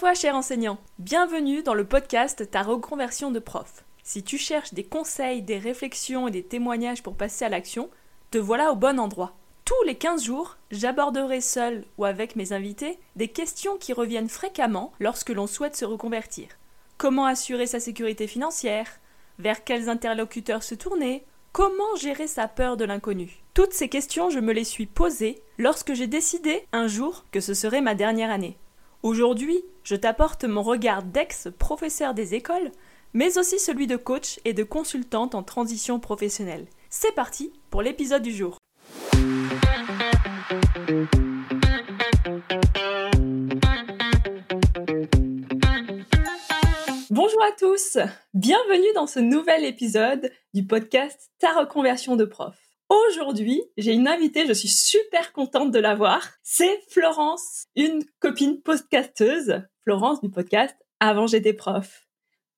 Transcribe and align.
toi, 0.00 0.14
cher 0.14 0.34
enseignant. 0.34 0.78
Bienvenue 0.98 1.62
dans 1.62 1.74
le 1.74 1.84
podcast 1.84 2.50
Ta 2.50 2.62
reconversion 2.62 3.30
de 3.30 3.38
prof. 3.38 3.84
Si 4.02 4.22
tu 4.22 4.38
cherches 4.38 4.72
des 4.72 4.82
conseils, 4.82 5.42
des 5.42 5.58
réflexions 5.58 6.26
et 6.26 6.30
des 6.30 6.42
témoignages 6.42 7.02
pour 7.02 7.16
passer 7.16 7.44
à 7.44 7.50
l'action, 7.50 7.90
te 8.30 8.38
voilà 8.38 8.72
au 8.72 8.76
bon 8.76 8.98
endroit. 8.98 9.36
Tous 9.66 9.82
les 9.84 9.96
15 9.96 10.24
jours, 10.24 10.56
j'aborderai 10.70 11.42
seul 11.42 11.84
ou 11.98 12.06
avec 12.06 12.34
mes 12.34 12.54
invités 12.54 12.98
des 13.14 13.28
questions 13.28 13.76
qui 13.76 13.92
reviennent 13.92 14.30
fréquemment 14.30 14.94
lorsque 15.00 15.28
l'on 15.28 15.46
souhaite 15.46 15.76
se 15.76 15.84
reconvertir. 15.84 16.48
Comment 16.96 17.26
assurer 17.26 17.66
sa 17.66 17.78
sécurité 17.78 18.26
financière? 18.26 19.00
Vers 19.38 19.64
quels 19.64 19.90
interlocuteurs 19.90 20.62
se 20.62 20.74
tourner? 20.74 21.26
Comment 21.52 21.94
gérer 22.00 22.26
sa 22.26 22.48
peur 22.48 22.78
de 22.78 22.86
l'inconnu? 22.86 23.42
Toutes 23.52 23.74
ces 23.74 23.90
questions, 23.90 24.30
je 24.30 24.40
me 24.40 24.54
les 24.54 24.64
suis 24.64 24.86
posées 24.86 25.42
lorsque 25.58 25.92
j'ai 25.92 26.06
décidé 26.06 26.66
un 26.72 26.86
jour 26.86 27.26
que 27.32 27.40
ce 27.40 27.52
serait 27.52 27.82
ma 27.82 27.94
dernière 27.94 28.30
année. 28.30 28.56
Aujourd'hui, 29.02 29.64
je 29.82 29.96
t'apporte 29.96 30.44
mon 30.44 30.62
regard 30.62 31.02
d'ex-professeur 31.02 32.12
des 32.12 32.34
écoles, 32.34 32.70
mais 33.14 33.38
aussi 33.38 33.58
celui 33.58 33.86
de 33.86 33.96
coach 33.96 34.38
et 34.44 34.52
de 34.52 34.62
consultante 34.62 35.34
en 35.34 35.42
transition 35.42 35.98
professionnelle. 35.98 36.66
C'est 36.90 37.14
parti 37.14 37.50
pour 37.70 37.80
l'épisode 37.80 38.20
du 38.20 38.30
jour. 38.30 38.58
Bonjour 47.10 47.42
à 47.42 47.52
tous, 47.58 47.96
bienvenue 48.34 48.92
dans 48.94 49.06
ce 49.06 49.18
nouvel 49.18 49.64
épisode 49.64 50.30
du 50.52 50.66
podcast 50.66 51.30
Ta 51.38 51.58
reconversion 51.58 52.16
de 52.16 52.26
prof. 52.26 52.69
Aujourd'hui, 52.90 53.62
j'ai 53.76 53.92
une 53.92 54.08
invitée, 54.08 54.48
je 54.48 54.52
suis 54.52 54.68
super 54.68 55.32
contente 55.32 55.70
de 55.70 55.78
la 55.78 55.94
voir. 55.94 56.28
C'est 56.42 56.80
Florence, 56.88 57.66
une 57.76 58.02
copine 58.18 58.60
podcasteuse. 58.60 59.62
Florence 59.84 60.20
du 60.20 60.28
podcast 60.28 60.74
Avant 60.98 61.28
j'étais 61.28 61.52
prof. 61.52 62.08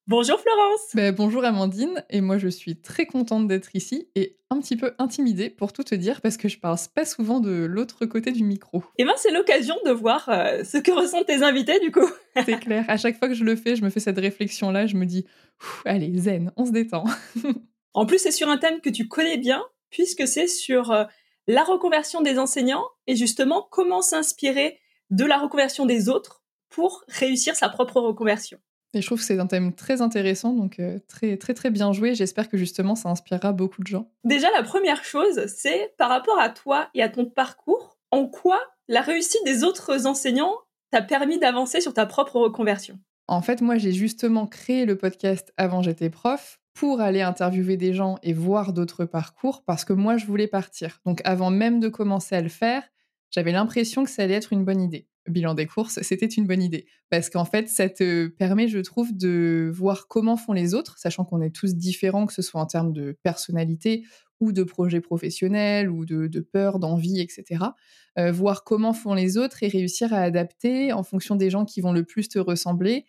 Bonjour 0.06 0.40
Florence. 0.40 0.80
Ben, 0.94 1.14
bonjour 1.14 1.44
Amandine, 1.44 2.02
et 2.08 2.22
moi 2.22 2.38
je 2.38 2.48
suis 2.48 2.80
très 2.80 3.04
contente 3.04 3.46
d'être 3.46 3.76
ici 3.76 4.08
et 4.14 4.38
un 4.48 4.58
petit 4.58 4.78
peu 4.78 4.94
intimidée 4.98 5.50
pour 5.50 5.74
tout 5.74 5.84
te 5.84 5.94
dire 5.94 6.22
parce 6.22 6.38
que 6.38 6.48
je 6.48 6.58
parle 6.58 6.78
pas 6.94 7.04
souvent 7.04 7.40
de 7.40 7.66
l'autre 7.66 8.06
côté 8.06 8.32
du 8.32 8.42
micro. 8.42 8.78
Et 8.78 9.02
eh 9.02 9.04
ben 9.04 9.12
c'est 9.18 9.32
l'occasion 9.32 9.76
de 9.84 9.90
voir 9.90 10.30
euh, 10.30 10.64
ce 10.64 10.78
que 10.78 10.92
ressentent 10.92 11.26
tes 11.26 11.42
invités 11.42 11.78
du 11.80 11.92
coup. 11.92 12.08
c'est 12.46 12.58
clair, 12.58 12.86
à 12.88 12.96
chaque 12.96 13.18
fois 13.18 13.28
que 13.28 13.34
je 13.34 13.44
le 13.44 13.54
fais, 13.54 13.76
je 13.76 13.84
me 13.84 13.90
fais 13.90 14.00
cette 14.00 14.18
réflexion 14.18 14.70
là, 14.70 14.86
je 14.86 14.96
me 14.96 15.04
dis 15.04 15.26
allez 15.84 16.16
zen, 16.16 16.52
on 16.56 16.64
se 16.64 16.72
détend. 16.72 17.04
en 17.92 18.06
plus 18.06 18.18
c'est 18.18 18.32
sur 18.32 18.48
un 18.48 18.56
thème 18.56 18.80
que 18.80 18.88
tu 18.88 19.08
connais 19.08 19.36
bien 19.36 19.62
puisque 19.92 20.26
c'est 20.26 20.48
sur 20.48 20.90
euh, 20.90 21.04
la 21.46 21.62
reconversion 21.62 22.20
des 22.20 22.38
enseignants 22.38 22.88
et 23.06 23.14
justement 23.14 23.68
comment 23.70 24.02
s'inspirer 24.02 24.80
de 25.10 25.24
la 25.24 25.38
reconversion 25.38 25.86
des 25.86 26.08
autres 26.08 26.42
pour 26.68 27.04
réussir 27.06 27.54
sa 27.54 27.68
propre 27.68 28.00
reconversion. 28.00 28.58
Et 28.94 29.00
je 29.00 29.06
trouve 29.06 29.18
que 29.18 29.24
c'est 29.24 29.38
un 29.38 29.46
thème 29.46 29.74
très 29.74 30.02
intéressant, 30.02 30.52
donc 30.52 30.78
euh, 30.78 30.98
très 31.08 31.36
très 31.36 31.54
très 31.54 31.70
bien 31.70 31.92
joué. 31.92 32.14
J'espère 32.14 32.48
que 32.48 32.58
justement 32.58 32.94
ça 32.94 33.08
inspirera 33.08 33.52
beaucoup 33.52 33.82
de 33.82 33.86
gens. 33.86 34.10
Déjà, 34.24 34.50
la 34.50 34.62
première 34.62 35.04
chose, 35.04 35.46
c'est 35.46 35.94
par 35.96 36.10
rapport 36.10 36.38
à 36.38 36.50
toi 36.50 36.90
et 36.94 37.02
à 37.02 37.08
ton 37.08 37.24
parcours, 37.24 37.98
en 38.10 38.26
quoi 38.26 38.60
la 38.88 39.00
réussite 39.00 39.44
des 39.44 39.64
autres 39.64 40.06
enseignants 40.06 40.56
t'a 40.90 41.00
permis 41.00 41.38
d'avancer 41.38 41.80
sur 41.80 41.94
ta 41.94 42.04
propre 42.04 42.36
reconversion? 42.36 42.98
En 43.28 43.40
fait, 43.40 43.62
moi, 43.62 43.78
j'ai 43.78 43.92
justement 43.92 44.46
créé 44.46 44.84
le 44.84 44.98
podcast 44.98 45.54
avant 45.56 45.80
j'étais 45.80 46.10
prof 46.10 46.60
pour 46.74 47.00
aller 47.00 47.20
interviewer 47.20 47.76
des 47.76 47.92
gens 47.92 48.18
et 48.22 48.32
voir 48.32 48.72
d'autres 48.72 49.04
parcours 49.04 49.62
parce 49.64 49.84
que 49.84 49.92
moi, 49.92 50.16
je 50.16 50.26
voulais 50.26 50.48
partir. 50.48 51.00
Donc 51.04 51.20
avant 51.24 51.50
même 51.50 51.80
de 51.80 51.88
commencer 51.88 52.34
à 52.34 52.40
le 52.40 52.48
faire, 52.48 52.82
j'avais 53.30 53.52
l'impression 53.52 54.04
que 54.04 54.10
ça 54.10 54.22
allait 54.22 54.34
être 54.34 54.52
une 54.52 54.64
bonne 54.64 54.80
idée. 54.80 55.08
Bilan 55.28 55.54
des 55.54 55.66
courses, 55.66 56.00
c'était 56.02 56.26
une 56.26 56.46
bonne 56.46 56.62
idée. 56.62 56.86
Parce 57.10 57.30
qu'en 57.30 57.44
fait, 57.44 57.68
ça 57.68 57.88
te 57.88 58.28
permet, 58.28 58.68
je 58.68 58.78
trouve, 58.78 59.16
de 59.16 59.70
voir 59.72 60.08
comment 60.08 60.36
font 60.36 60.52
les 60.52 60.74
autres, 60.74 60.98
sachant 60.98 61.24
qu'on 61.24 61.40
est 61.40 61.54
tous 61.54 61.74
différents, 61.74 62.26
que 62.26 62.32
ce 62.32 62.42
soit 62.42 62.60
en 62.60 62.66
termes 62.66 62.92
de 62.92 63.16
personnalité 63.22 64.04
ou 64.40 64.52
de 64.52 64.64
projets 64.64 65.00
professionnels 65.00 65.88
ou 65.88 66.04
de, 66.04 66.40
peur, 66.40 66.80
d'envie, 66.80 67.20
etc. 67.20 67.64
Euh, 68.18 68.32
voir 68.32 68.64
comment 68.64 68.92
font 68.92 69.14
les 69.14 69.38
autres 69.38 69.62
et 69.62 69.68
réussir 69.68 70.12
à 70.12 70.18
adapter 70.18 70.92
en 70.92 71.04
fonction 71.04 71.36
des 71.36 71.48
gens 71.48 71.64
qui 71.64 71.80
vont 71.80 71.92
le 71.92 72.04
plus 72.04 72.28
te 72.28 72.40
ressembler 72.40 73.04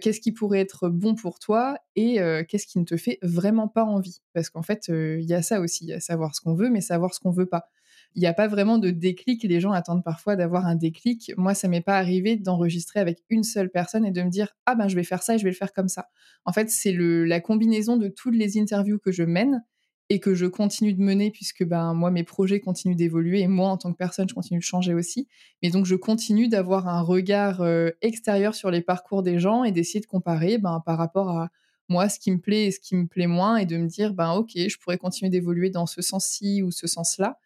qu'est-ce 0.00 0.20
qui 0.20 0.32
pourrait 0.32 0.60
être 0.60 0.88
bon 0.88 1.14
pour 1.14 1.38
toi 1.38 1.78
et 1.96 2.18
qu'est-ce 2.48 2.66
qui 2.66 2.78
ne 2.78 2.84
te 2.84 2.96
fait 2.96 3.18
vraiment 3.22 3.68
pas 3.68 3.84
envie? 3.84 4.20
Parce 4.34 4.50
qu'en 4.50 4.62
fait, 4.62 4.88
il 4.88 5.24
y 5.24 5.34
a 5.34 5.42
ça 5.42 5.60
aussi, 5.60 5.92
savoir 6.00 6.34
ce 6.34 6.40
qu'on 6.40 6.54
veut, 6.54 6.70
mais 6.70 6.80
savoir 6.80 7.14
ce 7.14 7.20
qu'on 7.20 7.30
veut 7.30 7.46
pas. 7.46 7.70
Il 8.14 8.20
n'y 8.20 8.26
a 8.26 8.32
pas 8.32 8.48
vraiment 8.48 8.78
de 8.78 8.90
déclic. 8.90 9.42
Les 9.44 9.60
gens 9.60 9.72
attendent 9.72 10.02
parfois 10.02 10.34
d'avoir 10.34 10.66
un 10.66 10.74
déclic. 10.74 11.32
Moi, 11.36 11.54
ça 11.54 11.68
m'est 11.68 11.82
pas 11.82 11.98
arrivé 11.98 12.36
d'enregistrer 12.36 13.00
avec 13.00 13.22
une 13.28 13.44
seule 13.44 13.70
personne 13.70 14.04
et 14.04 14.10
de 14.10 14.22
me 14.22 14.30
dire 14.30 14.56
ah 14.66 14.74
ben 14.74 14.88
je 14.88 14.96
vais 14.96 15.04
faire 15.04 15.22
ça 15.22 15.34
et 15.34 15.38
je 15.38 15.44
vais 15.44 15.50
le 15.50 15.56
faire 15.56 15.72
comme 15.72 15.88
ça. 15.88 16.08
En 16.44 16.52
fait, 16.52 16.70
c'est 16.70 16.92
la 16.92 17.40
combinaison 17.40 17.96
de 17.96 18.08
toutes 18.08 18.34
les 18.34 18.58
interviews 18.58 18.98
que 18.98 19.12
je 19.12 19.22
mène 19.22 19.62
et 20.10 20.20
que 20.20 20.34
je 20.34 20.46
continue 20.46 20.94
de 20.94 21.02
mener 21.02 21.30
puisque 21.30 21.64
ben 21.64 21.92
moi 21.92 22.10
mes 22.10 22.24
projets 22.24 22.60
continuent 22.60 22.96
d'évoluer 22.96 23.40
et 23.40 23.48
moi 23.48 23.68
en 23.68 23.76
tant 23.76 23.92
que 23.92 23.96
personne 23.96 24.28
je 24.28 24.34
continue 24.34 24.58
de 24.58 24.64
changer 24.64 24.94
aussi. 24.94 25.28
Mais 25.62 25.70
donc 25.70 25.84
je 25.84 25.94
continue 25.94 26.48
d'avoir 26.48 26.88
un 26.88 27.02
regard 27.02 27.60
euh, 27.60 27.90
extérieur 28.00 28.54
sur 28.54 28.70
les 28.70 28.80
parcours 28.80 29.22
des 29.22 29.38
gens 29.38 29.64
et 29.64 29.72
d'essayer 29.72 30.00
de 30.00 30.06
comparer 30.06 30.58
ben 30.58 30.82
par 30.84 30.96
rapport 30.98 31.30
à 31.30 31.50
moi 31.88 32.08
ce 32.08 32.18
qui 32.18 32.30
me 32.30 32.38
plaît 32.38 32.66
et 32.66 32.70
ce 32.70 32.80
qui 32.80 32.96
me 32.96 33.06
plaît 33.06 33.26
moins 33.26 33.56
et 33.56 33.66
de 33.66 33.76
me 33.76 33.86
dire 33.86 34.14
ben 34.14 34.32
ok 34.32 34.52
je 34.54 34.78
pourrais 34.78 34.98
continuer 34.98 35.30
d'évoluer 35.30 35.70
dans 35.70 35.86
ce 35.86 36.00
sens-ci 36.02 36.62
ou 36.62 36.70
ce 36.70 36.86
sens-là. 36.86 37.38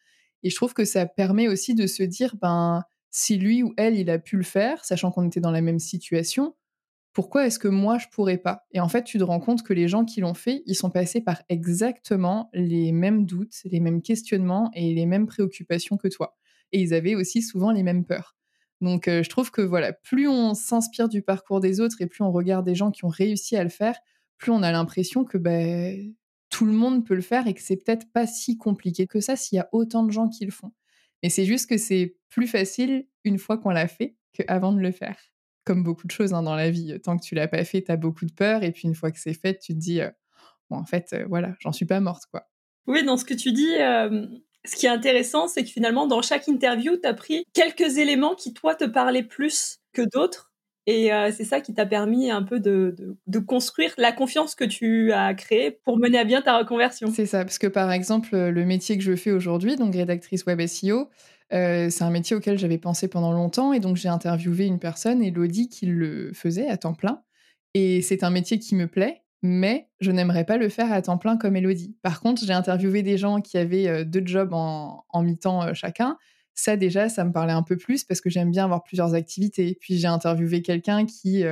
Et 0.45 0.51
je 0.51 0.57
trouve 0.57 0.75
que 0.75 0.85
ça 0.85 1.07
permet 1.07 1.49
aussi 1.49 1.75
de 1.75 1.87
se 1.87 2.03
dire 2.03 2.37
ben 2.41 2.85
si 3.11 3.39
lui 3.39 3.63
ou 3.63 3.75
elle 3.77 3.97
il 3.97 4.09
a 4.11 4.19
pu 4.19 4.37
le 4.37 4.43
faire 4.45 4.85
sachant 4.85 5.11
qu'on 5.11 5.27
était 5.27 5.41
dans 5.41 5.51
la 5.51 5.61
même 5.63 5.79
situation 5.81 6.55
pourquoi 7.13 7.47
est-ce 7.47 7.59
que 7.59 7.69
moi 7.69 7.99
je 7.99 8.07
pourrais 8.09 8.39
pas? 8.39 8.67
Et 8.73 8.81
en 8.81 8.89
fait, 8.89 9.05
tu 9.05 9.19
te 9.19 9.25
rends 9.25 9.41
compte 9.41 9.63
que 9.63 9.73
les 9.73 9.89
gens 9.89 10.05
qui 10.05 10.21
l'ont 10.21 10.35
fait, 10.35 10.63
ils 10.67 10.75
sont 10.75 10.91
passés 10.91 11.21
par 11.21 11.43
exactement 11.49 12.49
les 12.55 12.93
mêmes 12.93 13.27
doutes, 13.27 13.55
les 13.65 13.81
mêmes 13.81 14.03
questionnements 14.03 14.71
et 14.75 14.95
les 14.95 15.07
mêmes 15.07 15.27
préoccupations 15.27 15.97
que 15.97 16.09
toi. 16.09 16.37
Et 16.73 16.81
ils 16.81 16.95
avaient 16.95 17.15
aussi 17.15 17.43
souvent 17.43 17.71
les 17.71 17.83
mêmes 17.83 18.05
peurs. 18.05 18.37
Donc 18.81 19.09
euh, 19.09 19.23
je 19.23 19.29
trouve 19.29 19.51
que 19.51 19.61
voilà, 19.63 19.93
plus 19.93 20.27
on 20.27 20.55
s'inspire 20.55 21.09
du 21.09 21.23
parcours 21.23 21.61
des 21.61 21.81
autres 21.81 22.01
et 22.01 22.07
plus 22.07 22.25
on 22.25 22.33
regarde 22.33 22.65
des 22.65 22.75
gens 22.75 22.91
qui 22.91 23.05
ont 23.05 23.11
réussi 23.11 23.57
à 23.57 23.63
le 23.63 23.71
faire, 23.71 23.97
plus 24.39 24.51
on 24.51 24.63
a 24.63 24.73
l'impression 24.73 25.25
que 25.25 25.39
ben, 25.39 26.15
tout 26.49 26.65
le 26.65 26.73
monde 26.73 27.07
peut 27.07 27.15
le 27.15 27.23
faire 27.23 27.47
et 27.47 27.55
que 27.55 27.63
c'est 27.63 27.77
peut-être 27.77 28.11
pas 28.13 28.27
si 28.27 28.57
compliqué 28.57 29.07
que 29.07 29.21
ça 29.21 29.37
s'il 29.37 29.57
y 29.57 29.61
a 29.61 29.69
autant 29.73 30.03
de 30.03 30.11
gens 30.11 30.29
qui 30.29 30.45
le 30.45 30.51
font. 30.51 30.73
Mais 31.23 31.29
c'est 31.29 31.45
juste 31.45 31.69
que 31.69 31.77
c'est 31.77 32.17
plus 32.29 32.49
facile 32.49 33.07
une 33.25 33.39
fois 33.39 33.59
qu'on 33.59 33.71
l'a 33.71 33.87
fait 33.87 34.17
qu'avant 34.33 34.73
de 34.73 34.81
le 34.81 34.91
faire 34.91 35.32
comme 35.65 35.83
beaucoup 35.83 36.07
de 36.07 36.13
choses 36.13 36.33
hein, 36.35 36.43
dans 36.43 36.55
la 36.55 36.71
vie, 36.71 36.99
tant 37.01 37.17
que 37.17 37.23
tu 37.23 37.35
l'as 37.35 37.49
pas 37.49 37.65
fait, 37.65 37.83
tu 37.83 37.93
as 37.93 37.97
beaucoup 37.97 38.27
de 38.27 38.33
peur. 38.33 38.63
Et 38.63 38.73
puis 38.73 38.89
une 38.89 38.95
fois 38.95 39.11
que 39.11 39.19
c'est 39.19 39.35
fait, 39.35 39.59
tu 39.59 39.73
te 39.75 39.79
dis, 39.79 40.01
bon, 40.71 40.77
en 40.79 40.85
fait, 40.85 41.15
voilà, 41.29 41.55
j'en 41.61 41.73
suis 41.73 41.87
pas 41.87 42.01
morte, 42.01 42.25
quoi. 42.31 42.49
Oui, 42.87 43.05
dans 43.05 43.17
ce 43.17 43.25
que 43.25 43.35
tu 43.35 43.53
dis, 43.53 43.75
ce 44.65 44.77
qui 44.77 44.87
est 44.87 44.91
intéressant, 44.91 45.49
c'est 45.49 45.63
que 45.63 45.71
finalement, 45.71 46.07
dans 46.07 46.23
chaque 46.23 46.49
interview, 46.49 46.97
tu 46.97 47.09
as 47.09 47.15
pris 47.15 47.45
quelques 47.53 47.99
éléments 47.99 48.35
qui, 48.35 48.53
toi, 48.53 48.75
te 48.75 48.85
parlaient 48.85 49.23
plus 49.23 49.79
que 49.93 50.03
d'autres. 50.03 50.53
Et 50.87 51.11
c'est 51.31 51.45
ça 51.45 51.61
qui 51.61 51.75
t'a 51.75 51.87
permis 51.87 52.31
un 52.31 52.43
peu 52.43 52.59
de, 52.59 52.97
de, 53.29 53.39
construire 53.39 53.95
la 53.99 54.11
confiance 54.11 54.57
que 54.57 54.65
tu 54.65 55.13
as 55.13 55.33
créée 55.35 55.71
pour 55.71 55.97
mener 55.97 56.19
à 56.19 56.25
bien 56.25 56.43
ta 56.43 56.59
reconversion. 56.59 57.09
C'est 57.15 57.27
ça, 57.27 57.45
parce 57.45 57.59
que 57.59 57.69
par 57.69 57.93
exemple, 57.93 58.37
le 58.37 58.65
métier 58.65 58.99
que 58.99 59.05
je 59.05 59.15
fais 59.15 59.31
aujourd'hui, 59.31 59.77
donc 59.77 59.95
rédactrice 59.95 60.45
web 60.45 60.61
SEO, 60.67 61.09
euh, 61.53 61.91
c'est 61.91 62.05
un 62.05 62.11
métier 62.11 62.35
auquel 62.35 62.59
j'avais 62.59 62.79
pensé 62.79 63.09
pendant 63.09 63.33
longtemps 63.33 63.73
et 63.73 63.81
donc 63.81 63.97
j'ai 63.97 64.09
interviewé 64.09 64.67
une 64.67 64.79
personne, 64.79 65.23
Elodie, 65.23 65.69
qui 65.69 65.87
le 65.87 66.33
faisait 66.33 66.69
à 66.69 66.77
temps 66.77 66.95
plein. 66.95 67.23
Et 67.75 68.03
c'est 68.03 68.25
un 68.25 68.31
métier 68.31 68.59
qui 68.59 68.75
me 68.75 68.87
plaît, 68.87 69.23
mais 69.43 69.89
je 70.01 70.11
n'aimerais 70.11 70.45
pas 70.45 70.57
le 70.57 70.69
faire 70.69 70.93
à 70.93 71.03
temps 71.03 71.19
plein 71.19 71.37
comme 71.37 71.57
Elodie. 71.57 71.97
Par 72.03 72.21
contre, 72.21 72.45
j'ai 72.45 72.53
interviewé 72.53 73.03
des 73.03 73.19
gens 73.19 73.41
qui 73.41 73.59
avaient 73.59 73.89
euh, 73.89 74.05
deux 74.05 74.23
jobs 74.25 74.53
en, 74.53 75.05
mi-temps 75.23 75.63
euh, 75.63 75.75
chacun. 75.75 76.17
Ça 76.55 76.77
déjà, 76.77 77.09
ça 77.09 77.25
me 77.25 77.33
parlait 77.33 77.53
un 77.53 77.63
peu 77.63 77.77
plus 77.77 78.05
parce 78.05 78.21
que 78.21 78.29
j'aime 78.29 78.51
bien 78.51 78.65
avoir 78.65 78.83
plusieurs 78.83 79.15
activités. 79.15 79.79
Puis 79.81 79.99
j'ai 79.99 80.07
interviewé 80.07 80.61
quelqu'un 80.61 81.07
qui 81.07 81.45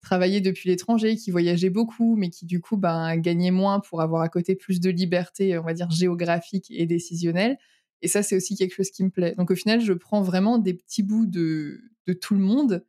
travaillait 0.00 0.40
depuis 0.40 0.70
l'étranger, 0.70 1.16
qui 1.16 1.30
voyageait 1.30 1.68
beaucoup, 1.68 2.16
mais 2.16 2.30
qui 2.30 2.46
du 2.46 2.58
coup 2.58 2.78
ben, 2.78 3.14
gagnait 3.18 3.50
moins 3.50 3.78
pour 3.80 4.00
avoir 4.00 4.22
à 4.22 4.30
côté 4.30 4.54
plus 4.54 4.80
de 4.80 4.88
liberté, 4.88 5.58
on 5.58 5.64
va 5.64 5.74
dire 5.74 5.90
géographique 5.90 6.66
et 6.70 6.86
décisionnelle. 6.86 7.58
Et 8.02 8.08
ça, 8.08 8.22
c'est 8.22 8.36
aussi 8.36 8.56
quelque 8.56 8.74
chose 8.74 8.90
qui 8.90 9.04
me 9.04 9.10
plaît. 9.10 9.34
Donc 9.36 9.50
au 9.50 9.54
final, 9.54 9.80
je 9.80 9.92
prends 9.92 10.22
vraiment 10.22 10.58
des 10.58 10.74
petits 10.74 11.02
bouts 11.02 11.26
de, 11.26 11.80
tout 12.20 12.34
le 12.34 12.40
monde 12.40 12.84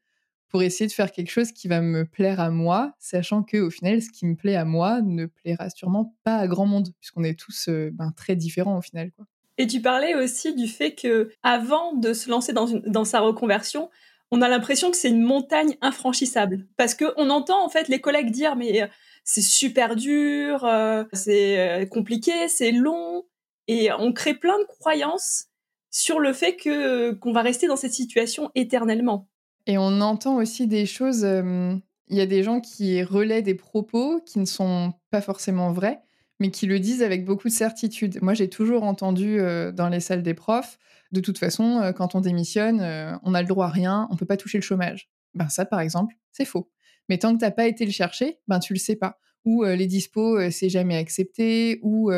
pour 0.48 0.64
essayer 0.64 0.88
de 0.88 0.92
faire 0.92 1.12
quelque 1.12 1.30
chose 1.30 1.52
qui 1.52 1.68
va 1.68 1.82
me 1.82 2.06
plaire 2.06 2.40
à 2.40 2.50
moi, 2.50 2.94
sachant 3.00 3.44
que 3.44 3.58
au 3.58 3.70
final, 3.70 4.02
ce 4.02 4.10
qui 4.10 4.26
me 4.26 4.36
plaît 4.36 4.56
à 4.56 4.66
moi 4.66 5.02
ne 5.02 5.26
plaira 5.26 5.70
sûrement 5.70 6.16
pas 6.24 6.38
à 6.38 6.48
grand 6.48 6.66
monde, 6.66 6.90
puisqu'on 7.00 7.24
est 7.24 7.38
tous 7.40 7.68
euh, 7.68 7.92
ben, 7.94 8.12
très 8.16 8.36
différents 8.36 8.78
au 8.78 8.82
final. 8.82 9.12
Et 9.58 9.68
tu 9.68 9.82
parlais 9.82 10.16
aussi 10.16 10.56
du 10.56 10.68
fait 10.68 10.96
que 10.96 11.32
avant 11.44 11.94
de 11.94 12.14
se 12.14 12.30
lancer 12.30 12.54
dans 12.54 13.04
sa 13.06 13.20
reconversion, 13.20 13.90
on 14.32 14.42
a 14.42 14.48
l'impression 14.48 14.90
que 14.90 14.98
c'est 14.98 15.10
une 15.10 15.22
montagne 15.22 15.76
infranchissable, 15.82 16.66
parce 16.78 16.96
que 16.96 17.06
on 17.18 17.30
entend 17.30 17.64
en 17.64 17.70
fait 17.70 17.88
les 17.88 18.00
collègues 18.00 18.32
dire 18.32 18.56
mais 18.56 18.84
euh, 18.84 18.88
c'est 19.24 19.42
super 19.42 19.96
dur, 19.96 20.64
euh, 20.66 21.04
c'est 21.14 21.88
compliqué, 21.92 22.48
c'est 22.48 22.72
long. 22.72 23.26
Et 23.72 23.92
on 23.92 24.14
crée 24.14 24.34
plein 24.34 24.58
de 24.58 24.66
croyances 24.66 25.46
sur 25.92 26.20
le 26.20 26.34
fait 26.34 26.56
que 26.56 27.12
qu'on 27.12 27.32
va 27.32 27.44
rester 27.44 27.68
dans 27.68 27.76
cette 27.76 27.94
situation 27.94 28.50
éternellement. 28.56 29.30
Et 29.68 29.78
on 29.78 30.02
entend 30.02 30.38
aussi 30.38 30.66
des 30.66 30.88
choses. 30.88 31.22
Il 31.22 32.18
y 32.18 32.22
a 32.22 32.26
des 32.26 32.42
gens 32.42 32.62
qui 32.62 33.04
relaient 33.04 33.44
des 33.44 33.54
propos 33.54 34.22
qui 34.26 34.40
ne 34.40 34.46
sont 34.46 34.94
pas 35.12 35.22
forcément 35.22 35.72
vrais, 35.72 36.02
mais 36.40 36.50
qui 36.50 36.66
le 36.66 36.80
disent 36.80 37.04
avec 37.04 37.26
beaucoup 37.26 37.48
de 37.48 37.54
certitude. 37.54 38.18
Moi, 38.24 38.34
j'ai 38.34 38.50
toujours 38.50 38.82
entendu 38.84 39.38
dans 39.74 39.90
les 39.90 40.00
salles 40.00 40.24
des 40.24 40.34
profs, 40.34 40.80
de 41.12 41.22
toute 41.22 41.38
façon, 41.38 41.94
quand 41.96 42.16
on 42.16 42.22
démissionne, 42.22 42.82
on 43.24 43.36
a 43.36 43.42
le 43.44 43.48
droit 43.48 43.68
à 43.68 43.70
rien, 43.70 44.08
on 44.10 44.16
peut 44.16 44.26
pas 44.26 44.38
toucher 44.38 44.58
le 44.58 44.64
chômage. 44.64 45.12
Ben 45.36 45.48
ça, 45.48 45.66
par 45.66 45.80
exemple, 45.80 46.16
c'est 46.32 46.46
faux. 46.46 46.72
Mais 47.08 47.20
tant 47.20 47.36
que 47.36 47.40
t'as 47.40 47.52
pas 47.52 47.68
été 47.68 47.86
le 47.86 47.92
chercher, 47.92 48.40
ben 48.48 48.58
tu 48.58 48.74
le 48.74 48.80
sais 48.80 48.96
pas. 48.96 49.20
Ou 49.46 49.64
les 49.64 49.86
dispos, 49.86 50.50
c'est 50.50 50.70
jamais 50.70 50.98
accepté, 50.98 51.80
ou 51.84 52.12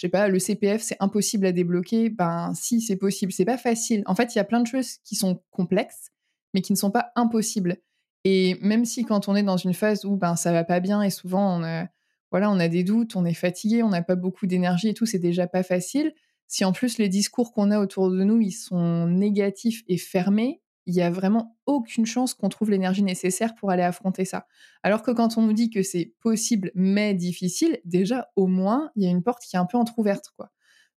je 0.00 0.06
sais 0.06 0.08
pas, 0.08 0.28
le 0.28 0.38
CPF, 0.38 0.80
c'est 0.80 0.96
impossible 0.98 1.44
à 1.44 1.52
débloquer. 1.52 2.08
Ben 2.08 2.54
si, 2.54 2.80
c'est 2.80 2.96
possible. 2.96 3.32
C'est 3.32 3.44
pas 3.44 3.58
facile. 3.58 4.02
En 4.06 4.14
fait, 4.14 4.34
il 4.34 4.38
y 4.38 4.40
a 4.40 4.44
plein 4.44 4.62
de 4.62 4.66
choses 4.66 4.96
qui 5.04 5.14
sont 5.14 5.42
complexes, 5.50 6.08
mais 6.54 6.62
qui 6.62 6.72
ne 6.72 6.78
sont 6.78 6.90
pas 6.90 7.12
impossibles. 7.16 7.76
Et 8.24 8.56
même 8.62 8.86
si 8.86 9.04
quand 9.04 9.28
on 9.28 9.36
est 9.36 9.42
dans 9.42 9.58
une 9.58 9.74
phase 9.74 10.06
où 10.06 10.16
ben 10.16 10.36
ça 10.36 10.52
va 10.52 10.64
pas 10.64 10.80
bien 10.80 11.02
et 11.02 11.10
souvent 11.10 11.58
on 11.58 11.62
a 11.62 11.86
voilà, 12.30 12.50
on 12.50 12.58
a 12.58 12.68
des 12.68 12.82
doutes, 12.82 13.14
on 13.14 13.26
est 13.26 13.34
fatigué, 13.34 13.82
on 13.82 13.90
n'a 13.90 14.00
pas 14.00 14.14
beaucoup 14.14 14.46
d'énergie 14.46 14.88
et 14.88 14.94
tout, 14.94 15.04
c'est 15.04 15.18
déjà 15.18 15.46
pas 15.46 15.62
facile. 15.62 16.14
Si 16.46 16.64
en 16.64 16.72
plus 16.72 16.96
les 16.96 17.10
discours 17.10 17.52
qu'on 17.52 17.70
a 17.70 17.78
autour 17.78 18.10
de 18.10 18.24
nous, 18.24 18.40
ils 18.40 18.52
sont 18.52 19.06
négatifs 19.06 19.82
et 19.86 19.98
fermés, 19.98 20.62
il 20.90 20.96
y 20.96 21.02
a 21.02 21.10
vraiment 21.10 21.56
aucune 21.66 22.04
chance 22.04 22.34
qu'on 22.34 22.48
trouve 22.48 22.70
l'énergie 22.70 23.02
nécessaire 23.02 23.54
pour 23.54 23.70
aller 23.70 23.82
affronter 23.82 24.24
ça. 24.24 24.46
Alors 24.82 25.02
que 25.02 25.10
quand 25.10 25.38
on 25.38 25.42
nous 25.42 25.52
dit 25.52 25.70
que 25.70 25.82
c'est 25.82 26.14
possible 26.20 26.72
mais 26.74 27.14
difficile, 27.14 27.78
déjà 27.84 28.28
au 28.36 28.46
moins, 28.46 28.90
il 28.96 29.04
y 29.04 29.06
a 29.06 29.10
une 29.10 29.22
porte 29.22 29.42
qui 29.42 29.56
est 29.56 29.58
un 29.58 29.66
peu 29.66 29.78
entrouverte 29.78 30.30
quoi. 30.36 30.50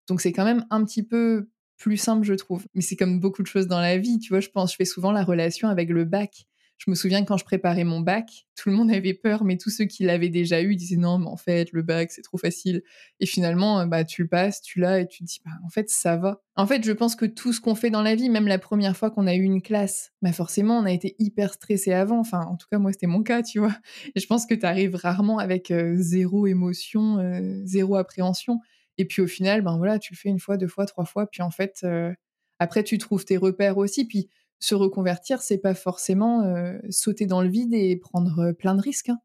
Donc 0.08 0.22
c'est 0.22 0.34
quand 0.34 0.46
même 0.46 0.66
un 0.70 0.84
petit 0.84 1.04
peu 1.04 1.50
plus 1.78 1.98
simple, 1.98 2.26
je 2.26 2.34
trouve. 2.34 2.66
Mais 2.74 2.82
c'est 2.82 2.96
comme 2.96 3.20
beaucoup 3.20 3.42
de 3.42 3.48
choses 3.48 3.68
dans 3.68 3.80
la 3.80 3.98
vie, 3.98 4.20
tu 4.20 4.30
vois, 4.30 4.40
je 4.40 4.50
pense, 4.50 4.72
je 4.72 4.78
fais 4.78 4.86
souvent 4.86 5.12
la 5.12 5.24
relation 5.24 5.68
avec 5.70 5.90
le 5.90 6.06
bac. 6.06 6.46
Je 6.86 6.92
me 6.92 6.96
souviens 6.96 7.24
quand 7.24 7.38
je 7.38 7.46
préparais 7.46 7.86
mon 7.86 8.02
bac, 8.02 8.46
tout 8.58 8.68
le 8.68 8.76
monde 8.76 8.92
avait 8.92 9.14
peur, 9.14 9.46
mais 9.46 9.56
tous 9.56 9.70
ceux 9.70 9.86
qui 9.86 10.04
l'avaient 10.04 10.28
déjà 10.28 10.62
eu 10.62 10.76
disaient 10.76 10.98
non, 10.98 11.18
mais 11.18 11.28
en 11.28 11.38
fait, 11.38 11.72
le 11.72 11.82
bac, 11.82 12.12
c'est 12.12 12.24
trop 12.24 12.38
facile. 12.38 12.84
Et 13.22 13.26
finalement, 13.26 13.88
bah, 13.88 14.04
tu 14.04 14.24
le 14.24 14.28
passes, 14.28 14.62
tu 14.62 14.82
l'as, 14.82 15.00
et 15.00 15.08
tu 15.08 15.20
te 15.20 15.24
dis, 15.24 15.40
bah, 15.46 15.52
en 15.64 15.70
fait, 15.70 15.90
ça 15.90 16.18
va. 16.18 16.42
En 16.58 16.68
fait, 16.68 16.84
je 16.84 16.92
pense 16.92 17.16
que 17.16 17.26
tout 17.26 17.54
ce 17.54 17.62
qu'on 17.62 17.76
fait 17.76 17.90
dans 17.90 18.02
la 18.02 18.16
vie, 18.16 18.30
même 18.30 18.50
la 18.50 18.60
première 18.60 18.98
fois 18.98 19.12
qu'on 19.12 19.28
a 19.28 19.34
eu 19.34 19.44
une 19.44 19.62
classe, 19.62 20.12
bah, 20.22 20.34
forcément, 20.34 20.78
on 20.78 20.84
a 20.84 20.92
été 20.92 21.16
hyper 21.20 21.54
stressé 21.54 21.94
avant. 21.94 22.20
Enfin, 22.20 22.42
en 22.42 22.58
tout 22.58 22.68
cas, 22.70 22.80
moi, 22.80 22.92
c'était 22.92 23.08
mon 23.08 23.24
cas, 23.24 23.44
tu 23.44 23.60
vois. 23.60 23.76
Et 24.16 24.20
je 24.20 24.28
pense 24.28 24.46
que 24.46 24.54
tu 24.54 24.66
arrives 24.66 24.96
rarement 24.96 25.40
avec 25.40 25.72
euh, 25.72 25.96
zéro 25.96 26.48
émotion, 26.48 27.18
euh, 27.20 27.62
zéro 27.64 27.96
appréhension. 27.96 28.60
Et 28.98 29.06
puis 29.06 29.22
au 29.22 29.28
final, 29.28 29.62
ben 29.62 29.78
voilà, 29.78 30.00
tu 30.00 30.14
le 30.14 30.18
fais 30.18 30.30
une 30.30 30.40
fois, 30.40 30.58
deux 30.58 30.68
fois, 30.68 30.86
trois 30.86 31.06
fois, 31.06 31.28
puis 31.28 31.42
en 31.42 31.50
fait, 31.50 31.80
euh, 31.84 32.14
après, 32.60 32.84
tu 32.84 32.98
trouves 32.98 33.26
tes 33.26 33.38
repères 33.38 33.78
aussi. 33.78 34.06
Puis 34.06 34.30
se 34.64 34.76
reconvertir, 34.76 35.42
c'est 35.42 35.58
pas 35.58 35.74
forcément 35.74 36.44
euh, 36.44 36.78
sauter 36.90 37.26
dans 37.26 37.42
le 37.42 37.50
vide 37.50 37.74
et 37.74 37.98
prendre 37.98 38.40
euh, 38.40 38.54
plein 38.54 38.76
de 38.76 38.82
risques. 38.82 39.10
Hein. 39.10 39.20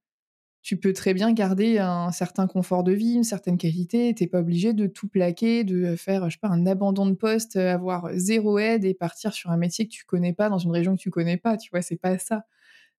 Tu 0.63 0.77
peux 0.77 0.93
très 0.93 1.15
bien 1.15 1.33
garder 1.33 1.79
un 1.79 2.11
certain 2.11 2.49
confort 2.49 2.83
de 2.83 2.91
vie, 2.91 3.15
une 3.15 3.23
certaine 3.23 3.57
qualité. 3.57 4.13
T'es 4.15 4.27
pas 4.27 4.41
obligé 4.41 4.73
de 4.73 4.89
tout 4.89 5.07
plaquer, 5.07 5.63
de 5.63 5.95
faire, 5.95 6.29
un 6.43 6.67
abandon 6.67 7.07
de 7.07 7.15
poste, 7.15 7.55
avoir 7.55 8.11
zéro 8.15 8.59
aide 8.59 8.85
et 8.85 8.93
partir 8.93 9.33
sur 9.33 9.51
un 9.51 9.57
métier 9.57 9.87
que 9.87 9.93
tu 9.93 10.05
connais 10.05 10.33
pas 10.33 10.49
dans 10.49 10.59
une 10.59 10.73
région 10.73 10.97
que 10.97 11.01
tu 11.01 11.11
connais 11.11 11.37
pas. 11.37 11.57
Tu 11.57 11.71
vois, 11.71 11.81
c'est 11.81 11.97
pas 11.97 12.19
ça. 12.19 12.45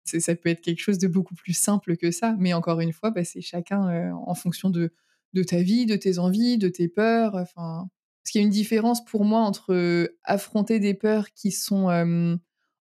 Ça 0.05 0.33
peut 0.35 0.49
être 0.49 0.61
quelque 0.61 0.79
chose 0.79 0.97
de 0.97 1.07
beaucoup 1.07 1.35
plus 1.35 1.53
simple 1.53 1.97
que 1.97 2.09
ça. 2.09 2.35
Mais 2.39 2.53
encore 2.53 2.79
une 2.79 2.93
fois, 2.93 3.11
bah, 3.11 3.25
c'est 3.25 3.41
chacun 3.41 3.89
euh, 3.89 4.11
en 4.13 4.33
fonction 4.33 4.69
de, 4.69 4.93
de 5.33 5.43
ta 5.43 5.57
vie, 5.57 5.85
de 5.85 5.97
tes 5.97 6.17
envies, 6.17 6.57
de 6.57 6.69
tes 6.69 6.87
peurs. 6.87 7.35
Enfin, 7.35 7.89
parce 8.29 8.33
qu'il 8.33 8.41
y 8.41 8.43
a 8.43 8.45
une 8.45 8.53
différence 8.53 9.03
pour 9.03 9.25
moi 9.25 9.39
entre 9.39 10.13
affronter 10.23 10.77
des 10.77 10.93
peurs 10.93 11.31
qui 11.33 11.51
sont 11.51 12.37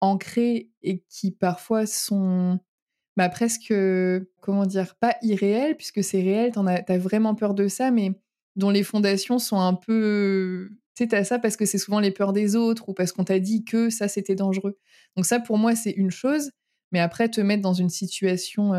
ancrées 0.02 0.68
et 0.82 1.02
qui 1.08 1.30
parfois 1.30 1.86
sont 1.86 2.60
bah, 3.16 3.30
presque, 3.30 3.72
comment 4.42 4.66
dire, 4.66 4.96
pas 4.96 5.16
irréelles, 5.22 5.78
puisque 5.78 6.04
c'est 6.04 6.20
réel, 6.20 6.52
as, 6.66 6.82
t'as 6.82 6.98
vraiment 6.98 7.34
peur 7.34 7.54
de 7.54 7.68
ça, 7.68 7.90
mais 7.90 8.12
dont 8.56 8.68
les 8.68 8.82
fondations 8.82 9.38
sont 9.38 9.58
un 9.58 9.72
peu... 9.72 10.68
T'as 10.94 11.24
ça 11.24 11.38
parce 11.38 11.56
que 11.56 11.64
c'est 11.64 11.78
souvent 11.78 12.00
les 12.00 12.10
peurs 12.10 12.34
des 12.34 12.54
autres 12.54 12.90
ou 12.90 12.92
parce 12.92 13.10
qu'on 13.10 13.24
t'a 13.24 13.38
dit 13.38 13.64
que 13.64 13.88
ça, 13.88 14.08
c'était 14.08 14.34
dangereux. 14.34 14.78
Donc 15.16 15.24
ça, 15.24 15.40
pour 15.40 15.56
moi, 15.56 15.74
c'est 15.74 15.92
une 15.92 16.10
chose, 16.10 16.50
mais 16.92 17.00
après, 17.00 17.30
te 17.30 17.40
mettre 17.40 17.62
dans 17.62 17.72
une 17.72 17.88
situation 17.88 18.74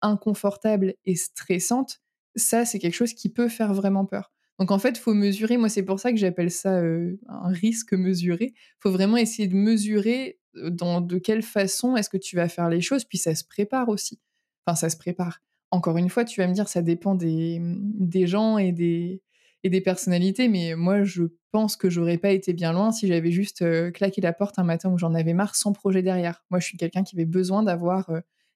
inconfortable 0.00 0.94
et 1.06 1.16
stressante, 1.16 2.00
ça, 2.36 2.64
c'est 2.64 2.78
quelque 2.78 2.94
chose 2.94 3.14
qui 3.14 3.30
peut 3.30 3.48
faire 3.48 3.74
vraiment 3.74 4.06
peur. 4.06 4.30
Donc 4.58 4.70
en 4.70 4.78
fait, 4.78 4.90
il 4.90 5.00
faut 5.00 5.14
mesurer. 5.14 5.56
Moi, 5.56 5.68
c'est 5.68 5.84
pour 5.84 6.00
ça 6.00 6.10
que 6.10 6.18
j'appelle 6.18 6.50
ça 6.50 6.80
un 6.80 7.48
risque 7.48 7.92
mesuré. 7.92 8.52
Il 8.54 8.80
faut 8.80 8.90
vraiment 8.90 9.16
essayer 9.16 9.46
de 9.48 9.54
mesurer 9.54 10.38
dans 10.54 11.00
de 11.00 11.18
quelle 11.18 11.42
façon 11.42 11.96
est-ce 11.96 12.10
que 12.10 12.16
tu 12.16 12.36
vas 12.36 12.48
faire 12.48 12.68
les 12.68 12.80
choses. 12.80 13.04
Puis 13.04 13.18
ça 13.18 13.34
se 13.34 13.44
prépare 13.44 13.88
aussi. 13.88 14.18
Enfin, 14.66 14.74
ça 14.74 14.90
se 14.90 14.96
prépare. 14.96 15.40
Encore 15.70 15.96
une 15.98 16.08
fois, 16.08 16.24
tu 16.24 16.40
vas 16.40 16.48
me 16.48 16.54
dire, 16.54 16.68
ça 16.68 16.82
dépend 16.82 17.14
des, 17.14 17.58
des 17.60 18.26
gens 18.26 18.58
et 18.58 18.72
des, 18.72 19.22
et 19.62 19.70
des 19.70 19.80
personnalités. 19.80 20.48
Mais 20.48 20.74
moi, 20.74 21.04
je 21.04 21.24
pense 21.52 21.76
que 21.76 21.88
j'aurais 21.88 22.18
pas 22.18 22.30
été 22.30 22.52
bien 22.52 22.72
loin 22.72 22.90
si 22.90 23.06
j'avais 23.06 23.30
juste 23.30 23.64
claqué 23.92 24.20
la 24.20 24.32
porte 24.32 24.58
un 24.58 24.64
matin 24.64 24.90
où 24.90 24.98
j'en 24.98 25.14
avais 25.14 25.34
marre 25.34 25.54
sans 25.54 25.72
projet 25.72 26.02
derrière. 26.02 26.44
Moi, 26.50 26.58
je 26.58 26.66
suis 26.66 26.78
quelqu'un 26.78 27.04
qui 27.04 27.16
avait 27.16 27.26
besoin 27.26 27.62
d'avoir 27.62 28.10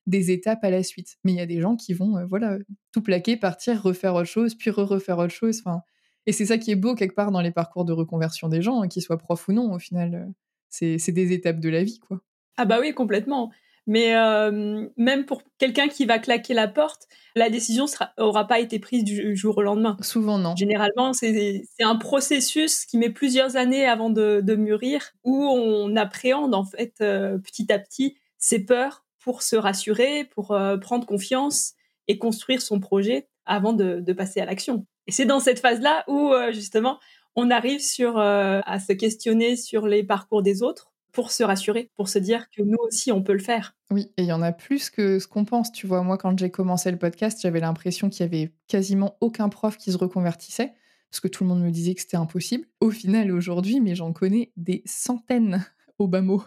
des 0.06 0.30
étapes 0.30 0.64
à 0.64 0.70
la 0.70 0.82
suite. 0.82 1.18
Mais 1.22 1.32
il 1.32 1.36
y 1.36 1.40
a 1.40 1.46
des 1.46 1.60
gens 1.60 1.76
qui 1.76 1.92
vont, 1.92 2.26
voilà, 2.26 2.58
tout 2.92 3.02
plaquer, 3.02 3.36
partir, 3.36 3.82
refaire 3.82 4.14
autre 4.14 4.28
chose, 4.28 4.54
puis 4.54 4.70
re-refaire 4.70 5.18
autre 5.18 5.34
chose. 5.34 5.62
Enfin, 5.64 5.82
et 6.26 6.32
c'est 6.32 6.46
ça 6.46 6.58
qui 6.58 6.70
est 6.70 6.76
beau 6.76 6.94
quelque 6.94 7.14
part 7.14 7.32
dans 7.32 7.40
les 7.40 7.50
parcours 7.50 7.84
de 7.84 7.92
reconversion 7.92 8.48
des 8.48 8.62
gens, 8.62 8.82
hein, 8.82 8.88
qu'ils 8.88 9.02
soient 9.02 9.18
profs 9.18 9.48
ou 9.48 9.52
non, 9.52 9.72
au 9.72 9.78
final. 9.78 10.14
Euh, 10.14 10.96
c'est 10.98 11.12
des 11.12 11.32
étapes 11.32 11.60
de 11.60 11.68
la 11.68 11.82
vie, 11.82 11.98
quoi. 11.98 12.20
Ah 12.56 12.64
bah 12.64 12.78
oui, 12.80 12.94
complètement. 12.94 13.50
Mais 13.86 14.14
euh, 14.14 14.88
même 14.96 15.26
pour 15.26 15.42
quelqu'un 15.58 15.88
qui 15.88 16.06
va 16.06 16.18
claquer 16.18 16.54
la 16.54 16.68
porte, 16.68 17.08
la 17.34 17.50
décision 17.50 17.86
n'aura 18.16 18.46
pas 18.46 18.60
été 18.60 18.78
prise 18.78 19.02
du 19.04 19.36
jour 19.36 19.58
au 19.58 19.62
lendemain. 19.62 19.96
Souvent, 20.00 20.38
non. 20.38 20.54
Généralement, 20.54 21.12
c'est 21.12 21.64
un 21.80 21.96
processus 21.96 22.86
qui 22.86 22.96
met 22.96 23.10
plusieurs 23.10 23.56
années 23.56 23.86
avant 23.86 24.08
de, 24.08 24.54
mûrir, 24.54 25.12
où 25.24 25.44
on 25.44 25.96
appréhende 25.96 26.54
en 26.54 26.64
fait 26.64 26.94
euh, 27.00 27.38
petit 27.38 27.72
à 27.72 27.78
petit 27.78 28.16
ses 28.38 28.64
peurs 28.64 29.04
pour 29.18 29.42
se 29.42 29.56
rassurer, 29.56 30.24
pour 30.24 30.56
prendre 30.80 31.06
confiance 31.06 31.74
et 32.08 32.18
construire 32.18 32.62
son 32.62 32.80
projet 32.80 33.28
avant 33.46 33.72
de 33.72 34.12
passer 34.12 34.40
à 34.40 34.44
l'action. 34.44 34.86
Et 35.06 35.12
c'est 35.12 35.24
dans 35.24 35.40
cette 35.40 35.60
phase-là 35.60 36.04
où 36.08 36.32
euh, 36.32 36.52
justement 36.52 36.98
on 37.34 37.50
arrive 37.50 37.80
sur 37.80 38.18
euh, 38.18 38.60
à 38.64 38.78
se 38.78 38.92
questionner 38.92 39.56
sur 39.56 39.86
les 39.86 40.04
parcours 40.04 40.42
des 40.42 40.62
autres 40.62 40.92
pour 41.12 41.30
se 41.30 41.42
rassurer, 41.42 41.90
pour 41.96 42.08
se 42.08 42.18
dire 42.18 42.48
que 42.50 42.62
nous 42.62 42.78
aussi 42.80 43.12
on 43.12 43.22
peut 43.22 43.32
le 43.32 43.38
faire. 43.38 43.74
Oui, 43.90 44.12
et 44.16 44.22
il 44.22 44.28
y 44.28 44.32
en 44.32 44.42
a 44.42 44.52
plus 44.52 44.90
que 44.90 45.18
ce 45.18 45.26
qu'on 45.26 45.44
pense. 45.44 45.72
Tu 45.72 45.86
vois, 45.86 46.02
moi 46.02 46.18
quand 46.18 46.38
j'ai 46.38 46.50
commencé 46.50 46.90
le 46.90 46.98
podcast, 46.98 47.38
j'avais 47.42 47.60
l'impression 47.60 48.08
qu'il 48.08 48.20
y 48.20 48.28
avait 48.28 48.52
quasiment 48.68 49.16
aucun 49.20 49.48
prof 49.48 49.76
qui 49.76 49.92
se 49.92 49.98
reconvertissait 49.98 50.72
parce 51.10 51.20
que 51.20 51.28
tout 51.28 51.44
le 51.44 51.50
monde 51.50 51.62
me 51.62 51.70
disait 51.70 51.94
que 51.94 52.00
c'était 52.00 52.16
impossible. 52.16 52.66
Au 52.80 52.90
final, 52.90 53.30
aujourd'hui, 53.32 53.80
mais 53.80 53.94
j'en 53.94 54.14
connais 54.14 54.50
des 54.56 54.82
centaines 54.86 55.62
mot. 56.08 56.42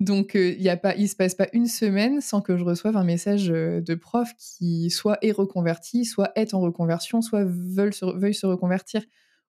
Donc, 0.00 0.32
il 0.34 0.60
y 0.60 0.68
a 0.68 0.76
pas, 0.76 0.94
il 0.96 1.08
se 1.08 1.16
passe 1.16 1.34
pas 1.34 1.48
une 1.52 1.66
semaine 1.66 2.20
sans 2.20 2.40
que 2.40 2.56
je 2.56 2.64
reçoive 2.64 2.96
un 2.96 3.04
message 3.04 3.46
de 3.46 3.94
prof 3.94 4.28
qui 4.38 4.90
soit 4.90 5.18
est 5.22 5.32
reconverti, 5.32 6.04
soit 6.04 6.32
est 6.36 6.54
en 6.54 6.60
reconversion, 6.60 7.22
soit 7.22 7.44
veulent 7.44 7.94
se, 7.94 8.06
se 8.32 8.46
reconvertir. 8.46 9.02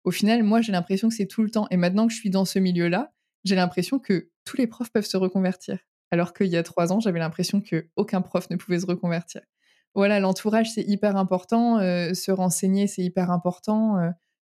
Au 0.04 0.12
final, 0.12 0.44
moi, 0.44 0.62
j'ai 0.62 0.72
l'impression 0.72 1.10
que 1.10 1.16
c'est 1.16 1.26
tout 1.26 1.44
le 1.44 1.50
temps. 1.50 1.68
Et 1.70 1.78
maintenant 1.78 2.08
que 2.08 2.14
je 2.14 2.18
suis 2.18 2.30
dans 2.30 2.46
ce 2.46 2.60
milieu-là, 2.60 3.12
j'ai 3.44 3.56
l'impression 3.56 4.00
que 4.00 4.30
tous 4.46 4.58
les 4.58 4.68
profs 4.68 4.92
peuvent 4.92 5.06
se 5.06 5.18
reconvertir. 5.18 5.80
Alors 6.12 6.34
qu'il 6.34 6.48
y 6.48 6.58
a 6.58 6.64
trois 6.64 6.94
ans, 6.94 7.00
j'avais 7.00 7.20
l'impression 7.20 7.62
que 7.62 7.90
aucun 7.96 8.22
prof 8.22 8.50
ne 8.50 8.56
pouvait 8.56 8.80
se 8.80 8.86
reconvertir. 8.86 9.42
Voilà, 9.96 10.20
l'entourage, 10.20 10.72
c'est 10.72 10.84
hyper 10.84 11.18
important. 11.18 11.80
se 11.80 12.32
renseigner, 12.32 12.88
c'est 12.88 13.04
hyper 13.04 13.32
important. 13.32 13.98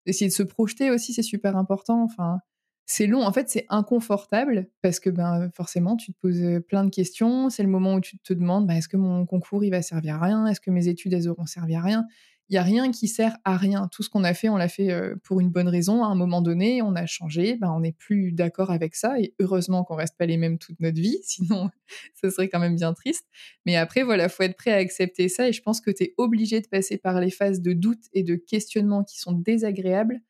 essayer 0.04 0.28
de 0.28 0.34
se 0.34 0.42
projeter 0.42 0.90
aussi, 0.90 1.12
c'est 1.12 1.22
super 1.22 1.56
important. 1.56 2.02
Enfin, 2.02 2.40
c'est 2.86 3.06
long. 3.06 3.22
En 3.24 3.32
fait, 3.32 3.48
c'est 3.48 3.66
inconfortable 3.68 4.68
parce 4.82 5.00
que 5.00 5.10
ben, 5.10 5.50
forcément, 5.54 5.96
tu 5.96 6.12
te 6.12 6.18
poses 6.18 6.60
plein 6.68 6.84
de 6.84 6.90
questions. 6.90 7.48
C'est 7.48 7.62
le 7.62 7.68
moment 7.68 7.94
où 7.94 8.00
tu 8.00 8.18
te 8.18 8.32
demandes 8.32 8.66
ben, 8.66 8.74
est-ce 8.74 8.88
que 8.88 8.96
mon 8.96 9.24
concours 9.26 9.64
il 9.64 9.70
va 9.70 9.82
servir 9.82 10.16
à 10.16 10.26
rien? 10.26 10.46
Est-ce 10.46 10.60
que 10.60 10.70
mes 10.70 10.88
études 10.88 11.14
elles 11.14 11.28
auront 11.28 11.46
servi 11.46 11.74
à 11.74 11.80
rien? 11.80 12.06
Il 12.50 12.52
n'y 12.52 12.58
a 12.58 12.62
rien 12.62 12.92
qui 12.92 13.08
sert 13.08 13.38
à 13.44 13.56
rien. 13.56 13.88
Tout 13.90 14.02
ce 14.02 14.10
qu'on 14.10 14.22
a 14.22 14.34
fait, 14.34 14.50
on 14.50 14.58
l'a 14.58 14.68
fait 14.68 14.94
pour 15.22 15.40
une 15.40 15.48
bonne 15.48 15.68
raison. 15.68 16.04
À 16.04 16.08
un 16.08 16.14
moment 16.14 16.42
donné, 16.42 16.82
on 16.82 16.94
a 16.94 17.06
changé. 17.06 17.56
Ben, 17.56 17.70
on 17.70 17.80
n'est 17.80 17.92
plus 17.92 18.32
d'accord 18.32 18.70
avec 18.70 18.96
ça. 18.96 19.18
Et 19.18 19.34
heureusement 19.40 19.82
qu'on 19.82 19.94
reste 19.94 20.18
pas 20.18 20.26
les 20.26 20.36
mêmes 20.36 20.58
toute 20.58 20.78
notre 20.78 21.00
vie. 21.00 21.18
Sinon, 21.24 21.70
ce 22.20 22.28
serait 22.28 22.50
quand 22.50 22.58
même 22.58 22.76
bien 22.76 22.92
triste. 22.92 23.26
Mais 23.64 23.76
après, 23.76 24.02
voilà, 24.02 24.28
faut 24.28 24.42
être 24.42 24.56
prêt 24.56 24.72
à 24.72 24.76
accepter 24.76 25.30
ça. 25.30 25.48
Et 25.48 25.54
je 25.54 25.62
pense 25.62 25.80
que 25.80 25.90
tu 25.90 26.04
es 26.04 26.14
obligé 26.18 26.60
de 26.60 26.68
passer 26.68 26.98
par 26.98 27.18
les 27.18 27.30
phases 27.30 27.62
de 27.62 27.72
doute 27.72 28.04
et 28.12 28.22
de 28.22 28.34
questionnement 28.34 29.04
qui 29.04 29.18
sont 29.18 29.32
désagréables 29.32 30.20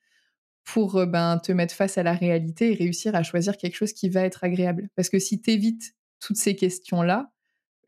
pour 0.64 0.96
euh, 0.96 1.06
ben, 1.06 1.38
te 1.38 1.52
mettre 1.52 1.74
face 1.74 1.98
à 1.98 2.02
la 2.02 2.14
réalité 2.14 2.72
et 2.72 2.74
réussir 2.74 3.14
à 3.14 3.22
choisir 3.22 3.56
quelque 3.56 3.76
chose 3.76 3.92
qui 3.92 4.08
va 4.08 4.22
être 4.22 4.44
agréable. 4.44 4.88
Parce 4.96 5.08
que 5.08 5.18
si 5.18 5.40
tu 5.40 5.50
évites 5.50 5.94
toutes 6.20 6.36
ces 6.36 6.56
questions-là, 6.56 7.30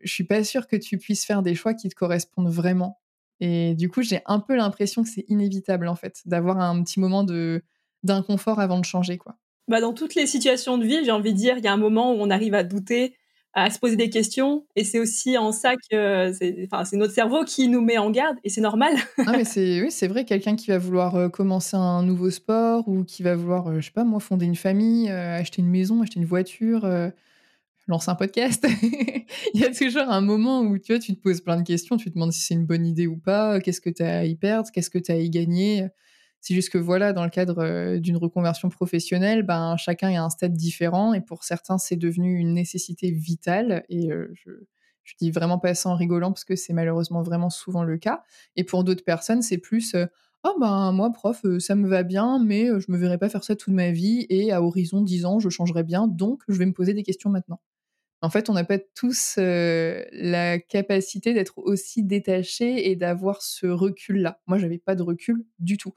je 0.00 0.12
suis 0.12 0.24
pas 0.24 0.44
sûre 0.44 0.66
que 0.66 0.76
tu 0.76 0.98
puisses 0.98 1.24
faire 1.24 1.42
des 1.42 1.54
choix 1.54 1.74
qui 1.74 1.88
te 1.88 1.94
correspondent 1.94 2.50
vraiment. 2.50 3.00
Et 3.40 3.74
du 3.74 3.88
coup, 3.88 4.02
j'ai 4.02 4.20
un 4.26 4.40
peu 4.40 4.56
l'impression 4.56 5.02
que 5.02 5.08
c'est 5.08 5.24
inévitable, 5.28 5.88
en 5.88 5.96
fait, 5.96 6.22
d'avoir 6.26 6.60
un 6.60 6.82
petit 6.82 7.00
moment 7.00 7.24
de 7.24 7.62
d'inconfort 8.02 8.60
avant 8.60 8.78
de 8.78 8.84
changer, 8.84 9.18
quoi. 9.18 9.36
Bah 9.68 9.80
dans 9.80 9.92
toutes 9.92 10.14
les 10.14 10.28
situations 10.28 10.78
de 10.78 10.84
vie, 10.84 11.04
j'ai 11.04 11.10
envie 11.10 11.32
de 11.32 11.38
dire, 11.38 11.58
il 11.58 11.64
y 11.64 11.66
a 11.66 11.72
un 11.72 11.78
moment 11.78 12.12
où 12.12 12.18
on 12.20 12.30
arrive 12.30 12.54
à 12.54 12.62
douter, 12.62 13.16
à 13.56 13.70
se 13.70 13.78
poser 13.78 13.96
des 13.96 14.10
questions. 14.10 14.66
Et 14.76 14.84
c'est 14.84 15.00
aussi 15.00 15.38
en 15.38 15.50
ça 15.50 15.74
que 15.90 16.30
c'est, 16.32 16.68
notre 16.92 17.14
cerveau 17.14 17.42
qui 17.44 17.68
nous 17.68 17.80
met 17.80 17.96
en 17.96 18.10
garde 18.10 18.36
et 18.44 18.50
c'est 18.50 18.60
normal. 18.60 18.94
ah, 19.26 19.44
c'est, 19.44 19.80
oui, 19.80 19.90
c'est 19.90 20.08
vrai, 20.08 20.26
quelqu'un 20.26 20.56
qui 20.56 20.68
va 20.68 20.76
vouloir 20.78 21.16
euh, 21.16 21.28
commencer 21.30 21.76
un 21.76 22.02
nouveau 22.02 22.30
sport 22.30 22.86
ou 22.86 23.02
qui 23.02 23.22
va 23.22 23.34
vouloir, 23.34 23.68
euh, 23.68 23.80
je 23.80 23.86
sais 23.86 23.92
pas, 23.92 24.04
moi, 24.04 24.20
fonder 24.20 24.44
une 24.44 24.56
famille, 24.56 25.10
euh, 25.10 25.38
acheter 25.38 25.62
une 25.62 25.70
maison, 25.70 26.02
acheter 26.02 26.20
une 26.20 26.26
voiture, 26.26 26.86
lancer 27.88 28.10
un 28.10 28.14
podcast. 28.14 28.66
Il 29.54 29.60
y 29.60 29.64
a 29.64 29.72
toujours 29.72 30.02
un 30.02 30.20
moment 30.20 30.60
où 30.60 30.76
tu 30.78 30.92
vois, 30.92 31.00
tu 31.00 31.16
te 31.16 31.20
poses 31.20 31.40
plein 31.40 31.56
de 31.56 31.66
questions, 31.66 31.96
tu 31.96 32.10
te 32.10 32.14
demandes 32.14 32.32
si 32.32 32.42
c'est 32.42 32.54
une 32.54 32.66
bonne 32.66 32.86
idée 32.86 33.06
ou 33.06 33.16
pas, 33.16 33.58
qu'est-ce 33.60 33.80
que 33.80 33.90
tu 33.90 34.02
as 34.02 34.18
à 34.18 34.24
y 34.24 34.34
perdre, 34.36 34.68
qu'est-ce 34.70 34.90
que 34.90 34.98
tu 34.98 35.12
as 35.12 35.14
à 35.14 35.18
y 35.18 35.30
gagner. 35.30 35.86
C'est 36.40 36.54
juste 36.54 36.70
que 36.70 36.78
voilà, 36.78 37.12
dans 37.12 37.24
le 37.24 37.30
cadre 37.30 37.58
euh, 37.58 37.98
d'une 37.98 38.16
reconversion 38.16 38.68
professionnelle, 38.68 39.42
ben, 39.42 39.76
chacun 39.76 40.10
est 40.10 40.16
à 40.16 40.22
un 40.22 40.30
stade 40.30 40.52
différent 40.52 41.12
et 41.12 41.20
pour 41.20 41.44
certains, 41.44 41.76
c'est 41.76 41.96
devenu 41.96 42.38
une 42.38 42.54
nécessité 42.54 43.10
vitale. 43.10 43.84
Et 43.88 44.12
euh, 44.12 44.32
je, 44.34 44.52
dis 45.18 45.30
vraiment 45.30 45.58
pas 45.58 45.74
ça 45.74 45.88
en 45.88 45.96
rigolant 45.96 46.32
parce 46.32 46.44
que 46.44 46.56
c'est 46.56 46.72
malheureusement 46.72 47.22
vraiment 47.22 47.50
souvent 47.50 47.82
le 47.82 47.96
cas. 47.96 48.22
Et 48.54 48.64
pour 48.64 48.84
d'autres 48.84 49.04
personnes, 49.04 49.42
c'est 49.42 49.58
plus 49.58 49.94
euh, 49.94 50.06
oh 50.44 50.56
ben 50.60 50.92
moi 50.92 51.12
prof 51.12 51.44
ça 51.58 51.74
me 51.74 51.88
va 51.88 52.02
bien 52.02 52.38
mais 52.44 52.66
je 52.80 52.92
me 52.92 52.98
verrai 52.98 53.18
pas 53.18 53.28
faire 53.28 53.42
ça 53.42 53.56
toute 53.56 53.74
ma 53.74 53.90
vie 53.90 54.26
et 54.30 54.52
à 54.52 54.62
horizon 54.62 55.00
10 55.02 55.24
ans 55.24 55.40
je 55.40 55.48
changerai 55.48 55.82
bien 55.82 56.06
donc 56.06 56.42
je 56.48 56.58
vais 56.58 56.66
me 56.66 56.72
poser 56.72 56.94
des 56.94 57.02
questions 57.02 57.30
maintenant. 57.30 57.60
En 58.22 58.30
fait, 58.30 58.50
on 58.50 58.54
n'a 58.54 58.64
pas 58.64 58.78
tous 58.78 59.34
la 59.38 60.58
capacité 60.58 61.34
d'être 61.34 61.58
aussi 61.58 62.02
détachés 62.02 62.90
et 62.90 62.96
d'avoir 62.96 63.42
ce 63.42 63.66
recul-là. 63.66 64.40
Moi, 64.46 64.58
j'avais 64.58 64.78
pas 64.78 64.94
de 64.94 65.02
recul 65.02 65.44
du 65.58 65.76
tout. 65.76 65.94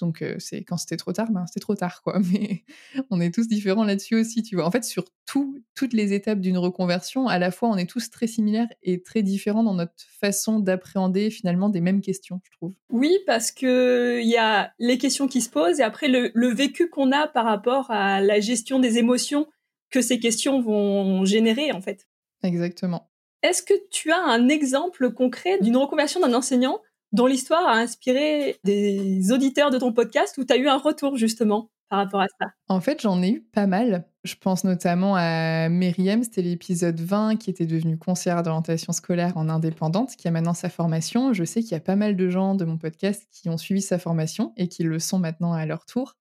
Donc, 0.00 0.24
c'est 0.38 0.64
quand 0.64 0.76
c'était 0.76 0.96
trop 0.96 1.12
tard, 1.12 1.30
ben, 1.30 1.46
c'était 1.46 1.60
trop 1.60 1.74
tard, 1.74 2.02
quoi. 2.02 2.18
Mais 2.32 2.64
on 3.10 3.20
est 3.20 3.32
tous 3.32 3.48
différents 3.48 3.84
là-dessus 3.84 4.16
aussi, 4.16 4.42
tu 4.42 4.56
vois. 4.56 4.66
En 4.66 4.70
fait, 4.70 4.84
sur 4.84 5.04
toutes 5.26 5.92
les 5.92 6.12
étapes 6.12 6.40
d'une 6.40 6.58
reconversion, 6.58 7.28
à 7.28 7.38
la 7.38 7.50
fois, 7.50 7.68
on 7.68 7.76
est 7.76 7.88
tous 7.88 8.10
très 8.10 8.26
similaires 8.26 8.68
et 8.82 9.02
très 9.02 9.22
différents 9.22 9.62
dans 9.62 9.74
notre 9.74 9.94
façon 10.20 10.58
d'appréhender 10.58 11.30
finalement 11.30 11.68
des 11.68 11.80
mêmes 11.80 12.00
questions, 12.00 12.40
je 12.44 12.50
trouve. 12.52 12.74
Oui, 12.90 13.16
parce 13.26 13.52
que 13.52 14.20
il 14.20 14.28
y 14.28 14.36
a 14.36 14.72
les 14.78 14.98
questions 14.98 15.28
qui 15.28 15.40
se 15.40 15.50
posent 15.50 15.80
et 15.80 15.84
après 15.84 16.08
le, 16.08 16.30
le 16.34 16.48
vécu 16.48 16.88
qu'on 16.88 17.12
a 17.12 17.28
par 17.28 17.44
rapport 17.44 17.90
à 17.90 18.20
la 18.20 18.40
gestion 18.40 18.80
des 18.80 18.98
émotions 18.98 19.46
que 19.90 20.00
ces 20.00 20.18
questions 20.18 20.60
vont 20.60 21.24
générer, 21.24 21.72
en 21.72 21.80
fait. 21.80 22.06
Exactement. 22.42 23.10
Est-ce 23.42 23.62
que 23.62 23.74
tu 23.90 24.12
as 24.12 24.22
un 24.22 24.48
exemple 24.48 25.12
concret 25.12 25.58
d'une 25.60 25.76
reconversion 25.76 26.20
d'un 26.20 26.34
enseignant 26.34 26.80
dont 27.12 27.26
l'histoire 27.26 27.66
a 27.68 27.76
inspiré 27.78 28.58
des 28.64 29.32
auditeurs 29.32 29.70
de 29.70 29.78
ton 29.78 29.92
podcast 29.92 30.38
où 30.38 30.44
tu 30.44 30.52
as 30.52 30.56
eu 30.56 30.68
un 30.68 30.78
retour 30.78 31.16
justement 31.16 31.70
par 31.88 31.98
rapport 31.98 32.20
à 32.20 32.26
ça? 32.40 32.52
En 32.68 32.80
fait, 32.80 33.02
j'en 33.02 33.20
ai 33.22 33.30
eu 33.30 33.40
pas 33.40 33.66
mal. 33.66 34.06
Je 34.22 34.34
pense 34.36 34.64
notamment 34.64 35.16
à 35.16 35.68
Myriam, 35.68 36.22
c'était 36.22 36.42
l'épisode 36.42 37.00
20 37.00 37.36
qui 37.36 37.50
était 37.50 37.66
devenue 37.66 37.98
conseillère 37.98 38.42
d'orientation 38.42 38.92
scolaire 38.92 39.36
en 39.36 39.48
indépendante, 39.48 40.14
qui 40.16 40.28
a 40.28 40.30
maintenant 40.30 40.54
sa 40.54 40.68
formation. 40.68 41.32
Je 41.32 41.44
sais 41.44 41.62
qu'il 41.62 41.72
y 41.72 41.76
a 41.76 41.80
pas 41.80 41.96
mal 41.96 42.16
de 42.16 42.28
gens 42.28 42.54
de 42.54 42.64
mon 42.64 42.76
podcast 42.76 43.26
qui 43.30 43.48
ont 43.48 43.58
suivi 43.58 43.82
sa 43.82 43.98
formation 43.98 44.52
et 44.56 44.68
qui 44.68 44.84
le 44.84 44.98
sont 44.98 45.18
maintenant 45.18 45.52
à 45.52 45.66
leur 45.66 45.84
tour. 45.84 46.16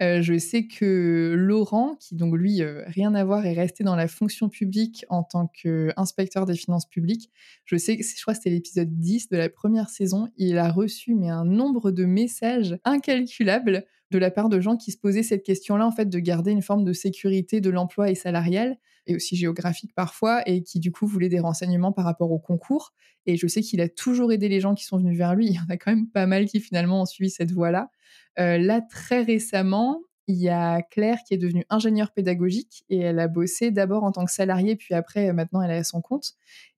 Euh, 0.00 0.22
je 0.22 0.38
sais 0.38 0.66
que 0.66 1.34
Laurent, 1.36 1.96
qui 1.96 2.14
donc 2.14 2.36
lui, 2.36 2.62
euh, 2.62 2.84
rien 2.86 3.14
à 3.14 3.24
voir, 3.24 3.44
est 3.46 3.54
resté 3.54 3.82
dans 3.82 3.96
la 3.96 4.06
fonction 4.06 4.48
publique 4.48 5.04
en 5.08 5.22
tant 5.22 5.48
qu'inspecteur 5.48 6.46
des 6.46 6.54
finances 6.54 6.86
publiques. 6.86 7.30
Je 7.64 7.76
sais 7.76 7.98
je 8.00 8.22
crois 8.22 8.34
que 8.34 8.38
c'était 8.38 8.50
l'épisode 8.50 8.98
10 8.98 9.28
de 9.28 9.36
la 9.36 9.48
première 9.48 9.88
saison. 9.88 10.28
Il 10.36 10.58
a 10.58 10.70
reçu 10.70 11.14
mais 11.14 11.30
un 11.30 11.44
nombre 11.44 11.90
de 11.90 12.04
messages 12.04 12.78
incalculables 12.84 13.84
de 14.10 14.18
la 14.18 14.30
part 14.30 14.48
de 14.48 14.60
gens 14.60 14.76
qui 14.76 14.92
se 14.92 14.98
posaient 14.98 15.22
cette 15.22 15.42
question-là, 15.42 15.86
en 15.86 15.90
fait, 15.90 16.08
de 16.08 16.18
garder 16.18 16.50
une 16.50 16.62
forme 16.62 16.84
de 16.84 16.92
sécurité 16.92 17.60
de 17.60 17.70
l'emploi 17.70 18.10
et 18.10 18.14
salarial, 18.14 18.78
et 19.08 19.16
aussi 19.16 19.34
géographique 19.34 19.92
parfois, 19.94 20.42
et 20.46 20.62
qui 20.62 20.78
du 20.78 20.92
coup 20.92 21.06
voulaient 21.06 21.30
des 21.30 21.40
renseignements 21.40 21.92
par 21.92 22.04
rapport 22.04 22.30
au 22.30 22.38
concours. 22.38 22.92
Et 23.26 23.36
je 23.36 23.46
sais 23.46 23.62
qu'il 23.62 23.80
a 23.80 23.88
toujours 23.88 24.32
aidé 24.32 24.48
les 24.48 24.60
gens 24.60 24.74
qui 24.74 24.84
sont 24.84 24.98
venus 24.98 25.18
vers 25.18 25.34
lui. 25.34 25.46
Il 25.50 25.54
y 25.54 25.58
en 25.58 25.68
a 25.68 25.76
quand 25.76 25.90
même 25.90 26.08
pas 26.08 26.26
mal 26.26 26.46
qui 26.46 26.60
finalement 26.60 27.02
ont 27.02 27.06
suivi 27.06 27.30
cette 27.30 27.50
voie-là. 27.50 27.90
Euh, 28.38 28.58
là, 28.58 28.80
très 28.80 29.22
récemment, 29.22 30.00
il 30.30 30.36
y 30.36 30.50
a 30.50 30.82
Claire 30.82 31.18
qui 31.26 31.32
est 31.32 31.38
devenue 31.38 31.64
ingénieure 31.70 32.12
pédagogique 32.12 32.84
et 32.90 32.98
elle 32.98 33.18
a 33.18 33.28
bossé 33.28 33.70
d'abord 33.70 34.04
en 34.04 34.12
tant 34.12 34.26
que 34.26 34.30
salariée, 34.30 34.76
puis 34.76 34.94
après, 34.94 35.30
euh, 35.30 35.32
maintenant, 35.32 35.62
elle 35.62 35.70
à 35.70 35.82
son 35.84 36.02
compte. 36.02 36.34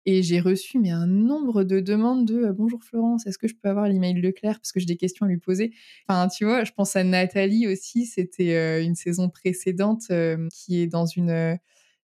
Et 0.07 0.23
j'ai 0.23 0.39
reçu 0.39 0.79
mais 0.79 0.91
un 0.91 1.09
nombre 1.09 1.65
de 1.65 1.81
demandes 1.81 2.27
de 2.27 2.45
euh, 2.45 2.53
bonjour 2.53 2.83
Florence, 2.85 3.27
est-ce 3.27 3.39
que 3.39 3.49
je 3.49 3.57
peux 3.61 3.69
avoir 3.69 3.89
l'email 3.89 4.21
de 4.21 4.31
Claire? 4.31 4.61
Parce 4.61 4.71
que 4.71 4.79
j'ai 4.79 4.87
des 4.87 4.97
questions 4.97 5.27
à 5.27 5.29
lui 5.29 5.39
poser. 5.39 5.73
Enfin, 6.07 6.29
tu 6.29 6.45
vois, 6.45 6.63
je 6.63 6.71
pense 6.71 6.95
à 6.95 7.03
Nathalie 7.03 7.67
aussi. 7.67 8.07
C'était 8.07 8.85
une 8.85 8.95
saison 8.95 9.29
précédente 9.29 10.13
qui 10.53 10.81
est 10.81 10.87
dans 10.87 11.07
une 11.07 11.59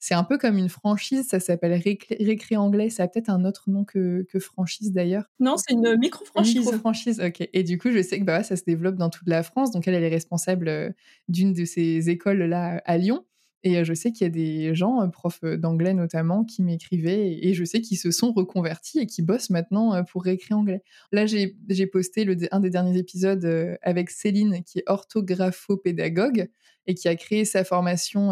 c'est 0.02 0.14
un 0.14 0.24
peu 0.24 0.36
comme 0.36 0.58
une 0.58 0.68
franchise, 0.68 1.28
ça 1.28 1.38
s'appelle 1.38 1.80
Récré 1.80 2.56
Anglais. 2.56 2.90
Ça 2.90 3.04
a 3.04 3.08
peut-être 3.08 3.28
un 3.28 3.44
autre 3.44 3.70
nom 3.70 3.84
que, 3.84 4.26
franchise 4.40 4.92
d'ailleurs. 4.92 5.30
Non, 5.38 5.54
c'est 5.56 5.74
une 5.74 5.96
micro-franchise. 5.96 6.56
Micro-franchise, 6.56 7.20
ok. 7.24 7.48
Et 7.52 7.62
du 7.62 7.78
coup, 7.78 7.88
je 7.92 8.02
sais 8.02 8.18
que 8.18 8.24
bah, 8.24 8.42
ça 8.42 8.56
se 8.56 8.64
développe 8.64 8.96
dans 8.96 9.10
toute 9.10 9.28
la 9.28 9.44
France. 9.44 9.70
Donc, 9.70 9.86
elle, 9.86 9.94
elle 9.94 10.02
est 10.02 10.08
responsable 10.08 10.66
euh, 10.66 10.90
d'une 11.28 11.52
de 11.52 11.64
ces 11.64 12.10
écoles-là 12.10 12.82
à 12.84 12.98
Lyon. 12.98 13.24
Et 13.64 13.78
euh, 13.78 13.84
je 13.84 13.94
sais 13.94 14.12
qu'il 14.12 14.24
y 14.24 14.26
a 14.26 14.30
des 14.30 14.74
gens, 14.74 15.02
euh, 15.02 15.08
profs 15.08 15.44
d'anglais 15.44 15.94
notamment, 15.94 16.44
qui 16.44 16.62
m'écrivaient 16.62 17.38
et 17.42 17.54
je 17.54 17.64
sais 17.64 17.80
qu'ils 17.80 17.98
se 17.98 18.10
sont 18.10 18.32
reconvertis 18.32 18.98
et 19.00 19.06
qui 19.06 19.22
bossent 19.22 19.50
maintenant 19.50 20.02
pour 20.04 20.24
réécrire 20.24 20.58
anglais. 20.58 20.82
Là, 21.12 21.26
j'ai 21.26 21.86
posté 21.86 22.24
le, 22.24 22.36
un 22.50 22.60
des 22.60 22.70
derniers 22.70 22.98
épisodes 22.98 23.78
avec 23.82 24.10
Céline, 24.10 24.62
qui 24.64 24.80
est 24.80 24.84
orthographopédagogue 24.86 26.48
et 26.88 26.94
qui 26.94 27.06
a 27.06 27.14
créé 27.14 27.44
sa 27.44 27.62
formation. 27.62 28.30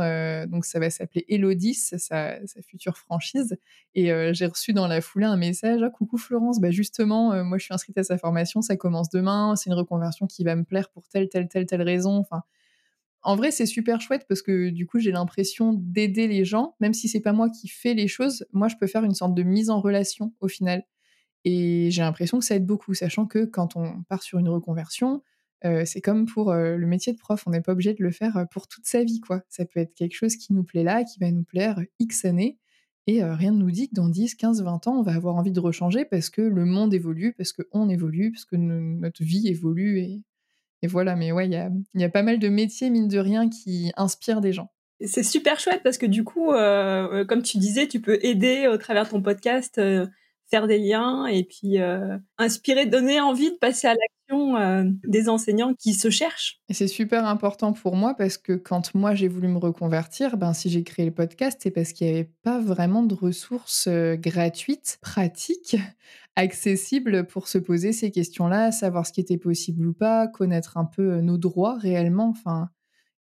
donc, 0.48 0.64
ça 0.64 0.80
va 0.80 0.90
s'appeler 0.90 1.24
Elodis, 1.28 1.74
sa, 1.74 1.98
sa, 2.46 2.62
future 2.62 2.96
franchise. 2.96 3.56
Et 3.94 4.10
j'ai 4.34 4.46
reçu 4.46 4.72
dans 4.72 4.88
la 4.88 5.00
foulée 5.00 5.26
un 5.26 5.36
message 5.36 5.82
ah, 5.84 5.90
Coucou 5.90 6.18
Florence, 6.18 6.60
bah 6.60 6.70
justement, 6.70 7.44
moi 7.44 7.58
je 7.58 7.64
suis 7.64 7.74
inscrite 7.74 7.98
à 7.98 8.04
sa 8.04 8.18
formation, 8.18 8.62
ça 8.62 8.76
commence 8.76 9.10
demain, 9.10 9.54
c'est 9.56 9.70
une 9.70 9.76
reconversion 9.76 10.26
qui 10.26 10.42
va 10.44 10.56
me 10.56 10.64
plaire 10.64 10.90
pour 10.90 11.08
telle, 11.08 11.28
telle, 11.28 11.48
telle, 11.48 11.66
telle 11.66 11.82
raison. 11.82 12.16
Enfin, 12.16 12.42
en 13.22 13.36
vrai, 13.36 13.50
c'est 13.50 13.66
super 13.66 14.00
chouette 14.00 14.24
parce 14.28 14.42
que 14.42 14.70
du 14.70 14.86
coup, 14.86 14.98
j'ai 14.98 15.12
l'impression 15.12 15.74
d'aider 15.74 16.26
les 16.26 16.44
gens, 16.44 16.74
même 16.80 16.94
si 16.94 17.08
c'est 17.08 17.20
pas 17.20 17.32
moi 17.32 17.50
qui 17.50 17.68
fais 17.68 17.94
les 17.94 18.08
choses. 18.08 18.46
Moi, 18.52 18.68
je 18.68 18.76
peux 18.76 18.86
faire 18.86 19.04
une 19.04 19.14
sorte 19.14 19.34
de 19.34 19.42
mise 19.42 19.70
en 19.70 19.80
relation 19.80 20.32
au 20.40 20.48
final. 20.48 20.84
Et 21.44 21.90
j'ai 21.90 22.02
l'impression 22.02 22.38
que 22.38 22.44
ça 22.44 22.56
aide 22.56 22.66
beaucoup, 22.66 22.94
sachant 22.94 23.26
que 23.26 23.44
quand 23.44 23.76
on 23.76 24.02
part 24.08 24.22
sur 24.22 24.38
une 24.38 24.48
reconversion, 24.48 25.22
euh, 25.64 25.84
c'est 25.84 26.00
comme 26.00 26.26
pour 26.26 26.50
euh, 26.50 26.76
le 26.76 26.86
métier 26.86 27.12
de 27.12 27.18
prof, 27.18 27.42
on 27.46 27.50
n'est 27.50 27.60
pas 27.60 27.72
obligé 27.72 27.92
de 27.94 28.02
le 28.02 28.10
faire 28.10 28.36
euh, 28.36 28.44
pour 28.46 28.68
toute 28.68 28.86
sa 28.86 29.04
vie, 29.04 29.20
quoi. 29.20 29.42
Ça 29.48 29.64
peut 29.66 29.80
être 29.80 29.94
quelque 29.94 30.14
chose 30.14 30.36
qui 30.36 30.52
nous 30.52 30.64
plaît 30.64 30.84
là, 30.84 31.04
qui 31.04 31.18
va 31.18 31.30
nous 31.30 31.44
plaire 31.44 31.80
X 31.98 32.24
années, 32.24 32.58
et 33.06 33.24
rien 33.24 33.50
ne 33.52 33.58
nous 33.58 33.70
dit 33.70 33.88
que 33.88 33.94
dans 33.94 34.08
10, 34.08 34.36
15, 34.36 34.62
20 34.62 34.86
ans, 34.86 34.98
on 34.98 35.02
va 35.02 35.14
avoir 35.14 35.34
envie 35.34 35.50
de 35.50 35.58
rechanger 35.58 36.04
parce 36.04 36.30
que 36.30 36.42
le 36.42 36.64
monde 36.64 36.94
évolue, 36.94 37.32
parce 37.36 37.52
qu'on 37.52 37.88
évolue, 37.88 38.30
parce 38.30 38.44
que 38.44 38.56
notre 38.56 39.24
vie 39.24 39.48
évolue, 39.48 39.98
et, 39.98 40.22
et 40.82 40.86
voilà, 40.86 41.16
mais 41.16 41.32
ouais, 41.32 41.46
il 41.46 41.52
y 41.94 42.04
a, 42.04 42.08
pas 42.08 42.22
mal 42.22 42.38
de 42.38 42.48
métiers, 42.48 42.90
mine 42.90 43.08
de 43.08 43.18
rien, 43.18 43.48
qui 43.48 43.92
inspirent 43.96 44.40
des 44.40 44.52
gens. 44.52 44.70
C'est 45.04 45.22
super 45.22 45.58
chouette 45.58 45.82
parce 45.82 45.98
que 45.98 46.06
du 46.06 46.24
coup, 46.24 46.52
euh, 46.52 47.24
comme 47.24 47.42
tu 47.42 47.58
disais, 47.58 47.86
tu 47.86 48.00
peux 48.00 48.18
aider 48.22 48.66
au 48.66 48.76
travers 48.76 49.04
de 49.04 49.10
ton 49.10 49.22
podcast, 49.22 49.78
euh, 49.78 50.06
faire 50.50 50.66
des 50.66 50.78
liens 50.78 51.26
et 51.26 51.44
puis 51.44 51.78
euh, 51.78 52.18
inspirer, 52.38 52.86
donner 52.86 53.20
envie 53.20 53.50
de 53.50 53.56
passer 53.56 53.86
à 53.86 53.94
l'action 53.94 54.10
des 55.04 55.28
enseignants 55.28 55.74
qui 55.74 55.92
se 55.92 56.08
cherchent. 56.08 56.60
C'est 56.70 56.86
super 56.86 57.26
important 57.26 57.72
pour 57.72 57.96
moi 57.96 58.14
parce 58.16 58.38
que 58.38 58.52
quand 58.52 58.94
moi 58.94 59.14
j'ai 59.14 59.26
voulu 59.26 59.48
me 59.48 59.58
reconvertir, 59.58 60.36
ben 60.36 60.52
si 60.52 60.70
j'ai 60.70 60.84
créé 60.84 61.04
le 61.04 61.12
podcast, 61.12 61.58
c'est 61.60 61.72
parce 61.72 61.92
qu'il 61.92 62.06
n'y 62.06 62.12
avait 62.12 62.30
pas 62.44 62.60
vraiment 62.60 63.02
de 63.02 63.14
ressources 63.14 63.88
gratuites, 63.88 64.98
pratiques 65.02 65.76
accessible 66.36 67.26
pour 67.26 67.48
se 67.48 67.58
poser 67.58 67.92
ces 67.92 68.10
questions-là, 68.10 68.72
savoir 68.72 69.06
ce 69.06 69.12
qui 69.12 69.20
était 69.20 69.38
possible 69.38 69.86
ou 69.86 69.92
pas, 69.92 70.28
connaître 70.28 70.76
un 70.76 70.84
peu 70.84 71.14
euh, 71.14 71.22
nos 71.22 71.38
droits 71.38 71.78
réellement. 71.78 72.28
Enfin, 72.30 72.70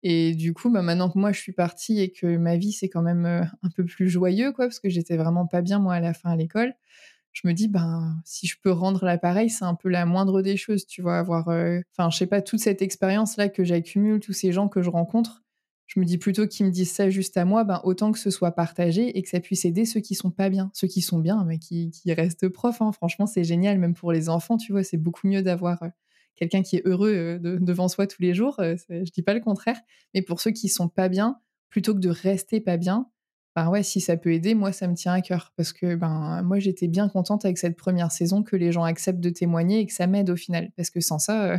et 0.03 0.33
du 0.33 0.53
coup, 0.53 0.69
bah, 0.69 0.81
maintenant 0.81 1.09
que 1.09 1.19
moi 1.19 1.31
je 1.31 1.39
suis 1.39 1.51
partie 1.51 1.99
et 1.99 2.11
que 2.11 2.37
ma 2.37 2.57
vie 2.57 2.71
c'est 2.71 2.89
quand 2.89 3.01
même 3.01 3.25
euh, 3.25 3.43
un 3.63 3.69
peu 3.75 3.85
plus 3.85 4.09
joyeux, 4.09 4.51
quoi, 4.51 4.65
parce 4.65 4.79
que 4.79 4.89
j'étais 4.89 5.17
vraiment 5.17 5.45
pas 5.45 5.61
bien 5.61 5.79
moi 5.79 5.95
à 5.95 5.99
la 5.99 6.13
fin 6.13 6.29
à 6.31 6.35
l'école, 6.35 6.73
je 7.31 7.47
me 7.47 7.53
dis 7.53 7.67
ben 7.67 8.19
si 8.25 8.47
je 8.47 8.57
peux 8.61 8.71
rendre 8.71 9.05
l'appareil, 9.05 9.49
c'est 9.49 9.65
un 9.65 9.75
peu 9.75 9.89
la 9.89 10.05
moindre 10.05 10.41
des 10.41 10.57
choses, 10.57 10.85
tu 10.85 11.01
vois, 11.01 11.17
avoir, 11.19 11.49
euh, 11.49 11.79
enfin 11.97 12.09
je 12.09 12.17
sais 12.17 12.27
pas 12.27 12.41
toute 12.41 12.59
cette 12.59 12.81
expérience 12.81 13.37
là 13.37 13.49
que 13.49 13.63
j'accumule, 13.63 14.19
tous 14.19 14.33
ces 14.33 14.51
gens 14.51 14.67
que 14.67 14.81
je 14.81 14.89
rencontre, 14.89 15.43
je 15.89 15.99
me 15.99 16.05
dis 16.05 16.19
plutôt 16.19 16.45
qu'ils 16.45 16.67
me 16.67 16.71
disent 16.71 16.91
ça 16.91 17.09
juste 17.09 17.35
à 17.35 17.45
moi, 17.45 17.63
ben 17.63 17.81
autant 17.83 18.11
que 18.11 18.19
ce 18.19 18.29
soit 18.29 18.51
partagé 18.51 19.17
et 19.17 19.23
que 19.23 19.29
ça 19.29 19.39
puisse 19.39 19.65
aider 19.65 19.85
ceux 19.85 20.01
qui 20.01 20.13
sont 20.13 20.29
pas 20.29 20.49
bien. 20.49 20.69
Ceux 20.75 20.87
qui 20.87 21.01
sont 21.01 21.17
bien, 21.17 21.43
mais 21.45 21.57
qui, 21.57 21.91
restent 22.05 22.47
profs. 22.47 22.79
Hein. 22.83 22.91
Franchement, 22.91 23.25
c'est 23.25 23.43
génial, 23.43 23.79
même 23.79 23.95
pour 23.95 24.11
les 24.11 24.29
enfants, 24.29 24.57
tu 24.57 24.71
vois, 24.71 24.83
c'est 24.83 24.97
beaucoup 24.97 25.27
mieux 25.27 25.41
d'avoir 25.41 25.81
euh, 25.81 25.87
quelqu'un 26.35 26.61
qui 26.61 26.75
est 26.75 26.83
heureux 26.85 27.11
euh, 27.11 27.57
devant 27.59 27.87
soi 27.87 28.05
tous 28.05 28.21
les 28.21 28.35
jours. 28.35 28.57
Je 28.59 29.11
dis 29.11 29.23
pas 29.23 29.33
le 29.33 29.39
contraire. 29.39 29.79
Mais 30.13 30.21
pour 30.21 30.41
ceux 30.41 30.51
qui 30.51 30.69
sont 30.69 30.89
pas 30.89 31.09
bien, 31.09 31.39
plutôt 31.69 31.95
que 31.95 31.99
de 31.99 32.09
rester 32.09 32.61
pas 32.61 32.77
bien, 32.77 33.09
ben 33.59 33.69
ouais, 33.69 33.83
si 33.83 33.99
ça 33.99 34.15
peut 34.15 34.31
aider, 34.31 34.55
moi, 34.55 34.71
ça 34.71 34.87
me 34.87 34.95
tient 34.95 35.11
à 35.11 35.21
cœur. 35.21 35.51
Parce 35.57 35.73
que 35.73 35.95
ben, 35.95 36.41
moi, 36.43 36.59
j'étais 36.59 36.87
bien 36.87 37.09
contente 37.09 37.43
avec 37.43 37.57
cette 37.57 37.75
première 37.75 38.11
saison 38.11 38.41
que 38.41 38.55
les 38.55 38.71
gens 38.71 38.83
acceptent 38.83 39.19
de 39.19 39.29
témoigner 39.29 39.79
et 39.79 39.85
que 39.85 39.91
ça 39.93 40.07
m'aide 40.07 40.29
au 40.29 40.37
final. 40.37 40.71
Parce 40.77 40.89
que 40.89 41.01
sans 41.01 41.19
ça, 41.19 41.57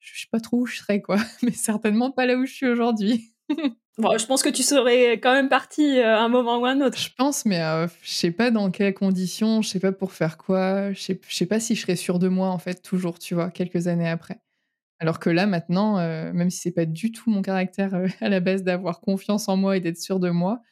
je 0.00 0.20
sais 0.20 0.26
pas 0.30 0.40
trop 0.40 0.58
où 0.58 0.66
je 0.66 0.78
serais, 0.78 1.00
quoi. 1.00 1.18
Mais 1.42 1.52
certainement 1.52 2.10
pas 2.10 2.26
là 2.26 2.36
où 2.36 2.46
je 2.46 2.52
suis 2.52 2.66
aujourd'hui. 2.66 3.32
je 3.48 4.26
pense 4.26 4.42
que 4.42 4.48
tu 4.48 4.64
serais 4.64 5.12
quand 5.14 5.32
même 5.32 5.48
parti 5.48 6.00
à 6.00 6.20
un 6.20 6.28
moment 6.28 6.58
ou 6.58 6.66
un 6.66 6.80
autre. 6.80 6.98
Je 6.98 7.10
pense, 7.16 7.44
mais 7.44 7.60
je 8.02 8.10
sais 8.10 8.30
pas 8.30 8.50
dans 8.50 8.70
quelles 8.70 8.94
conditions, 8.94 9.60
je 9.62 9.68
sais 9.68 9.80
pas 9.80 9.92
pour 9.92 10.12
faire 10.12 10.38
quoi, 10.38 10.92
je 10.92 11.00
sais, 11.00 11.20
sais 11.28 11.46
pas 11.46 11.60
si 11.60 11.74
je 11.74 11.82
serais 11.82 11.96
sûre 11.96 12.18
de 12.18 12.28
moi, 12.28 12.48
en 12.48 12.58
fait, 12.58 12.82
toujours, 12.82 13.18
tu 13.18 13.34
vois, 13.34 13.50
quelques 13.50 13.88
années 13.88 14.08
après. 14.08 14.40
Alors 15.00 15.18
que 15.18 15.28
là, 15.28 15.46
maintenant, 15.46 15.96
même 16.32 16.48
si 16.48 16.60
c'est 16.60 16.70
pas 16.70 16.86
du 16.86 17.12
tout 17.12 17.28
mon 17.28 17.42
caractère 17.42 17.92
à 18.20 18.28
la 18.28 18.40
base 18.40 18.62
d'avoir 18.62 19.00
confiance 19.00 19.48
en 19.48 19.56
moi 19.56 19.76
et 19.76 19.80
d'être 19.80 19.98
sûre 19.98 20.18
de 20.18 20.30
moi, 20.30 20.62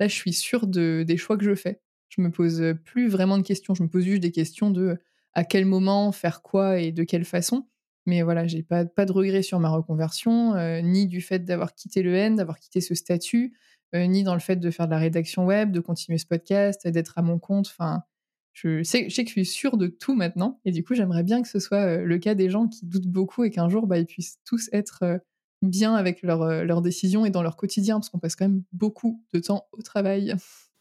là, 0.00 0.08
je 0.08 0.14
suis 0.14 0.32
sûre 0.32 0.66
de, 0.66 1.04
des 1.06 1.16
choix 1.16 1.36
que 1.36 1.44
je 1.44 1.54
fais. 1.54 1.80
Je 2.08 2.20
me 2.20 2.30
pose 2.30 2.62
plus 2.84 3.08
vraiment 3.08 3.38
de 3.38 3.42
questions, 3.42 3.74
je 3.74 3.82
me 3.82 3.88
pose 3.88 4.04
juste 4.04 4.22
des 4.22 4.32
questions 4.32 4.70
de 4.70 4.98
à 5.32 5.44
quel 5.44 5.64
moment 5.64 6.12
faire 6.12 6.42
quoi 6.42 6.78
et 6.78 6.92
de 6.92 7.02
quelle 7.02 7.24
façon. 7.24 7.66
Mais 8.06 8.22
voilà, 8.22 8.46
j'ai 8.46 8.62
pas, 8.62 8.84
pas 8.84 9.06
de 9.06 9.12
regrets 9.12 9.42
sur 9.42 9.58
ma 9.58 9.70
reconversion, 9.70 10.54
ni 10.82 11.06
du 11.06 11.20
fait 11.20 11.44
d'avoir 11.44 11.74
quitté 11.74 12.02
le 12.02 12.14
N, 12.14 12.36
d'avoir 12.36 12.58
quitté 12.60 12.80
ce 12.80 12.94
statut, 12.94 13.56
ni 13.94 14.22
dans 14.22 14.34
le 14.34 14.40
fait 14.40 14.56
de 14.56 14.70
faire 14.70 14.86
de 14.86 14.92
la 14.92 14.98
rédaction 14.98 15.46
web, 15.46 15.72
de 15.72 15.80
continuer 15.80 16.18
ce 16.18 16.26
podcast, 16.26 16.86
d'être 16.86 17.18
à 17.18 17.22
mon 17.22 17.38
compte. 17.38 17.66
Enfin, 17.66 18.02
je 18.52 18.82
sais, 18.84 19.06
que 19.06 19.10
je 19.10 19.24
suis 19.24 19.46
sûre 19.46 19.76
de 19.76 19.88
tout 19.88 20.14
maintenant. 20.14 20.60
Et 20.64 20.70
du 20.70 20.84
coup, 20.84 20.94
j'aimerais 20.94 21.24
bien 21.24 21.42
que 21.42 21.48
ce 21.48 21.58
soit 21.58 21.96
le 21.96 22.18
cas 22.18 22.34
des 22.34 22.50
gens 22.50 22.68
qui 22.68 22.86
doutent 22.86 23.08
beaucoup 23.08 23.42
et 23.42 23.50
qu'un 23.50 23.68
jour, 23.68 23.86
bah, 23.86 23.98
ils 23.98 24.06
puissent 24.06 24.38
tous 24.44 24.68
être 24.72 25.20
bien 25.70 25.94
avec 25.94 26.22
leurs 26.22 26.82
décisions 26.82 27.26
et 27.26 27.30
dans 27.30 27.42
leur 27.42 27.56
quotidien, 27.56 27.96
parce 27.96 28.10
qu'on 28.10 28.18
passe 28.18 28.36
quand 28.36 28.46
même 28.46 28.62
beaucoup 28.72 29.22
de 29.32 29.40
temps 29.40 29.66
au 29.72 29.82
travail. 29.82 30.34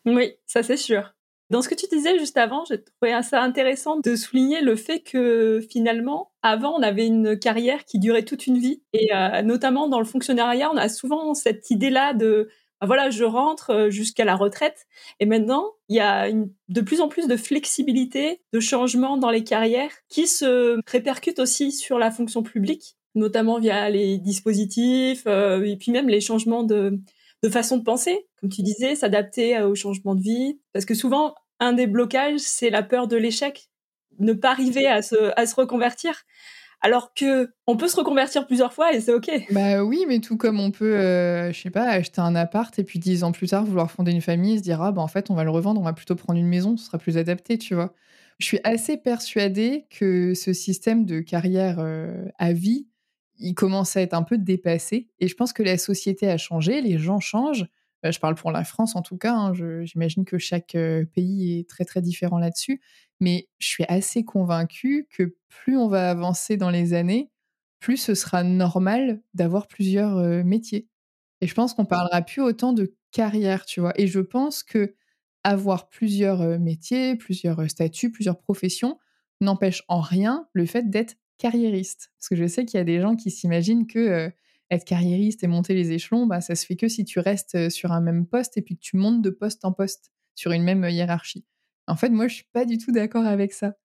Oui, 0.06 0.34
ça 0.46 0.64
c'est 0.64 0.78
sûr. 0.78 1.14
Dans 1.50 1.62
ce 1.62 1.70
que 1.70 1.76
tu 1.76 1.86
disais 1.92 2.18
juste 2.18 2.38
avant, 2.38 2.64
j'ai 2.66 2.82
trouvé 2.84 3.14
assez 3.14 3.36
intéressant 3.36 4.00
de 4.00 4.16
souligner 4.16 4.62
le 4.62 4.76
fait 4.76 5.02
que 5.02 5.62
finalement, 5.70 6.32
avant, 6.42 6.74
on 6.76 6.82
avait 6.82 7.06
une 7.06 7.38
carrière 7.38 7.86
qui 7.86 8.00
durait 8.00 8.24
toute 8.24 8.48
une 8.48 8.58
vie. 8.58 8.82
Et 8.94 9.14
euh, 9.14 9.42
notamment 9.44 9.88
dans 9.88 10.00
le 10.00 10.06
fonctionnariat, 10.06 10.72
on 10.74 10.78
a 10.78 10.90
souvent 10.90 11.34
cette 11.36 11.70
idée-là 11.70 12.14
de 12.14 12.50
bah 12.82 12.88
voilà, 12.88 13.10
je 13.12 13.24
rentre 13.24 13.70
euh, 13.70 13.90
jusqu'à 13.90 14.26
la 14.26 14.36
retraite. 14.36 14.88
Et 15.20 15.26
maintenant, 15.26 15.72
il 15.90 15.96
y 15.96 16.00
a 16.00 16.30
de 16.32 16.82
plus 16.82 17.02
en 17.02 17.08
plus 17.08 17.28
de 17.28 17.38
flexibilité, 17.38 18.42
de 18.52 18.60
changement 18.60 19.18
dans 19.18 19.30
les 19.30 19.44
carrières 19.44 19.92
qui 20.10 20.28
se 20.28 20.80
répercutent 20.88 21.40
aussi 21.40 21.72
sur 21.72 22.00
la 22.00 22.12
fonction 22.12 22.42
publique, 22.44 22.98
notamment 23.16 23.60
via 23.60 23.90
les 23.90 24.18
dispositifs 24.18 25.24
euh, 25.28 25.64
et 25.64 25.78
puis 25.78 25.92
même 25.92 26.10
les 26.10 26.22
changements 26.22 26.64
de, 26.64 27.00
de 27.44 27.50
façon 27.50 27.78
de 27.78 27.84
penser, 27.84 28.28
comme 28.40 28.50
tu 28.50 28.62
disais, 28.62 28.96
s'adapter 28.96 29.62
au 29.62 29.76
changement 29.76 30.16
de 30.16 30.22
vie. 30.22 30.60
Parce 30.74 30.86
que 30.86 30.96
souvent, 30.96 31.36
un 31.60 31.74
des 31.74 31.88
blocages, 31.88 32.40
c'est 32.40 32.70
la 32.70 32.84
peur 32.84 33.08
de 33.08 33.18
l'échec, 33.18 33.70
ne 34.20 34.34
pas 34.34 34.52
arriver 34.52 34.88
à 34.88 35.02
se, 35.02 35.32
à 35.40 35.46
se 35.46 35.56
reconvertir. 35.56 36.24
Alors 36.82 37.14
que 37.14 37.50
on 37.66 37.78
peut 37.78 37.88
se 37.88 37.96
reconvertir 37.96 38.46
plusieurs 38.46 38.74
fois 38.74 38.94
et 38.94 39.00
c'est 39.00 39.14
ok. 39.14 39.32
Bah 39.52 39.86
oui, 39.86 40.04
mais 40.06 40.20
tout 40.20 40.36
comme 40.36 40.60
on 40.60 40.70
peut, 40.70 40.98
euh, 40.98 41.54
je 41.54 41.62
sais 41.62 41.70
pas, 41.70 41.86
acheter 41.86 42.20
un 42.20 42.36
appart 42.36 42.78
et 42.78 42.84
puis 42.84 43.00
dix 43.00 43.24
ans 43.24 43.32
plus 43.32 43.48
tard 43.48 43.64
vouloir 43.64 43.90
fonder 43.90 44.12
une 44.12 44.20
famille 44.20 44.56
et 44.56 44.58
se 44.58 44.64
dire 44.64 44.82
ah 44.82 44.92
bah 44.92 45.02
en 45.02 45.08
fait 45.08 45.32
on 45.32 45.34
va 45.34 45.46
le 45.46 45.50
revendre, 45.50 45.80
on 45.80 45.84
va 45.86 45.94
plutôt 45.94 46.16
prendre 46.16 46.38
une 46.38 46.48
maison, 46.48 46.76
ce 46.76 46.88
sera 46.88 46.98
plus 46.98 47.18
adapté, 47.18 47.58
tu 47.58 47.74
vois. 47.74 47.94
Je 48.40 48.46
suis 48.46 48.60
assez 48.66 48.98
persuadée 48.98 49.86
que 49.98 50.34
ce 50.34 50.52
système 50.52 51.06
de 51.06 51.22
carrière 51.22 51.78
euh, 51.80 52.26
à 52.38 52.52
vie, 52.52 52.88
il 53.44 53.56
commence 53.56 53.98
à 53.98 54.02
être 54.02 54.14
un 54.16 54.24
peu 54.24 54.38
dépassé 54.38 55.10
et 55.20 55.28
je 55.28 55.36
pense 55.36 55.54
que 55.54 55.64
la 55.64 55.78
société 55.78 56.30
a 56.30 56.38
changé, 56.38 56.82
les 56.82 56.98
gens 57.00 57.20
changent. 57.20 57.68
Bah, 58.04 58.12
je 58.12 58.20
parle 58.20 58.36
pour 58.36 58.52
la 58.52 58.64
France 58.66 58.96
en 58.96 59.02
tout 59.02 59.18
cas, 59.18 59.34
hein, 59.36 59.54
j'imagine 59.86 60.26
que 60.26 60.38
chaque 60.38 60.78
pays 61.14 61.60
est 61.60 61.70
très 61.70 61.86
très 61.86 62.02
différent 62.02 62.38
là-dessus, 62.40 62.82
mais 63.22 63.48
je 63.60 63.68
suis 63.68 63.86
assez 63.88 64.26
convaincue 64.26 65.08
que 65.12 65.36
plus 65.50 65.78
on 65.78 65.88
va 65.88 66.10
avancer 66.10 66.58
dans 66.58 66.70
les 66.70 66.94
années, 66.94 67.32
plus 67.80 67.98
ce 67.98 68.16
sera 68.16 68.44
normal 68.44 69.22
d'avoir 69.34 69.68
plusieurs 69.68 70.18
métiers. 70.46 70.88
Et 71.42 71.48
je 71.48 71.54
pense 71.54 71.74
qu'on 71.74 71.86
parlera 71.86 72.22
plus 72.22 72.42
autant 72.42 72.74
de 72.74 72.96
carrière, 73.12 73.66
tu 73.66 73.80
vois. 73.82 73.94
Et 74.00 74.08
je 74.08 74.20
pense 74.20 74.64
que 74.64 74.96
avoir 75.44 75.90
plusieurs 75.90 76.60
métiers, 76.60 77.16
plusieurs 77.18 77.70
statuts, 77.70 78.12
plusieurs 78.12 78.40
professions 78.40 79.00
n'empêche 79.42 79.84
en 79.90 80.00
rien 80.02 80.48
le 80.54 80.66
fait 80.66 80.90
d'être 80.90 81.16
carriériste. 81.44 82.10
Parce 82.18 82.30
que 82.30 82.36
je 82.38 82.48
sais 82.48 82.64
qu'il 82.64 82.78
y 82.78 82.82
a 82.82 82.86
des 82.86 83.02
gens 83.02 83.18
qui 83.18 83.30
s'imaginent 83.30 83.86
que 83.86 84.32
être 84.70 84.86
carriériste 84.86 85.44
et 85.44 85.48
monter 85.48 85.74
les 85.74 85.92
échelons, 85.92 86.26
bah, 86.26 86.40
ça 86.40 86.56
se 86.56 86.66
fait 86.66 86.78
que 86.78 86.88
si 86.88 87.04
tu 87.04 87.20
restes 87.20 87.70
sur 87.70 87.92
un 87.92 88.00
même 88.00 88.26
poste 88.26 88.58
et 88.58 88.62
puis 88.62 88.78
que 88.78 88.82
tu 88.82 88.96
montes 88.96 89.22
de 89.22 89.30
poste 89.30 89.66
en 89.66 89.74
poste 89.74 90.12
sur 90.36 90.54
une 90.54 90.64
même 90.64 90.86
hiérarchie. 90.86 91.46
En 91.86 91.98
fait, 91.98 92.10
moi, 92.10 92.30
je 92.30 92.36
suis 92.36 92.50
pas 92.54 92.64
du 92.64 92.78
tout 92.78 92.94
d'accord 92.94 93.26
avec 93.26 93.52
ça. 93.52 93.76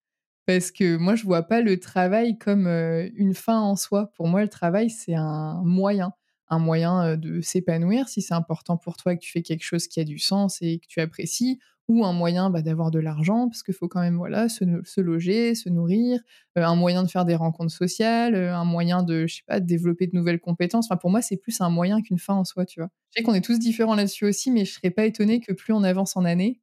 Parce 0.47 0.71
que 0.71 0.97
moi, 0.97 1.17
je 1.17 1.25
vois 1.25 1.43
pas 1.43 1.61
le 1.61 1.81
travail 1.81 2.39
comme 2.39 2.69
une 2.69 3.35
fin 3.35 3.61
en 3.61 3.75
soi. 3.75 4.13
Pour 4.15 4.29
moi, 4.29 4.41
le 4.41 4.49
travail, 4.49 4.89
c'est 4.89 5.17
un 5.17 5.61
moyen. 5.65 6.13
Un 6.49 6.61
moyen 6.61 7.17
de 7.17 7.41
s'épanouir 7.41 8.09
si 8.09 8.23
c'est 8.23 8.35
important 8.35 8.79
pour 8.79 8.97
toi 8.97 9.15
que 9.17 9.21
tu 9.21 9.33
fais 9.33 9.43
quelque 9.43 9.65
chose 9.65 9.89
qui 9.89 10.01
a 10.01 10.05
du 10.05 10.19
sens 10.19 10.63
et 10.63 10.79
que 10.79 10.87
tu 10.87 11.01
apprécies, 11.01 11.59
ou 11.89 12.05
un 12.05 12.13
moyen 12.13 12.51
bah, 12.51 12.61
d'avoir 12.61 12.91
de 12.91 12.99
l'argent, 12.99 13.49
parce 13.49 13.63
qu'il 13.63 13.75
faut 13.75 13.89
quand 13.89 14.01
même 14.01 14.17
voilà, 14.17 14.49
se, 14.49 15.01
loger, 15.01 15.55
se 15.55 15.71
nourrir, 15.71 16.21
euh, 16.59 16.63
un 16.63 16.77
moyen 16.77 17.03
de 17.03 17.09
faire 17.09 17.25
des 17.25 17.35
rencontres 17.35 17.73
sociales, 17.73 18.35
euh, 18.35 18.55
un 18.55 18.65
moyen 18.65 19.03
de, 19.03 19.27
je 19.27 19.37
sais 19.37 19.43
pas, 19.47 19.59
de 19.59 19.67
développer 19.67 20.07
de 20.07 20.15
nouvelles 20.15 20.41
compétences. 20.41 20.87
Enfin, 20.87 20.99
pour 20.99 21.11
moi, 21.11 21.23
c'est 21.23 21.39
plus 21.39 21.61
un 21.63 21.71
moyen 21.71 22.03
qu'une 22.03 22.19
fin 22.19 22.35
en 22.35 22.45
soi, 22.45 22.67
tu 22.67 22.81
vois. 22.81 22.91
Je 23.11 23.19
sais 23.19 23.25
qu'on 23.25 23.35
est 23.35 23.41
tous 23.41 23.59
différents 23.59 23.95
là-dessus 23.95 24.27
aussi, 24.27 24.51
mais 24.51 24.67
je 24.67 24.75
serais 24.75 24.91
pas 24.91 25.07
étonnée 25.07 25.41
que 25.41 25.55
plus 25.55 25.73
on 25.73 25.83
avance 25.83 26.15
en 26.17 26.27
année, 26.27 26.61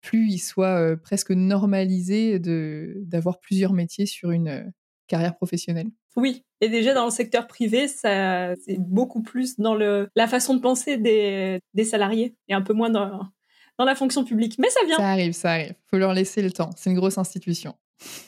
plus 0.00 0.30
il 0.30 0.38
soit 0.38 0.80
euh, 0.80 0.96
presque 0.96 1.32
normalisé 1.32 2.38
d'avoir 2.38 3.40
plusieurs 3.40 3.72
métiers 3.72 4.06
sur 4.06 4.30
une 4.30 4.72
carrière 5.08 5.34
professionnelle. 5.34 5.88
Oui, 6.14 6.44
et 6.60 6.68
déjà 6.68 6.94
dans 6.94 7.04
le 7.04 7.10
secteur 7.10 7.46
privé, 7.46 7.88
ça 7.88 8.54
c'est 8.56 8.78
beaucoup 8.78 9.22
plus 9.22 9.56
dans 9.56 9.74
le, 9.74 10.08
la 10.14 10.26
façon 10.26 10.54
de 10.54 10.60
penser 10.60 10.98
des, 10.98 11.60
des 11.74 11.84
salariés 11.84 12.34
et 12.48 12.54
un 12.54 12.62
peu 12.62 12.74
moins 12.74 12.90
dans, 12.90 13.28
dans 13.78 13.84
la 13.84 13.94
fonction 13.94 14.24
publique. 14.24 14.58
Mais 14.58 14.70
ça 14.70 14.84
vient. 14.84 14.96
Ça 14.96 15.10
arrive, 15.10 15.32
ça 15.32 15.52
arrive. 15.52 15.74
Faut 15.90 15.98
leur 15.98 16.12
laisser 16.12 16.42
le 16.42 16.50
temps. 16.50 16.70
C'est 16.76 16.90
une 16.90 16.96
grosse 16.96 17.18
institution. 17.18 17.74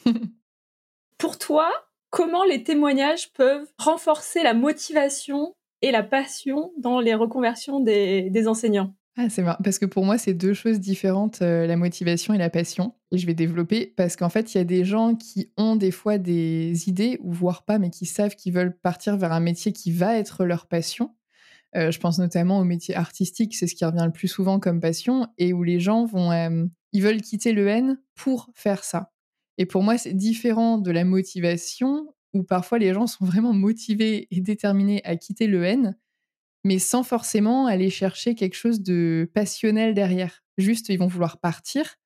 Pour 1.18 1.38
toi, 1.38 1.70
comment 2.10 2.44
les 2.44 2.62
témoignages 2.62 3.32
peuvent 3.32 3.66
renforcer 3.78 4.42
la 4.42 4.54
motivation 4.54 5.54
et 5.82 5.90
la 5.90 6.02
passion 6.02 6.72
dans 6.78 7.00
les 7.00 7.14
reconversions 7.14 7.80
des, 7.80 8.46
enseignants? 8.46 8.94
Ah, 9.16 9.28
c'est 9.28 9.42
marrant, 9.42 9.58
parce 9.62 9.78
que 9.78 9.86
pour 9.86 10.04
moi, 10.04 10.18
c'est 10.18 10.34
deux 10.34 10.54
choses 10.54 10.78
différentes, 10.78 11.42
euh, 11.42 11.66
la 11.66 11.76
motivation 11.76 12.32
et 12.32 12.38
la 12.38 12.48
passion. 12.48 12.94
Et 13.10 13.18
je 13.18 13.26
vais 13.26 13.34
développer, 13.34 13.92
parce 13.96 14.16
qu'en 14.16 14.28
fait, 14.28 14.54
il 14.54 14.58
y 14.58 14.60
a 14.60 14.64
des 14.64 14.84
gens 14.84 15.14
qui 15.14 15.52
ont 15.56 15.76
des 15.76 15.90
fois 15.90 16.16
des 16.16 16.88
idées, 16.88 17.18
ou 17.22 17.32
voire 17.32 17.64
pas, 17.64 17.78
mais 17.78 17.90
qui 17.90 18.06
savent 18.06 18.36
qu'ils 18.36 18.54
veulent 18.54 18.76
partir 18.78 19.16
vers 19.16 19.32
un 19.32 19.40
métier 19.40 19.72
qui 19.72 19.90
va 19.90 20.16
être 20.16 20.44
leur 20.44 20.66
passion. 20.66 21.10
Euh, 21.76 21.90
je 21.90 22.00
pense 22.00 22.18
notamment 22.18 22.59
au 22.59 22.64
métier 22.64 22.94
artistique, 22.96 23.54
c'est 23.54 23.66
ce 23.66 23.74
qui 23.74 23.85
revient 23.85 24.04
le 24.04 24.12
plus 24.12 24.28
souvent 24.28 24.59
comme 24.59 24.80
passion, 24.80 25.28
et 25.38 25.52
où 25.52 25.62
les 25.62 25.80
gens 25.80 26.04
vont, 26.04 26.33
ils 26.92 27.02
veulent 27.02 27.22
quitter 27.22 27.52
le 27.52 27.68
N 27.68 28.00
pour 28.14 28.50
faire 28.54 28.83
ça. 28.85 29.12
Et 29.59 29.66
pour 29.66 29.83
moi, 29.83 29.98
c'est 29.98 30.14
différent 30.14 30.78
de 30.78 30.90
la 30.90 31.04
motivation, 31.04 32.14
où 32.33 32.42
parfois 32.42 32.78
les 32.78 32.94
gens 32.94 33.06
sont 33.06 33.24
vraiment 33.24 33.52
motivés 33.52 34.26
et 34.30 34.40
déterminés 34.40 35.00
à 35.04 35.16
quitter 35.16 35.46
le 35.46 35.64
N, 35.64 35.96
mais 36.64 36.78
sans 36.78 37.02
forcément 37.02 37.66
aller 37.66 37.90
chercher 37.90 38.35
quelque 38.35 38.54
chose 38.54 38.83
de 38.83 39.30
passionnel 39.35 39.94
derrière. 39.94 40.42
Juste, 40.59 40.88
ils 40.88 40.98
vont 40.98 41.06
vouloir 41.06 41.40
partir 41.40 41.96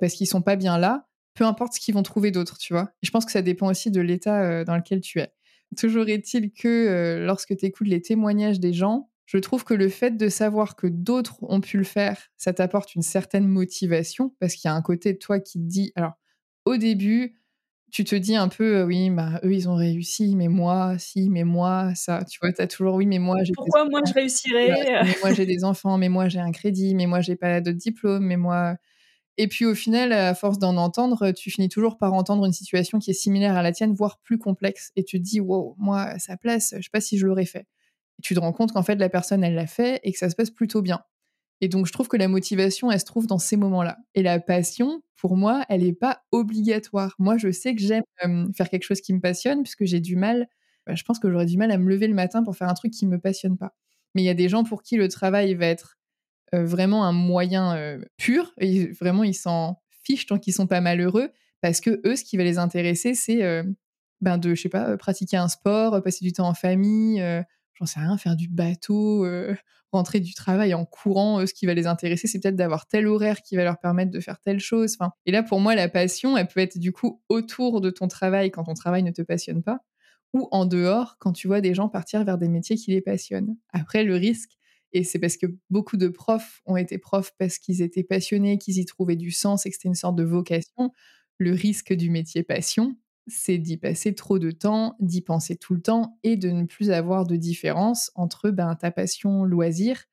parce 0.00 0.14
qu'ils 0.14 0.26
sont 0.26 0.42
pas 0.42 0.56
bien 0.56 0.78
là, 0.78 1.08
peu 1.34 1.44
importe 1.44 1.74
ce 1.74 1.80
qu'ils 1.80 1.94
vont 1.94 2.02
trouver 2.02 2.30
d'autre, 2.30 2.56
tu 2.58 2.72
vois. 2.72 2.92
Et 3.02 3.06
je 3.06 3.10
pense 3.10 3.24
que 3.24 3.32
ça 3.32 3.42
dépend 3.42 3.68
aussi 3.68 3.90
de 3.90 4.00
l'état 4.00 4.64
dans 4.64 4.76
lequel 4.76 5.00
tu 5.00 5.20
es. 5.20 5.32
Toujours 5.76 6.08
est-il 6.08 6.52
que 6.52 6.68
euh, 6.68 7.24
lorsque 7.24 7.56
tu 7.56 7.66
écoutes 7.66 7.88
les 7.88 8.02
témoignages 8.02 8.60
des 8.60 8.72
gens, 8.72 9.10
je 9.26 9.38
trouve 9.38 9.64
que 9.64 9.74
le 9.74 9.88
fait 9.88 10.16
de 10.16 10.28
savoir 10.28 10.76
que 10.76 10.86
d'autres 10.86 11.42
ont 11.42 11.60
pu 11.60 11.78
le 11.78 11.84
faire, 11.84 12.18
ça 12.36 12.52
t'apporte 12.52 12.94
une 12.94 13.02
certaine 13.02 13.46
motivation 13.46 14.34
parce 14.40 14.54
qu'il 14.54 14.68
y 14.68 14.72
a 14.72 14.74
un 14.74 14.82
côté 14.82 15.12
de 15.14 15.18
toi 15.18 15.40
qui 15.40 15.58
te 15.58 15.64
dit, 15.64 15.92
alors 15.96 16.12
au 16.64 16.76
début, 16.76 17.38
tu 17.90 18.04
te 18.04 18.14
dis 18.14 18.34
un 18.36 18.48
peu, 18.48 18.78
euh, 18.78 18.86
oui, 18.86 19.10
bah, 19.10 19.38
eux, 19.44 19.52
ils 19.52 19.68
ont 19.68 19.74
réussi, 19.74 20.34
mais 20.34 20.48
moi, 20.48 20.96
si, 20.98 21.28
mais 21.28 21.44
moi, 21.44 21.92
ça, 21.94 22.24
tu 22.24 22.38
vois, 22.40 22.52
tu 22.52 22.62
as 22.62 22.66
toujours, 22.66 22.94
oui, 22.94 23.06
mais 23.06 23.18
moi, 23.18 23.36
j'ai. 23.44 23.52
Pourquoi 23.54 23.84
moi, 23.88 24.00
je 24.06 24.14
réussirais? 24.14 25.02
Mais 25.04 25.14
moi, 25.20 25.34
j'ai 25.34 25.44
des 25.44 25.62
enfants, 25.62 25.98
mais 25.98 26.08
moi, 26.08 26.28
j'ai 26.28 26.40
un 26.40 26.52
crédit, 26.52 26.94
mais 26.94 27.04
moi, 27.06 27.20
j'ai 27.20 27.36
pas 27.36 27.60
de 27.60 27.70
diplôme, 27.70 28.24
mais 28.24 28.38
moi. 28.38 28.76
Et 29.38 29.48
puis 29.48 29.64
au 29.64 29.74
final, 29.74 30.12
à 30.12 30.34
force 30.34 30.58
d'en 30.58 30.76
entendre, 30.76 31.30
tu 31.32 31.50
finis 31.50 31.68
toujours 31.68 31.96
par 31.98 32.12
entendre 32.12 32.44
une 32.44 32.52
situation 32.52 32.98
qui 32.98 33.10
est 33.10 33.14
similaire 33.14 33.56
à 33.56 33.62
la 33.62 33.72
tienne, 33.72 33.94
voire 33.94 34.18
plus 34.20 34.38
complexe. 34.38 34.92
Et 34.96 35.04
tu 35.04 35.18
te 35.18 35.24
dis, 35.24 35.40
wow, 35.40 35.74
moi, 35.78 36.02
à 36.02 36.18
sa 36.18 36.36
place, 36.36 36.74
je 36.76 36.82
sais 36.82 36.90
pas 36.92 37.00
si 37.00 37.18
je 37.18 37.26
l'aurais 37.26 37.46
fait. 37.46 37.66
Et 38.18 38.22
tu 38.22 38.34
te 38.34 38.40
rends 38.40 38.52
compte 38.52 38.72
qu'en 38.72 38.82
fait, 38.82 38.96
la 38.96 39.08
personne, 39.08 39.42
elle 39.44 39.54
l'a 39.54 39.66
fait 39.66 40.00
et 40.04 40.12
que 40.12 40.18
ça 40.18 40.28
se 40.30 40.36
passe 40.36 40.50
plutôt 40.50 40.82
bien. 40.82 41.00
Et 41.60 41.68
donc, 41.68 41.86
je 41.86 41.92
trouve 41.92 42.08
que 42.08 42.16
la 42.16 42.28
motivation, 42.28 42.90
elle 42.90 43.00
se 43.00 43.04
trouve 43.04 43.26
dans 43.26 43.38
ces 43.38 43.56
moments-là. 43.56 43.98
Et 44.14 44.22
la 44.22 44.40
passion, 44.40 45.02
pour 45.16 45.36
moi, 45.36 45.64
elle 45.68 45.82
n'est 45.82 45.92
pas 45.94 46.22
obligatoire. 46.32 47.14
Moi, 47.18 47.38
je 47.38 47.50
sais 47.52 47.74
que 47.74 47.80
j'aime 47.82 48.02
faire 48.54 48.68
quelque 48.68 48.84
chose 48.84 49.00
qui 49.00 49.14
me 49.14 49.20
passionne, 49.20 49.62
puisque 49.62 49.84
j'ai 49.84 50.00
du 50.00 50.16
mal, 50.16 50.48
bah, 50.86 50.94
je 50.96 51.04
pense 51.04 51.18
que 51.20 51.30
j'aurais 51.30 51.46
du 51.46 51.56
mal 51.56 51.70
à 51.70 51.78
me 51.78 51.88
lever 51.88 52.08
le 52.08 52.14
matin 52.14 52.42
pour 52.42 52.56
faire 52.56 52.68
un 52.68 52.74
truc 52.74 52.92
qui 52.92 53.06
me 53.06 53.18
passionne 53.20 53.56
pas. 53.56 53.74
Mais 54.14 54.22
il 54.22 54.24
y 54.26 54.28
a 54.30 54.34
des 54.34 54.48
gens 54.48 54.64
pour 54.64 54.82
qui 54.82 54.96
le 54.96 55.08
travail 55.08 55.54
va 55.54 55.66
être 55.66 55.98
euh, 56.54 56.64
vraiment 56.64 57.04
un 57.04 57.12
moyen 57.12 57.74
euh, 57.76 57.98
pur. 58.18 58.52
Et 58.58 58.88
vraiment, 58.88 59.24
ils 59.24 59.34
s'en 59.34 59.80
fichent 60.04 60.26
tant 60.26 60.38
qu'ils 60.38 60.52
sont 60.52 60.66
pas 60.66 60.80
malheureux, 60.80 61.30
parce 61.60 61.80
que 61.80 62.00
eux, 62.06 62.16
ce 62.16 62.24
qui 62.24 62.36
va 62.36 62.44
les 62.44 62.58
intéresser, 62.58 63.14
c'est 63.14 63.42
euh, 63.42 63.62
ben 64.20 64.36
de, 64.36 64.54
je 64.54 64.62
sais 64.62 64.68
pas, 64.68 64.96
pratiquer 64.98 65.36
un 65.36 65.48
sport, 65.48 66.02
passer 66.02 66.24
du 66.24 66.32
temps 66.32 66.48
en 66.48 66.54
famille, 66.54 67.24
j'en 67.74 67.86
sais 67.86 68.00
rien, 68.00 68.16
faire 68.18 68.36
du 68.36 68.48
bateau, 68.48 69.26
rentrer 69.90 70.20
du 70.20 70.34
travail 70.34 70.74
en 70.74 70.84
courant. 70.84 71.44
ce 71.44 71.52
qui 71.52 71.66
va 71.66 71.74
les 71.74 71.86
intéresser, 71.86 72.28
c'est 72.28 72.38
peut-être 72.40 72.56
d'avoir 72.56 72.86
tel 72.86 73.08
horaire 73.08 73.42
qui 73.42 73.56
va 73.56 73.64
leur 73.64 73.78
permettre 73.78 74.12
de 74.12 74.20
faire 74.20 74.38
telle 74.40 74.60
chose. 74.60 74.96
Enfin, 74.98 75.12
et 75.26 75.32
là, 75.32 75.42
pour 75.42 75.60
moi, 75.60 75.74
la 75.74 75.88
passion, 75.88 76.36
elle 76.36 76.46
peut 76.46 76.60
être 76.60 76.78
du 76.78 76.92
coup 76.92 77.20
autour 77.28 77.80
de 77.80 77.90
ton 77.90 78.06
travail 78.06 78.50
quand 78.52 78.64
ton 78.64 78.74
travail 78.74 79.02
ne 79.02 79.10
te 79.10 79.22
passionne 79.22 79.62
pas, 79.62 79.80
ou 80.34 80.48
en 80.52 80.66
dehors 80.66 81.16
quand 81.18 81.32
tu 81.32 81.48
vois 81.48 81.60
des 81.60 81.74
gens 81.74 81.88
partir 81.88 82.24
vers 82.24 82.38
des 82.38 82.48
métiers 82.48 82.76
qui 82.76 82.92
les 82.92 83.00
passionnent. 83.00 83.56
Après, 83.72 84.04
le 84.04 84.14
risque, 84.14 84.52
et 84.92 85.04
c'est 85.04 85.18
parce 85.18 85.36
que 85.36 85.46
beaucoup 85.70 85.96
de 85.96 86.08
profs 86.08 86.62
ont 86.66 86.76
été 86.76 86.98
profs 86.98 87.32
parce 87.38 87.58
qu'ils 87.58 87.82
étaient 87.82 88.02
passionnés, 88.02 88.58
qu'ils 88.58 88.78
y 88.78 88.84
trouvaient 88.84 89.16
du 89.16 89.30
sens 89.30 89.64
et 89.64 89.70
que 89.70 89.76
c'était 89.76 89.88
une 89.88 89.94
sorte 89.94 90.16
de 90.16 90.24
vocation. 90.24 90.92
Le 91.38 91.52
risque 91.52 91.92
du 91.92 92.10
métier 92.10 92.42
passion, 92.42 92.96
c'est 93.26 93.58
d'y 93.58 93.76
passer 93.76 94.14
trop 94.14 94.38
de 94.38 94.50
temps, 94.50 94.96
d'y 95.00 95.22
penser 95.22 95.56
tout 95.56 95.74
le 95.74 95.80
temps 95.80 96.18
et 96.22 96.36
de 96.36 96.50
ne 96.50 96.64
plus 96.64 96.90
avoir 96.90 97.26
de 97.26 97.36
différence 97.36 98.10
entre 98.14 98.50
ben, 98.50 98.74
ta 98.74 98.90
passion 98.90 99.44
loisir 99.44 100.04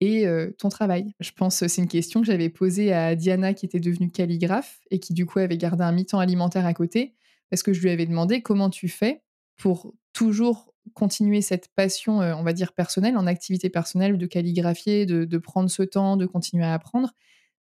et 0.00 0.26
ton 0.58 0.68
travail. 0.68 1.14
Je 1.20 1.30
pense 1.30 1.64
c'est 1.64 1.80
une 1.80 1.86
question 1.86 2.20
que 2.20 2.26
j'avais 2.26 2.48
posée 2.48 2.92
à 2.92 3.14
Diana 3.14 3.54
qui 3.54 3.66
était 3.66 3.78
devenue 3.78 4.10
calligraphe 4.10 4.80
et 4.90 4.98
qui 4.98 5.14
du 5.14 5.26
coup 5.26 5.38
avait 5.38 5.56
gardé 5.56 5.84
un 5.84 5.92
mi-temps 5.92 6.18
alimentaire 6.18 6.66
à 6.66 6.74
côté 6.74 7.14
parce 7.50 7.62
que 7.62 7.72
je 7.72 7.82
lui 7.82 7.90
avais 7.90 8.06
demandé 8.06 8.42
comment 8.42 8.68
tu 8.68 8.88
fais 8.88 9.22
pour 9.56 9.94
toujours 10.12 10.71
continuer 10.94 11.42
cette 11.42 11.68
passion, 11.74 12.18
on 12.18 12.42
va 12.42 12.52
dire 12.52 12.72
personnelle, 12.72 13.16
en 13.16 13.26
activité 13.26 13.70
personnelle, 13.70 14.18
de 14.18 14.26
calligraphier, 14.26 15.06
de, 15.06 15.38
prendre 15.38 15.70
ce 15.70 15.82
temps, 15.82 16.16
de 16.16 16.26
continuer 16.26 16.64
à 16.64 16.74
apprendre, 16.74 17.12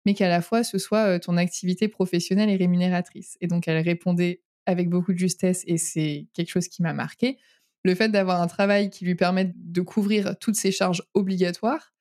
mais 0.06 0.14
qu'à 0.14 0.28
la 0.28 0.42
fois 0.42 0.64
ce 0.64 0.78
soit 0.78 1.20
ton 1.20 1.38
activité 1.38 1.88
professionnelle 1.88 2.50
et 2.50 2.56
rémunératrice. 2.56 3.38
Et 3.42 3.48
donc 3.48 3.68
elle 3.68 3.84
répondait 3.84 4.42
avec 4.66 4.90
beaucoup 4.90 5.14
de 5.14 5.18
justesse 5.18 5.64
et 5.68 5.78
c'est 5.78 6.28
quelque 6.34 6.50
chose 6.50 6.68
qui 6.68 6.82
m'a 6.82 6.94
marqué. 6.94 7.38
Le 7.84 7.96
fait 7.96 8.10
d'avoir 8.10 8.42
un 8.42 8.48
travail 8.48 8.90
qui 8.90 9.06
lui 9.06 9.16
permette 9.16 9.54
de 9.56 9.82
couvrir 9.82 10.38
toutes 10.40 10.56
ses 10.56 10.72
charges 10.72 11.04
obligatoires 11.14 11.92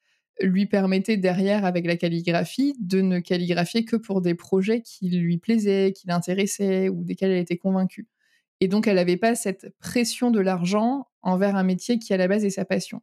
lui 0.42 0.66
permettait 0.66 1.16
derrière, 1.16 1.64
avec 1.64 1.86
la 1.86 1.96
calligraphie, 1.96 2.74
de 2.80 3.00
ne 3.00 3.18
calligraphier 3.20 3.84
que 3.84 3.96
pour 3.96 4.20
des 4.20 4.34
projets 4.34 4.80
qui 4.82 5.10
lui 5.10 5.38
plaisaient, 5.38 5.92
qui 5.92 6.06
l'intéressaient 6.06 6.88
ou 6.88 7.04
desquels 7.04 7.30
elle 7.30 7.38
était 7.38 7.56
convaincue. 7.56 8.08
Et 8.60 8.68
donc, 8.68 8.86
elle 8.86 8.96
n'avait 8.96 9.16
pas 9.16 9.34
cette 9.34 9.74
pression 9.80 10.30
de 10.30 10.40
l'argent 10.40 11.06
envers 11.22 11.56
un 11.56 11.62
métier 11.64 11.98
qui, 11.98 12.12
à 12.14 12.16
la 12.16 12.28
base, 12.28 12.44
est 12.44 12.50
sa 12.50 12.64
passion. 12.64 13.02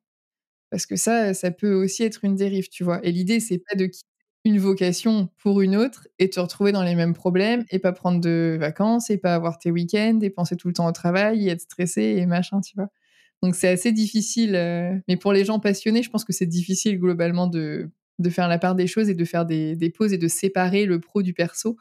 Parce 0.70 0.86
que 0.86 0.96
ça, 0.96 1.34
ça 1.34 1.52
peut 1.52 1.74
aussi 1.74 2.04
être 2.04 2.26
une 2.26 2.36
dérive, 2.36 2.70
tu 2.70 2.84
vois. 2.84 3.00
Et 3.06 3.12
l'idée, 3.12 3.40
c'est 3.40 3.60
pas 3.60 3.76
de 3.76 3.86
quitter 3.86 4.08
une 4.46 4.60
vocation 4.60 5.30
pour 5.38 5.62
une 5.62 5.76
autre 5.76 6.08
et 6.20 6.30
te 6.30 6.40
retrouver 6.40 6.72
dans 6.72 6.84
les 6.84 6.96
mêmes 6.96 7.14
problèmes 7.14 7.66
et 7.70 7.80
pas 7.80 7.92
prendre 7.94 8.22
de 8.22 8.58
vacances 8.60 9.10
et 9.10 9.18
pas 9.18 9.36
avoir 9.36 9.60
tes 9.60 9.72
week-ends 9.72 10.20
et 10.22 10.30
penser 10.30 10.56
tout 10.56 10.68
le 10.70 10.74
temps 10.74 10.88
au 10.88 10.92
travail 10.94 11.48
et 11.48 11.52
être 11.52 11.62
stressé 11.62 12.02
et 12.18 12.26
machin, 12.26 12.62
tu 12.62 12.74
vois. 12.76 12.90
Donc 13.44 13.56
c'est 13.56 13.68
assez 13.70 13.92
difficile. 13.92 14.56
Euh, 14.56 14.96
mais 15.08 15.18
pour 15.18 15.34
les 15.34 15.46
gens 15.46 15.60
passionnés, 15.60 16.04
je 16.04 16.10
pense 16.10 16.26
que 16.26 16.34
c'est 16.34 16.46
difficile 16.46 17.00
globalement 17.00 17.48
de, 17.48 17.90
de 18.20 18.30
faire 18.30 18.48
la 18.48 18.58
part 18.60 18.76
des 18.76 18.88
choses 18.88 19.10
et 19.10 19.16
de 19.16 19.26
faire 19.26 19.46
des, 19.46 19.76
des 19.76 19.90
pauses 19.90 20.14
et 20.14 20.18
de 20.18 20.28
séparer 20.28 20.86
le 20.86 21.00
pro 21.00 21.22
du 21.24 21.34
perso. 21.34 21.78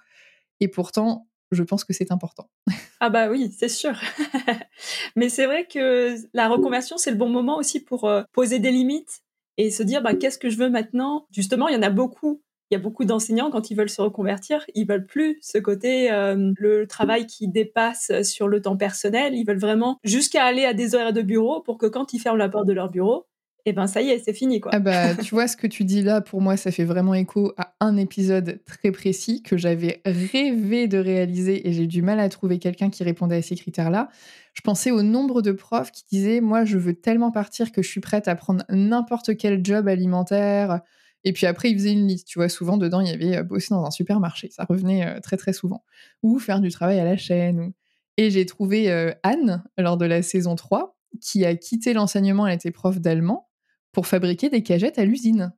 Et 0.61 0.69
pourtant, 0.69 1.29
je 1.53 1.63
pense 1.63 1.85
que 1.85 1.93
c'est 1.93 2.13
important. 2.13 2.49
Ah 2.99 3.11
bah 3.11 3.29
oui, 3.29 3.55
c'est 3.55 3.69
sûr. 3.69 3.93
mais 5.17 5.29
c'est 5.29 5.45
vrai 5.45 5.67
que 5.67 6.17
la 6.33 6.49
reconversion, 6.49 6.97
c'est 6.97 7.11
le 7.11 7.19
bon 7.19 7.29
moment 7.29 7.59
aussi 7.59 7.79
pour 7.79 8.07
euh, 8.07 8.23
poser 8.33 8.59
des 8.59 8.71
limites 8.71 9.21
et 9.59 9.71
se 9.71 9.83
dire 9.83 10.01
bah, 10.01 10.15
qu'est-ce 10.15 10.39
que 10.39 10.49
je 10.49 10.57
veux 10.57 10.71
maintenant? 10.71 11.27
Justement, 11.31 11.69
il 11.69 11.75
y 11.75 11.77
en 11.77 11.83
a 11.83 11.91
beaucoup 11.91 12.41
il 12.71 12.75
y 12.75 12.77
a 12.77 12.81
beaucoup 12.81 13.05
d'enseignants 13.05 13.51
quand 13.51 13.71
ils 13.71 13.77
veulent 13.77 13.91
se 13.91 14.03
reconvertir, 14.03 14.65
ils 14.75 14.87
veulent 14.87 15.07
plus 15.07 15.39
ce 15.41 15.59
côté 15.59 16.11
euh, 16.11 16.53
le 16.57 16.87
travail 16.87 17.27
qui 17.27 17.47
dépasse 17.47 18.11
sur 18.23 18.49
le 18.49 18.61
temps 18.61 18.77
personnel. 18.77 19.35
Ils 19.35 19.45
veulent 19.45 19.61
vraiment 19.61 19.99
jusqu'à 20.03 20.45
aller 20.45 20.65
à 20.65 20.75
des 20.75 20.95
horaires 20.95 21.13
de 21.13 21.23
bureau 21.23 21.61
pour 21.61 21.79
que 21.79 21.87
quand 21.87 22.13
ils 22.13 22.19
ferment 22.19 22.39
la 22.39 22.49
porte 22.49 22.67
de 22.67 22.73
leur 22.73 22.91
bureau, 22.91 23.27
eh 23.69 23.73
ben 23.73 23.87
ça 23.87 24.01
y 24.01 24.11
est, 24.11 24.19
c'est 24.19 24.33
fini 24.33 24.61
quoi. 24.61 24.71
Ah 24.75 24.79
bah 24.79 25.15
tu 25.15 25.35
vois 25.35 25.49
ce 25.49 25.57
que 25.57 25.67
tu 25.67 25.85
dis 25.85 26.03
là 26.03 26.21
pour 26.21 26.41
moi 26.41 26.57
ça 26.57 26.71
fait 26.71 26.85
vraiment 26.85 27.15
écho 27.15 27.53
à 27.57 27.75
un 27.81 27.97
épisode 27.97 28.61
très 28.65 28.93
précis 28.93 29.43
que 29.43 29.57
j'avais 29.57 30.01
rêvé 30.05 30.89
de 30.89 30.99
réaliser 30.99 31.69
et 31.69 31.73
j'ai 31.73 31.87
du 31.87 32.01
mal 32.01 32.21
à 32.21 32.29
trouver 32.29 32.59
quelqu'un 32.59 32.91
qui 32.91 33.05
répondait 33.05 33.37
à 33.37 33.43
ces 33.43 33.57
critères-là. 33.57 34.09
Je 34.55 34.61
pensais 34.63 34.91
au 34.91 35.03
nombre 35.03 35.43
de 35.43 35.53
profs 35.53 35.91
qui 35.91 36.05
disaient 36.11 36.41
moi 36.41 36.65
je 36.65 36.79
veux 36.79 36.95
tellement 36.95 37.31
partir 37.31 37.73
que 37.73 37.83
je 37.83 37.89
suis 37.89 38.01
prête 38.01 38.29
à 38.29 38.37
prendre 38.37 38.65
n'importe 38.71 39.37
quel 39.37 39.65
job 39.65 39.89
alimentaire, 39.89 40.81
et 41.27 41.33
puis 41.33 41.47
après, 41.47 41.71
il 41.73 41.75
faisait 41.77 41.93
une 41.93 42.07
liste. 42.07 42.29
Tu 42.29 42.39
vois, 42.39 42.49
souvent 42.49 42.77
dedans, 42.77 43.01
il 43.01 43.09
y 43.09 43.11
avait 43.11 43.39
euh, 43.39 43.43
bosser 43.43 43.75
dans 43.75 43.85
un 43.85 43.91
supermarché. 43.91 44.49
Ça 44.53 44.65
revenait 44.65 45.05
euh, 45.05 45.21
très 45.21 45.37
très 45.37 45.53
souvent. 45.53 45.85
Ou 46.23 46.39
faire 46.39 46.61
du 46.61 46.71
travail 46.71 47.01
à 47.01 47.05
la 47.05 47.17
chaîne. 47.17 47.73
Et 48.17 48.31
j'ai 48.31 48.47
trouvé 48.47 48.93
euh, 48.93 49.13
Anne 49.25 49.65
lors 49.77 49.97
de 49.97 50.07
la 50.07 50.23
saison 50.23 50.55
3 50.55 50.97
qui 51.21 51.45
a 51.45 51.57
quitté 51.57 51.95
l'enseignement. 51.95 52.47
Elle 52.47 52.55
était 52.55 52.71
prof 52.71 53.01
d'allemand 53.01 53.49
pour 53.97 54.07
fabriquer 54.07 54.51
des 54.51 54.63
cagettes 54.63 54.99
à 54.99 55.07
l'usine. 55.07 55.55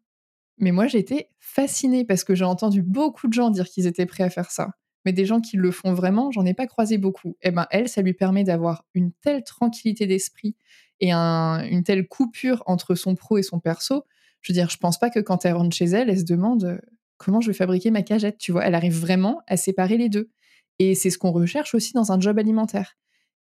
Mais 0.58 0.70
moi, 0.70 0.86
j'étais 0.86 1.28
fascinée 1.40 2.04
parce 2.04 2.22
que 2.22 2.36
j'ai 2.36 2.44
entendu 2.44 2.82
beaucoup 2.82 3.26
de 3.26 3.32
gens 3.32 3.50
dire 3.50 3.66
qu'ils 3.66 3.88
étaient 3.88 4.06
prêts 4.06 4.22
à 4.22 4.30
faire 4.30 4.52
ça. 4.52 4.70
Mais 5.04 5.12
des 5.12 5.26
gens 5.26 5.40
qui 5.40 5.56
le 5.56 5.72
font 5.72 5.92
vraiment, 5.92 6.30
j'en 6.30 6.46
ai 6.46 6.54
pas 6.54 6.68
croisé 6.68 6.98
beaucoup. 6.98 7.30
Et 7.42 7.48
eh 7.48 7.50
ben 7.50 7.66
elle, 7.72 7.88
ça 7.88 8.00
lui 8.00 8.14
permet 8.14 8.44
d'avoir 8.44 8.84
une 8.94 9.10
telle 9.22 9.42
tranquillité 9.42 10.06
d'esprit 10.06 10.54
et 11.00 11.12
une 11.12 11.82
telle 11.82 12.06
coupure 12.06 12.62
entre 12.66 12.94
son 12.94 13.16
pro 13.16 13.38
et 13.38 13.42
son 13.42 13.58
perso 13.58 14.04
je 14.40 14.52
veux 14.52 14.54
dire, 14.54 14.70
je 14.70 14.76
pense 14.76 15.00
pas 15.00 15.10
que 15.10 15.18
quand 15.18 15.44
elle 15.44 15.54
rentre 15.54 15.74
chez 15.74 15.86
elle, 15.86 16.08
elle 16.08 16.20
se 16.20 16.24
demande 16.24 16.62
euh, 16.62 16.78
comment 17.16 17.40
je 17.40 17.48
vais 17.48 17.56
fabriquer 17.56 17.90
ma 17.90 18.02
cagette. 18.02 18.38
Tu 18.38 18.52
vois, 18.52 18.64
elle 18.64 18.76
arrive 18.76 18.96
vraiment 18.96 19.42
à 19.48 19.56
séparer 19.56 19.96
les 19.96 20.08
deux. 20.08 20.30
Et 20.78 20.94
c'est 20.94 21.10
ce 21.10 21.18
qu'on 21.18 21.32
recherche 21.32 21.74
aussi 21.74 21.92
dans 21.92 22.12
un 22.12 22.20
job 22.20 22.38
alimentaire. 22.38 22.96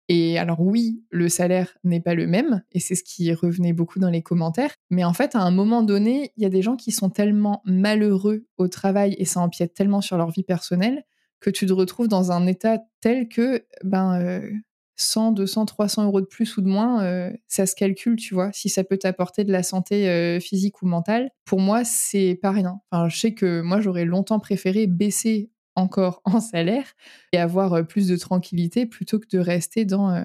Et 0.08 0.38
alors 0.38 0.60
oui, 0.60 1.02
le 1.10 1.28
salaire 1.28 1.76
n'est 1.82 2.00
pas 2.00 2.14
le 2.14 2.26
même, 2.26 2.62
et 2.72 2.78
c'est 2.78 2.94
ce 2.94 3.02
qui 3.02 3.32
revenait 3.34 3.72
beaucoup 3.72 3.98
dans 3.98 4.10
les 4.10 4.22
commentaires, 4.22 4.74
mais 4.88 5.04
en 5.04 5.12
fait, 5.12 5.34
à 5.34 5.40
un 5.40 5.50
moment 5.50 5.82
donné, 5.82 6.32
il 6.36 6.42
y 6.42 6.46
a 6.46 6.50
des 6.50 6.62
gens 6.62 6.76
qui 6.76 6.92
sont 6.92 7.10
tellement 7.10 7.60
malheureux 7.64 8.46
au 8.56 8.68
travail 8.68 9.16
et 9.18 9.24
ça 9.24 9.40
empiète 9.40 9.74
tellement 9.74 10.00
sur 10.00 10.16
leur 10.16 10.30
vie 10.30 10.44
personnelle 10.44 11.04
que 11.40 11.50
tu 11.50 11.66
te 11.66 11.72
retrouves 11.72 12.08
dans 12.08 12.32
un 12.32 12.46
état 12.46 12.78
tel 13.00 13.28
que 13.28 13.64
ben, 13.82 14.20
euh, 14.20 14.50
100, 14.96 15.32
200, 15.32 15.66
300 15.66 16.04
euros 16.04 16.20
de 16.20 16.26
plus 16.26 16.56
ou 16.56 16.62
de 16.62 16.68
moins, 16.68 17.04
euh, 17.04 17.30
ça 17.48 17.66
se 17.66 17.74
calcule, 17.74 18.16
tu 18.16 18.34
vois. 18.34 18.50
Si 18.52 18.68
ça 18.68 18.84
peut 18.84 18.96
t'apporter 18.96 19.44
de 19.44 19.52
la 19.52 19.62
santé 19.62 20.08
euh, 20.08 20.40
physique 20.40 20.82
ou 20.82 20.86
mentale, 20.86 21.30
pour 21.44 21.60
moi, 21.60 21.84
c'est 21.84 22.38
pas 22.40 22.50
rien. 22.50 22.80
Enfin, 22.90 23.08
je 23.08 23.18
sais 23.18 23.34
que 23.34 23.60
moi, 23.60 23.80
j'aurais 23.80 24.04
longtemps 24.04 24.40
préféré 24.40 24.86
baisser 24.86 25.50
encore 25.76 26.22
en 26.24 26.40
salaire 26.40 26.94
et 27.32 27.38
avoir 27.38 27.86
plus 27.86 28.08
de 28.08 28.16
tranquillité 28.16 28.86
plutôt 28.86 29.18
que 29.18 29.28
de 29.30 29.38
rester 29.38 29.84
dans 29.84 30.24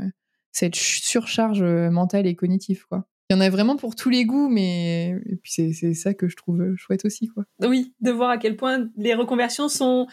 cette 0.51 0.75
surcharge 0.75 1.63
mentale 1.63 2.27
et 2.27 2.35
cognitive, 2.35 2.85
quoi. 2.87 3.05
Il 3.29 3.35
y 3.35 3.37
en 3.37 3.41
a 3.41 3.49
vraiment 3.49 3.77
pour 3.77 3.95
tous 3.95 4.09
les 4.09 4.25
goûts, 4.25 4.49
mais 4.49 5.15
et 5.25 5.37
puis 5.37 5.53
c'est 5.53 5.93
ça 5.93 6.13
que 6.13 6.27
je 6.27 6.35
trouve 6.35 6.75
chouette 6.75 7.05
aussi, 7.05 7.29
quoi. 7.29 7.45
Oui, 7.61 7.93
de 8.01 8.11
voir 8.11 8.29
à 8.29 8.37
quel 8.37 8.57
point 8.57 8.89
les 8.97 9.13
reconversions 9.13 9.69
sont 9.69 10.07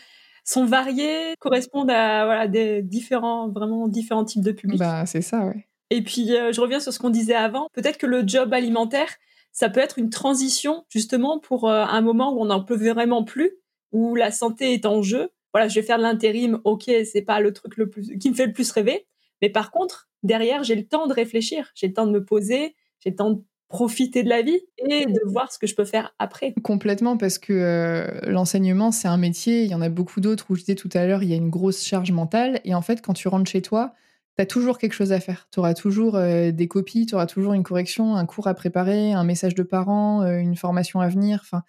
sont 0.48 0.64
variés, 0.64 1.35
correspondent 1.40 1.90
à 1.90 2.24
voilà, 2.24 2.48
des 2.48 2.83
différents, 2.83 3.51
vraiment 3.51 3.87
différents 3.87 4.24
types 4.24 4.42
de 4.42 4.53
publics. 4.53 4.79
Bah, 4.79 5.05
c'est 5.05 5.20
ça, 5.20 5.44
ouais. 5.44 5.68
Et 5.90 6.03
puis, 6.03 6.35
euh, 6.35 6.53
je 6.53 6.61
reviens 6.61 6.81
sur 6.81 6.92
ce 6.92 6.98
qu'on 6.98 7.11
disait 7.11 7.35
avant. 7.35 7.68
Peut-être 7.74 7.98
que 7.98 8.07
le 8.07 8.27
job 8.27 8.55
alimentaire, 8.55 9.09
ça 9.53 9.68
peut 9.68 9.81
être 9.81 9.98
une 9.98 10.09
transition, 10.09 10.85
justement, 10.88 11.38
pour 11.38 11.68
euh, 11.68 11.85
un 11.85 12.01
moment 12.01 12.33
où 12.33 12.40
on 12.40 12.46
n'en 12.46 12.64
peut 12.64 12.77
vraiment 12.77 13.24
plus, 13.24 13.53
où 13.92 14.14
la 14.14 14.31
santé 14.31 14.74
est 14.74 14.87
en 14.87 15.03
jeu. 15.03 15.31
Voilà, 15.53 15.68
je 15.68 15.74
vais 15.74 15.87
faire 15.87 15.98
de 15.98 16.03
l'intérim, 16.03 16.61
ok, 16.64 16.90
c'est 17.05 17.22
pas 17.22 17.40
le 17.40 17.53
truc 17.53 17.77
le 17.77 17.88
plus, 17.88 18.18
qui 18.18 18.31
me 18.31 18.35
fait 18.35 18.46
le 18.46 18.53
plus 18.53 18.70
rêver. 18.70 19.07
Mais 19.40 19.48
par 19.48 19.70
contre, 19.70 20.09
derrière, 20.22 20.62
j'ai 20.64 20.74
le 20.74 20.87
temps 20.87 21.07
de 21.07 21.12
réfléchir, 21.12 21.70
j'ai 21.74 21.88
le 21.88 21.94
temps 21.94 22.07
de 22.07 22.12
me 22.12 22.24
poser, 22.24 22.74
j'ai 23.01 23.11
le 23.11 23.16
temps 23.16 23.31
de 23.31 23.42
profiter 23.68 24.22
de 24.22 24.29
la 24.29 24.42
vie 24.42 24.61
et 24.79 25.05
de 25.05 25.20
voir 25.27 25.53
ce 25.53 25.59
que 25.59 25.66
je 25.66 25.74
peux 25.74 25.85
faire 25.85 26.14
après. 26.18 26.55
Complètement, 26.62 27.16
parce 27.16 27.38
que 27.38 27.53
euh, 27.53 28.20
l'enseignement, 28.22 28.90
c'est 28.90 29.09
un 29.09 29.18
métier, 29.18 29.62
il 29.64 29.70
y 29.70 29.74
en 29.74 29.83
a 29.83 29.90
beaucoup 29.90 30.20
d'autres 30.20 30.46
où 30.51 30.55
je 30.55 30.61
disais 30.61 30.74
tout 30.74 30.88
à 30.94 31.07
l'heure, 31.07 31.22
il 31.22 31.29
y 31.29 31.35
a 31.35 31.37
une 31.37 31.51
grosse 31.51 31.85
charge 31.85 32.11
mentale, 32.11 32.61
et 32.64 32.74
en 32.74 32.83
fait, 32.83 33.03
quand 33.03 33.12
tu 33.12 33.29
rentres 33.29 33.51
chez 33.51 33.62
toi, 33.62 33.94
tu 34.37 34.42
as 34.42 34.46
toujours 34.46 34.79
quelque 34.79 34.94
chose 34.94 35.12
à 35.12 35.20
faire. 35.20 35.48
Tu 35.53 35.59
auras 35.59 35.74
toujours 35.74 36.16
euh, 36.16 36.51
des 36.51 36.66
copies, 36.66 37.07
tu 37.07 37.14
auras 37.14 37.27
toujours 37.27 37.53
une 37.53 37.62
correction, 37.62 38.16
un 38.16 38.24
cours 38.24 38.46
à 38.46 38.55
préparer, 38.55 39.12
un 39.12 39.24
message 39.24 39.55
de 39.55 39.62
parents, 39.62 40.22
euh, 40.22 40.38
une 40.38 40.57
formation 40.57 41.01
à 41.01 41.09
venir, 41.09 41.40
enfin, 41.42 41.62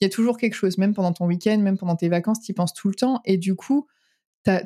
il 0.00 0.04
y 0.04 0.06
a 0.06 0.10
toujours 0.10 0.36
quelque 0.36 0.54
chose, 0.54 0.78
même 0.78 0.94
pendant 0.94 1.12
ton 1.12 1.26
week-end, 1.26 1.58
même 1.58 1.78
pendant 1.78 1.96
tes 1.96 2.08
vacances, 2.08 2.40
tu 2.40 2.52
y 2.52 2.54
penses 2.54 2.74
tout 2.74 2.88
le 2.88 2.94
temps, 2.94 3.20
et 3.24 3.38
du 3.38 3.54
coup, 3.54 3.86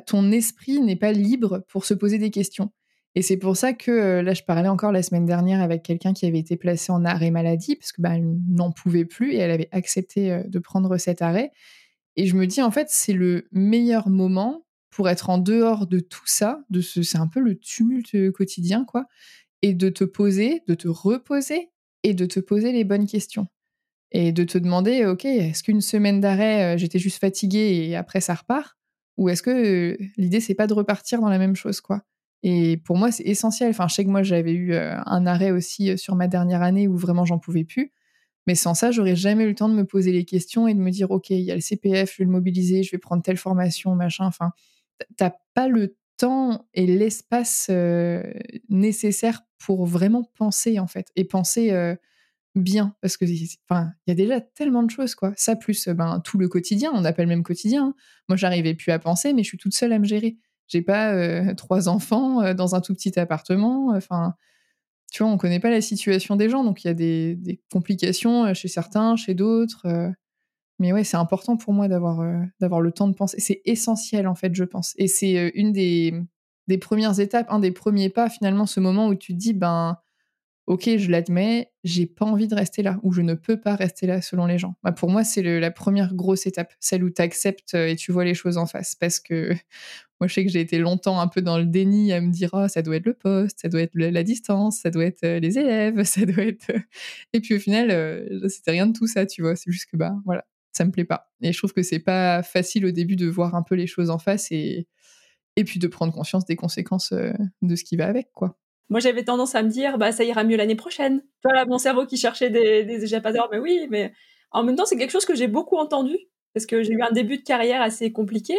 ton 0.05 0.31
esprit 0.31 0.79
n'est 0.79 0.95
pas 0.95 1.11
libre 1.11 1.65
pour 1.67 1.85
se 1.85 1.93
poser 1.93 2.17
des 2.17 2.31
questions. 2.31 2.71
Et 3.15 3.21
c'est 3.21 3.37
pour 3.37 3.57
ça 3.57 3.73
que 3.73 3.91
euh, 3.91 4.21
là, 4.21 4.33
je 4.33 4.43
parlais 4.43 4.69
encore 4.69 4.91
la 4.91 5.03
semaine 5.03 5.25
dernière 5.25 5.59
avec 5.59 5.83
quelqu'un 5.83 6.13
qui 6.13 6.25
avait 6.25 6.39
été 6.39 6.55
placé 6.55 6.91
en 6.91 7.03
arrêt 7.03 7.29
maladie 7.29 7.75
parce 7.75 7.91
que 7.91 8.01
bah, 8.01 8.17
n'en 8.19 8.71
pouvait 8.71 9.03
plus 9.03 9.33
et 9.33 9.37
elle 9.37 9.51
avait 9.51 9.67
accepté 9.71 10.31
euh, 10.31 10.43
de 10.45 10.59
prendre 10.59 10.95
cet 10.97 11.21
arrêt. 11.21 11.51
Et 12.15 12.25
je 12.25 12.35
me 12.35 12.47
dis 12.47 12.61
en 12.61 12.71
fait, 12.71 12.87
c'est 12.89 13.13
le 13.13 13.47
meilleur 13.51 14.07
moment 14.07 14.65
pour 14.91 15.09
être 15.09 15.29
en 15.29 15.39
dehors 15.39 15.87
de 15.87 15.99
tout 15.99 16.25
ça, 16.25 16.63
de 16.69 16.79
ce, 16.79 17.01
c'est 17.03 17.17
un 17.17 17.27
peu 17.27 17.41
le 17.41 17.57
tumulte 17.57 18.31
quotidien 18.31 18.85
quoi, 18.85 19.07
et 19.61 19.73
de 19.73 19.89
te 19.89 20.03
poser, 20.03 20.61
de 20.67 20.73
te 20.73 20.87
reposer 20.87 21.69
et 22.03 22.13
de 22.13 22.25
te 22.25 22.39
poser 22.39 22.71
les 22.71 22.83
bonnes 22.83 23.07
questions 23.07 23.47
et 24.11 24.31
de 24.31 24.43
te 24.43 24.57
demander, 24.57 25.05
ok, 25.05 25.25
est-ce 25.25 25.63
qu'une 25.63 25.81
semaine 25.81 26.19
d'arrêt, 26.19 26.75
euh, 26.75 26.77
j'étais 26.77 26.99
juste 26.99 27.19
fatiguée 27.19 27.87
et 27.89 27.95
après 27.95 28.21
ça 28.21 28.33
repart, 28.33 28.77
ou 29.17 29.29
est-ce 29.29 29.41
que 29.43 29.97
l'idée 30.17 30.39
c'est 30.39 30.55
pas 30.55 30.67
de 30.67 30.73
repartir 30.73 31.21
dans 31.21 31.29
la 31.29 31.37
même 31.37 31.55
chose 31.55 31.81
quoi? 31.81 32.01
Et 32.43 32.77
pour 32.77 32.97
moi, 32.97 33.11
c'est 33.11 33.23
essentiel. 33.23 33.69
Enfin, 33.69 33.87
je 33.87 33.93
sais 33.93 34.03
que 34.03 34.09
moi, 34.09 34.23
j'avais 34.23 34.53
eu 34.53 34.73
un 34.73 35.27
arrêt 35.27 35.51
aussi 35.51 35.95
sur 35.97 36.15
ma 36.15 36.27
dernière 36.27 36.63
année 36.63 36.87
où 36.87 36.97
vraiment 36.97 37.23
j'en 37.23 37.37
pouvais 37.37 37.63
plus. 37.63 37.91
Mais 38.47 38.55
sans 38.55 38.73
ça, 38.73 38.89
j'aurais 38.89 39.15
jamais 39.15 39.43
eu 39.43 39.49
le 39.49 39.55
temps 39.55 39.69
de 39.69 39.75
me 39.75 39.85
poser 39.85 40.11
les 40.11 40.25
questions 40.25 40.67
et 40.67 40.73
de 40.73 40.79
me 40.79 40.89
dire, 40.89 41.11
OK, 41.11 41.29
il 41.29 41.41
y 41.41 41.51
a 41.51 41.55
le 41.55 41.61
CPF, 41.61 42.13
je 42.13 42.17
vais 42.19 42.25
le 42.25 42.31
mobiliser, 42.31 42.81
je 42.81 42.89
vais 42.91 42.97
prendre 42.97 43.21
telle 43.21 43.37
formation, 43.37 43.93
machin. 43.93 44.25
Enfin, 44.25 44.51
t'as 45.17 45.33
pas 45.53 45.67
le 45.67 45.95
temps 46.17 46.67
et 46.73 46.87
l'espace 46.87 47.69
nécessaire 48.69 49.41
pour 49.59 49.85
vraiment 49.85 50.23
penser, 50.37 50.79
en 50.79 50.87
fait. 50.87 51.09
Et 51.15 51.25
penser 51.25 51.71
bien. 52.55 52.95
Parce 53.01 53.17
que, 53.17 53.25
enfin, 53.69 53.91
il 54.05 54.11
y 54.11 54.13
a 54.13 54.15
déjà 54.15 54.41
tellement 54.41 54.83
de 54.83 54.91
choses, 54.91 55.15
quoi. 55.15 55.33
Ça, 55.37 55.55
plus 55.55 55.87
ben, 55.89 56.21
tout 56.23 56.37
le 56.37 56.47
quotidien, 56.47 56.91
on 56.93 57.05
appelle 57.05 57.27
même 57.27 57.43
quotidien. 57.43 57.87
Hein. 57.87 57.95
Moi, 58.29 58.37
j'arrivais 58.37 58.73
plus 58.73 58.91
à 58.91 58.99
penser, 58.99 59.33
mais 59.33 59.43
je 59.43 59.49
suis 59.49 59.57
toute 59.57 59.73
seule 59.73 59.93
à 59.93 59.99
me 59.99 60.05
gérer. 60.05 60.37
J'ai 60.67 60.81
pas 60.81 61.53
trois 61.55 61.89
enfants 61.89 62.53
dans 62.53 62.75
un 62.75 62.81
tout 62.81 62.93
petit 62.93 63.19
appartement. 63.19 63.89
Enfin, 63.93 64.35
tu 65.11 65.23
vois, 65.23 65.31
on 65.31 65.37
connaît 65.37 65.59
pas 65.59 65.69
la 65.69 65.81
situation 65.81 66.37
des 66.37 66.49
gens, 66.49 66.63
donc 66.63 66.83
il 66.83 66.87
y 66.87 66.89
a 66.89 66.93
des, 66.93 67.61
complications 67.71 68.53
chez 68.53 68.69
certains, 68.69 69.17
chez 69.17 69.33
d'autres. 69.33 69.85
mais 70.79 70.93
ouais, 70.93 71.03
c'est 71.03 71.17
important 71.17 71.57
pour 71.57 71.73
moi 71.73 71.89
d'avoir 71.89 72.25
d'avoir 72.61 72.79
le 72.79 72.93
temps 72.93 73.09
de 73.09 73.15
penser. 73.15 73.37
C'est 73.39 73.61
essentiel, 73.65 74.27
en 74.27 74.35
fait, 74.35 74.55
je 74.55 74.63
pense. 74.63 74.93
Et 74.97 75.07
c'est 75.07 75.51
une 75.55 75.73
des, 75.73 76.13
des 76.67 76.77
premières 76.77 77.19
étapes, 77.19 77.47
un 77.49 77.59
des 77.59 77.71
premiers 77.71 78.09
pas, 78.09 78.29
finalement, 78.29 78.65
ce 78.65 78.79
moment 78.79 79.07
où 79.07 79.15
tu 79.15 79.33
te 79.33 79.37
dis, 79.37 79.53
ben, 79.53 79.97
ok, 80.67 80.97
je 80.97 81.09
l'admets, 81.09 81.71
j'ai 81.83 82.05
pas 82.05 82.25
envie 82.25 82.47
de 82.47 82.55
rester 82.55 82.83
là, 82.83 82.99
ou 83.03 83.11
je 83.11 83.21
ne 83.21 83.33
peux 83.33 83.59
pas 83.59 83.75
rester 83.75 84.07
là 84.07 84.21
selon 84.21 84.45
les 84.45 84.57
gens. 84.57 84.75
Bah, 84.83 84.91
pour 84.91 85.09
moi, 85.09 85.23
c'est 85.23 85.41
la 85.41 85.71
première 85.71 86.13
grosse 86.13 86.45
étape, 86.45 86.73
celle 86.79 87.03
où 87.03 87.09
tu 87.09 87.21
acceptes 87.21 87.73
et 87.73 87.95
tu 87.95 88.11
vois 88.11 88.23
les 88.25 88.33
choses 88.33 88.57
en 88.57 88.65
face. 88.65 88.95
Parce 88.95 89.19
que 89.19 89.49
moi, 90.19 90.27
je 90.27 90.33
sais 90.33 90.45
que 90.45 90.51
j'ai 90.51 90.61
été 90.61 90.77
longtemps 90.77 91.19
un 91.19 91.27
peu 91.27 91.41
dans 91.41 91.57
le 91.57 91.65
déni 91.65 92.13
à 92.13 92.21
me 92.21 92.31
dire, 92.31 92.49
oh, 92.53 92.67
ça 92.67 92.81
doit 92.81 92.97
être 92.97 93.05
le 93.05 93.15
poste, 93.15 93.59
ça 93.61 93.69
doit 93.69 93.81
être 93.81 93.95
la 93.95 94.23
distance, 94.23 94.79
ça 94.79 94.91
doit 94.91 95.05
être 95.05 95.23
euh, 95.23 95.39
les 95.39 95.57
élèves, 95.57 96.03
ça 96.05 96.25
doit 96.25 96.43
être. 96.43 96.69
Euh. 96.69 96.79
Et 97.33 97.41
puis 97.41 97.55
au 97.55 97.59
final, 97.59 97.89
euh, 97.91 98.47
c'était 98.47 98.71
rien 98.71 98.87
de 98.87 98.93
tout 98.93 99.07
ça, 99.07 99.25
tu 99.25 99.41
vois. 99.41 99.55
C'est 99.55 99.71
juste 99.71 99.89
que, 99.89 99.97
bah, 99.97 100.15
voilà, 100.25 100.45
ça 100.71 100.85
me 100.85 100.91
plaît 100.91 101.05
pas. 101.05 101.31
Et 101.41 101.51
je 101.51 101.57
trouve 101.57 101.73
que 101.73 101.83
c'est 101.83 101.99
pas 101.99 102.43
facile 102.43 102.85
au 102.85 102.91
début 102.91 103.15
de 103.15 103.27
voir 103.27 103.55
un 103.55 103.63
peu 103.63 103.75
les 103.75 103.87
choses 103.87 104.11
en 104.11 104.19
face 104.19 104.51
et, 104.51 104.87
et 105.55 105.63
puis 105.63 105.79
de 105.79 105.87
prendre 105.87 106.13
conscience 106.13 106.45
des 106.45 106.55
conséquences 106.55 107.13
de 107.61 107.75
ce 107.75 107.83
qui 107.83 107.97
va 107.97 108.05
avec, 108.07 108.31
quoi. 108.33 108.60
Moi, 108.91 108.99
j'avais 108.99 109.23
tendance 109.23 109.55
à 109.55 109.63
me 109.63 109.69
dire, 109.69 109.97
bah, 109.97 110.11
ça 110.11 110.23
ira 110.23 110.43
mieux 110.43 110.57
l'année 110.57 110.75
prochaine. 110.75 111.23
Voilà, 111.43 111.65
mon 111.65 111.79
cerveau 111.79 112.05
qui 112.05 112.17
cherchait 112.17 112.49
des, 112.49 112.83
des 112.83 113.03
échappatoires, 113.03 113.47
mais 113.51 113.57
oui, 113.57 113.87
mais 113.89 114.13
en 114.51 114.63
même 114.63 114.75
temps, 114.75 114.85
c'est 114.85 114.97
quelque 114.97 115.11
chose 115.11 115.25
que 115.25 115.33
j'ai 115.33 115.47
beaucoup 115.47 115.77
entendu 115.77 116.17
parce 116.53 116.65
que 116.65 116.83
j'ai 116.83 116.91
eu 116.91 117.01
un 117.01 117.11
début 117.11 117.37
de 117.37 117.43
carrière 117.43 117.81
assez 117.81 118.11
compliqué 118.11 118.53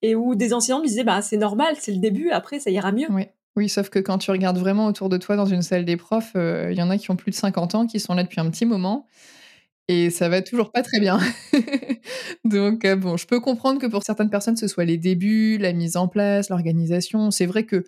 et 0.00 0.14
où 0.14 0.34
des 0.34 0.54
enseignants 0.54 0.80
me 0.80 0.86
disaient, 0.86 1.04
bah, 1.04 1.22
c'est 1.22 1.36
normal, 1.36 1.76
c'est 1.78 1.92
le 1.92 1.98
début, 1.98 2.30
après, 2.30 2.58
ça 2.58 2.70
ira 2.70 2.90
mieux. 2.90 3.06
Oui. 3.10 3.24
Oui, 3.56 3.68
sauf 3.68 3.88
que 3.88 4.00
quand 4.00 4.18
tu 4.18 4.32
regardes 4.32 4.58
vraiment 4.58 4.86
autour 4.86 5.08
de 5.08 5.16
toi 5.16 5.36
dans 5.36 5.46
une 5.46 5.62
salle 5.62 5.84
des 5.84 5.96
profs, 5.96 6.32
euh, 6.34 6.70
il 6.72 6.78
y 6.78 6.82
en 6.82 6.90
a 6.90 6.98
qui 6.98 7.12
ont 7.12 7.16
plus 7.16 7.30
de 7.30 7.36
50 7.36 7.76
ans, 7.76 7.86
qui 7.86 8.00
sont 8.00 8.14
là 8.14 8.24
depuis 8.24 8.40
un 8.40 8.50
petit 8.50 8.66
moment, 8.66 9.06
et 9.86 10.10
ça 10.10 10.28
va 10.28 10.42
toujours 10.42 10.72
pas 10.72 10.82
très 10.82 10.98
bien. 10.98 11.20
Donc, 12.44 12.84
euh, 12.84 12.96
bon, 12.96 13.16
je 13.16 13.26
peux 13.26 13.38
comprendre 13.38 13.80
que 13.80 13.86
pour 13.86 14.02
certaines 14.02 14.30
personnes, 14.30 14.56
ce 14.56 14.66
soit 14.66 14.84
les 14.84 14.96
débuts, 14.96 15.58
la 15.58 15.72
mise 15.72 15.96
en 15.96 16.08
place, 16.08 16.48
l'organisation. 16.48 17.30
C'est 17.30 17.46
vrai 17.46 17.64
que 17.64 17.84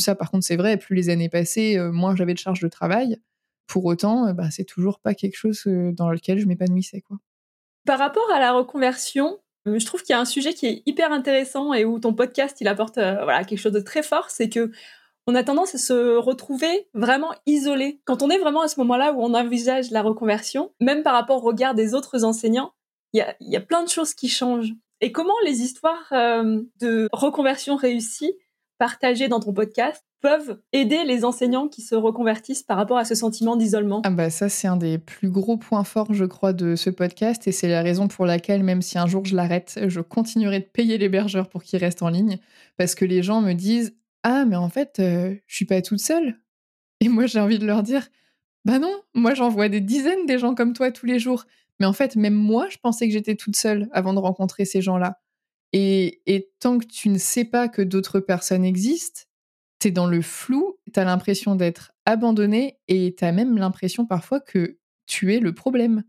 ça, 0.00 0.14
par 0.14 0.30
contre, 0.30 0.44
c'est 0.44 0.56
vrai, 0.56 0.76
plus 0.76 0.94
les 0.94 1.08
années 1.08 1.28
passaient, 1.28 1.78
euh, 1.78 1.92
moins 1.92 2.14
j'avais 2.16 2.34
de 2.34 2.38
charge 2.38 2.60
de 2.60 2.68
travail. 2.68 3.18
Pour 3.66 3.84
autant, 3.84 4.26
euh, 4.26 4.32
bah, 4.32 4.50
c'est 4.50 4.64
toujours 4.64 5.00
pas 5.00 5.14
quelque 5.14 5.36
chose 5.36 5.62
euh, 5.66 5.92
dans 5.92 6.10
lequel 6.10 6.38
je 6.38 6.46
m'épanouissais. 6.46 7.00
Quoi. 7.00 7.18
Par 7.84 7.98
rapport 7.98 8.30
à 8.32 8.40
la 8.40 8.52
reconversion, 8.52 9.38
je 9.66 9.84
trouve 9.84 10.02
qu'il 10.02 10.12
y 10.12 10.16
a 10.16 10.20
un 10.20 10.26
sujet 10.26 10.54
qui 10.54 10.66
est 10.66 10.82
hyper 10.86 11.10
intéressant 11.12 11.74
et 11.74 11.84
où 11.84 11.98
ton 11.98 12.14
podcast 12.14 12.60
il 12.60 12.68
apporte 12.68 12.94
voilà 12.96 13.42
quelque 13.42 13.58
chose 13.58 13.72
de 13.72 13.80
très 13.80 14.04
fort, 14.04 14.30
c'est 14.30 14.48
que 14.48 14.70
on 15.26 15.34
a 15.34 15.42
tendance 15.42 15.74
à 15.74 15.78
se 15.78 16.16
retrouver 16.16 16.88
vraiment 16.94 17.34
isolé. 17.46 18.00
Quand 18.04 18.22
on 18.22 18.30
est 18.30 18.38
vraiment 18.38 18.60
à 18.60 18.68
ce 18.68 18.78
moment-là 18.78 19.12
où 19.12 19.24
on 19.24 19.34
envisage 19.34 19.90
la 19.90 20.02
reconversion, 20.02 20.72
même 20.80 21.02
par 21.02 21.14
rapport 21.14 21.38
au 21.38 21.46
regard 21.46 21.74
des 21.74 21.94
autres 21.94 22.22
enseignants, 22.22 22.72
il 23.12 23.18
y 23.18 23.22
a, 23.22 23.34
y 23.40 23.56
a, 23.56 23.60
plein 23.60 23.82
de 23.82 23.88
choses 23.88 24.14
qui 24.14 24.28
changent. 24.28 24.72
Et 25.00 25.10
comment 25.10 25.34
les 25.44 25.62
histoires 25.62 26.06
de 26.12 27.08
reconversion 27.12 27.74
réussie 27.74 28.36
partagés 28.78 29.28
dans 29.28 29.40
ton 29.40 29.52
podcast 29.52 30.04
peuvent 30.20 30.58
aider 30.72 31.04
les 31.04 31.24
enseignants 31.24 31.68
qui 31.68 31.82
se 31.82 31.94
reconvertissent 31.94 32.62
par 32.62 32.76
rapport 32.76 32.98
à 32.98 33.04
ce 33.04 33.14
sentiment 33.14 33.56
d'isolement 33.56 34.02
ah 34.04 34.10
bah 34.10 34.30
Ça, 34.30 34.48
c'est 34.48 34.66
un 34.66 34.76
des 34.76 34.98
plus 34.98 35.30
gros 35.30 35.56
points 35.56 35.84
forts, 35.84 36.12
je 36.12 36.24
crois, 36.24 36.52
de 36.52 36.74
ce 36.74 36.90
podcast. 36.90 37.46
Et 37.46 37.52
c'est 37.52 37.68
la 37.68 37.82
raison 37.82 38.08
pour 38.08 38.26
laquelle, 38.26 38.62
même 38.62 38.82
si 38.82 38.98
un 38.98 39.06
jour 39.06 39.24
je 39.24 39.36
l'arrête, 39.36 39.78
je 39.86 40.00
continuerai 40.00 40.60
de 40.60 40.64
payer 40.64 40.98
l'hébergeur 40.98 41.48
pour 41.48 41.62
qu'il 41.62 41.78
reste 41.78 42.02
en 42.02 42.08
ligne. 42.08 42.38
Parce 42.76 42.94
que 42.94 43.04
les 43.04 43.22
gens 43.22 43.40
me 43.40 43.52
disent 43.52 43.94
Ah, 44.22 44.44
mais 44.44 44.56
en 44.56 44.68
fait, 44.68 44.98
euh, 44.98 45.34
je 45.46 45.54
suis 45.54 45.66
pas 45.66 45.82
toute 45.82 46.00
seule. 46.00 46.40
Et 47.00 47.08
moi, 47.08 47.26
j'ai 47.26 47.40
envie 47.40 47.58
de 47.58 47.66
leur 47.66 47.82
dire 47.82 48.08
Bah 48.64 48.78
non, 48.78 48.94
moi, 49.14 49.34
j'en 49.34 49.48
vois 49.48 49.68
des 49.68 49.80
dizaines 49.80 50.26
des 50.26 50.38
gens 50.38 50.54
comme 50.54 50.72
toi 50.72 50.90
tous 50.90 51.06
les 51.06 51.18
jours. 51.18 51.44
Mais 51.78 51.86
en 51.86 51.92
fait, 51.92 52.16
même 52.16 52.34
moi, 52.34 52.68
je 52.70 52.78
pensais 52.78 53.06
que 53.06 53.12
j'étais 53.12 53.36
toute 53.36 53.56
seule 53.56 53.88
avant 53.92 54.14
de 54.14 54.18
rencontrer 54.18 54.64
ces 54.64 54.80
gens-là. 54.80 55.20
Et, 55.78 56.48
tant 56.58 56.78
que 56.78 56.86
tu 56.86 57.10
ne 57.10 57.18
sais 57.18 57.44
pas 57.44 57.68
que 57.68 57.82
d'autres 57.82 58.18
personnes 58.18 58.64
existent, 58.64 59.24
tu 59.78 59.88
es 59.88 59.90
dans 59.90 60.06
le 60.06 60.22
flou, 60.22 60.78
tu 60.94 60.98
as 60.98 61.04
l'impression 61.04 61.54
d'être 61.54 61.92
abandonné 62.06 62.78
et 62.88 63.14
tu 63.14 63.24
as 63.26 63.32
même 63.32 63.58
l'impression 63.58 64.06
parfois 64.06 64.40
que 64.40 64.78
tu 65.04 65.34
es 65.34 65.38
le 65.38 65.54
problème, 65.54 66.02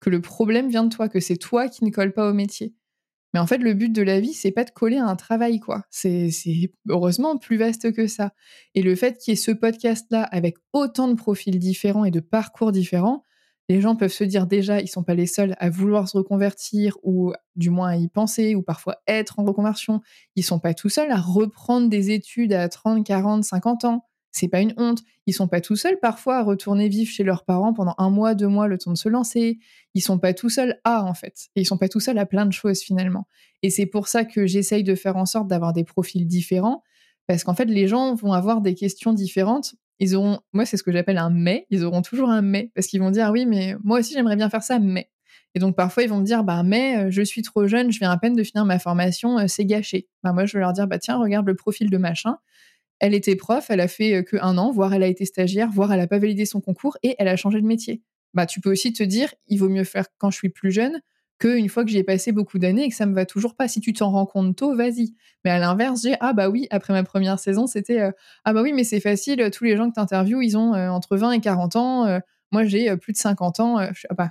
que 0.00 0.10
le 0.10 0.20
problème 0.20 0.68
vient 0.68 0.84
de 0.84 0.94
toi, 0.94 1.08
que 1.08 1.20
c'est 1.20 1.38
toi 1.38 1.68
qui 1.68 1.86
ne 1.86 1.90
colle 1.90 2.12
pas 2.12 2.28
au 2.28 2.34
métier. 2.34 2.74
Mais 3.32 3.40
en 3.40 3.46
fait, 3.46 3.56
le 3.56 3.72
but 3.72 3.90
de 3.90 4.02
la 4.02 4.20
vie, 4.20 4.34
c'est 4.34 4.52
pas 4.52 4.64
de 4.64 4.70
coller 4.70 4.98
à 4.98 5.06
un 5.06 5.16
travail, 5.16 5.58
quoi. 5.58 5.84
C'est 5.90 6.30
heureusement 6.88 7.38
plus 7.38 7.56
vaste 7.56 7.92
que 7.94 8.06
ça. 8.06 8.34
Et 8.74 8.82
le 8.82 8.94
fait 8.94 9.16
qu'il 9.16 9.32
y 9.32 9.34
ait 9.34 9.36
ce 9.36 9.52
podcast-là 9.52 10.22
avec 10.22 10.58
autant 10.74 11.08
de 11.08 11.14
profils 11.14 11.58
différents 11.58 12.04
et 12.04 12.10
de 12.10 12.20
parcours 12.20 12.72
différents, 12.72 13.22
les 13.68 13.80
gens 13.80 13.96
peuvent 13.96 14.12
se 14.12 14.24
dire 14.24 14.46
déjà, 14.46 14.80
ils 14.80 14.88
sont 14.88 15.02
pas 15.02 15.14
les 15.14 15.26
seuls 15.26 15.56
à 15.58 15.70
vouloir 15.70 16.08
se 16.08 16.16
reconvertir 16.16 16.98
ou 17.02 17.32
du 17.56 17.70
moins 17.70 17.90
à 17.90 17.96
y 17.96 18.08
penser 18.08 18.54
ou 18.54 18.62
parfois 18.62 18.98
être 19.06 19.38
en 19.38 19.44
reconversion. 19.44 20.00
Ils 20.36 20.42
sont 20.42 20.58
pas 20.58 20.74
tout 20.74 20.88
seuls 20.90 21.10
à 21.10 21.20
reprendre 21.20 21.88
des 21.88 22.10
études 22.10 22.52
à 22.52 22.68
30, 22.68 23.04
40, 23.06 23.44
50 23.44 23.84
ans. 23.84 24.04
C'est 24.32 24.48
pas 24.48 24.60
une 24.60 24.74
honte. 24.76 25.02
Ils 25.26 25.32
sont 25.32 25.48
pas 25.48 25.60
tout 25.60 25.76
seuls 25.76 25.98
parfois 26.00 26.38
à 26.38 26.42
retourner 26.42 26.88
vivre 26.88 27.10
chez 27.10 27.22
leurs 27.22 27.44
parents 27.44 27.72
pendant 27.72 27.94
un 27.98 28.10
mois, 28.10 28.34
deux 28.34 28.48
mois, 28.48 28.66
le 28.66 28.78
temps 28.78 28.92
de 28.92 28.98
se 28.98 29.08
lancer. 29.08 29.58
Ils 29.94 30.02
sont 30.02 30.18
pas 30.18 30.34
tout 30.34 30.50
seuls 30.50 30.80
à, 30.84 31.04
en 31.04 31.14
fait. 31.14 31.48
Et 31.54 31.62
ils 31.62 31.64
sont 31.64 31.78
pas 31.78 31.88
tout 31.88 32.00
seuls 32.00 32.18
à 32.18 32.26
plein 32.26 32.44
de 32.44 32.52
choses 32.52 32.80
finalement. 32.80 33.26
Et 33.62 33.70
c'est 33.70 33.86
pour 33.86 34.08
ça 34.08 34.24
que 34.24 34.46
j'essaye 34.46 34.82
de 34.82 34.94
faire 34.94 35.16
en 35.16 35.24
sorte 35.24 35.46
d'avoir 35.46 35.72
des 35.72 35.84
profils 35.84 36.26
différents. 36.26 36.82
Parce 37.26 37.44
qu'en 37.44 37.54
fait, 37.54 37.66
les 37.66 37.88
gens 37.88 38.14
vont 38.14 38.32
avoir 38.32 38.60
des 38.60 38.74
questions 38.74 39.12
différentes 39.12 39.76
ils 40.00 40.16
auront, 40.16 40.40
moi 40.52 40.64
c'est 40.66 40.76
ce 40.76 40.82
que 40.82 40.92
j'appelle 40.92 41.18
un 41.18 41.30
mais, 41.30 41.66
ils 41.70 41.84
auront 41.84 42.02
toujours 42.02 42.30
un 42.30 42.42
mais, 42.42 42.70
parce 42.74 42.86
qu'ils 42.86 43.00
vont 43.00 43.10
dire 43.10 43.30
oui 43.30 43.46
mais 43.46 43.76
moi 43.82 44.00
aussi 44.00 44.14
j'aimerais 44.14 44.36
bien 44.36 44.50
faire 44.50 44.62
ça, 44.62 44.78
mais. 44.78 45.10
Et 45.54 45.60
donc 45.60 45.76
parfois 45.76 46.02
ils 46.02 46.08
vont 46.08 46.18
me 46.18 46.24
dire 46.24 46.44
bah 46.44 46.62
mais 46.62 46.96
euh, 46.96 47.10
je 47.10 47.22
suis 47.22 47.42
trop 47.42 47.66
jeune, 47.66 47.92
je 47.92 47.98
viens 47.98 48.10
à 48.10 48.18
peine 48.18 48.34
de 48.34 48.42
finir 48.42 48.64
ma 48.64 48.78
formation, 48.78 49.38
euh, 49.38 49.44
c'est 49.46 49.64
gâché. 49.64 50.08
Bah 50.22 50.32
moi 50.32 50.46
je 50.46 50.54
vais 50.54 50.60
leur 50.60 50.72
dire 50.72 50.86
bah 50.86 50.98
tiens 50.98 51.18
regarde 51.18 51.46
le 51.46 51.54
profil 51.54 51.90
de 51.90 51.96
machin, 51.98 52.38
elle 52.98 53.14
était 53.14 53.36
prof, 53.36 53.66
elle 53.70 53.80
a 53.80 53.88
fait 53.88 54.16
euh, 54.16 54.22
que 54.22 54.36
un 54.40 54.58
an, 54.58 54.70
voire 54.72 54.94
elle 54.94 55.02
a 55.02 55.08
été 55.08 55.24
stagiaire, 55.24 55.70
voire 55.70 55.92
elle 55.92 56.00
a 56.00 56.06
pas 56.06 56.18
validé 56.18 56.44
son 56.46 56.60
concours 56.60 56.96
et 57.02 57.14
elle 57.18 57.28
a 57.28 57.36
changé 57.36 57.60
de 57.60 57.66
métier. 57.66 58.02
Bah 58.34 58.46
tu 58.46 58.60
peux 58.60 58.70
aussi 58.72 58.92
te 58.92 59.02
dire 59.04 59.32
il 59.48 59.58
vaut 59.58 59.68
mieux 59.68 59.84
faire 59.84 60.06
quand 60.18 60.30
je 60.30 60.36
suis 60.36 60.50
plus 60.50 60.72
jeune 60.72 61.00
qu'une 61.38 61.68
fois 61.68 61.84
que 61.84 61.90
j'y 61.90 61.98
ai 61.98 62.04
passé 62.04 62.32
beaucoup 62.32 62.58
d'années 62.58 62.84
et 62.84 62.88
que 62.88 62.94
ça 62.94 63.06
me 63.06 63.14
va 63.14 63.26
toujours 63.26 63.54
pas. 63.54 63.68
Si 63.68 63.80
tu 63.80 63.92
t'en 63.92 64.10
rends 64.10 64.26
compte 64.26 64.56
tôt, 64.56 64.76
vas-y. 64.76 65.14
Mais 65.44 65.50
à 65.50 65.58
l'inverse, 65.58 66.02
j'ai 66.02 66.16
ah 66.20 66.32
bah 66.32 66.48
oui, 66.48 66.66
après 66.70 66.92
ma 66.92 67.02
première 67.02 67.38
saison, 67.38 67.66
c'était 67.66 68.00
euh, 68.00 68.12
ah 68.44 68.52
bah 68.52 68.62
oui, 68.62 68.72
mais 68.72 68.84
c'est 68.84 69.00
facile, 69.00 69.50
tous 69.52 69.64
les 69.64 69.76
gens 69.76 69.88
que 69.88 69.94
tu 69.94 70.00
interviews, 70.00 70.40
ils 70.42 70.56
ont 70.56 70.74
euh, 70.74 70.88
entre 70.88 71.16
20 71.16 71.32
et 71.32 71.40
40 71.40 71.76
ans. 71.76 72.06
Euh, 72.06 72.18
moi, 72.52 72.64
j'ai 72.64 72.96
plus 72.96 73.12
de 73.12 73.18
50 73.18 73.60
ans. 73.60 73.92
Je, 73.92 74.06
ah 74.10 74.14
bah, 74.14 74.30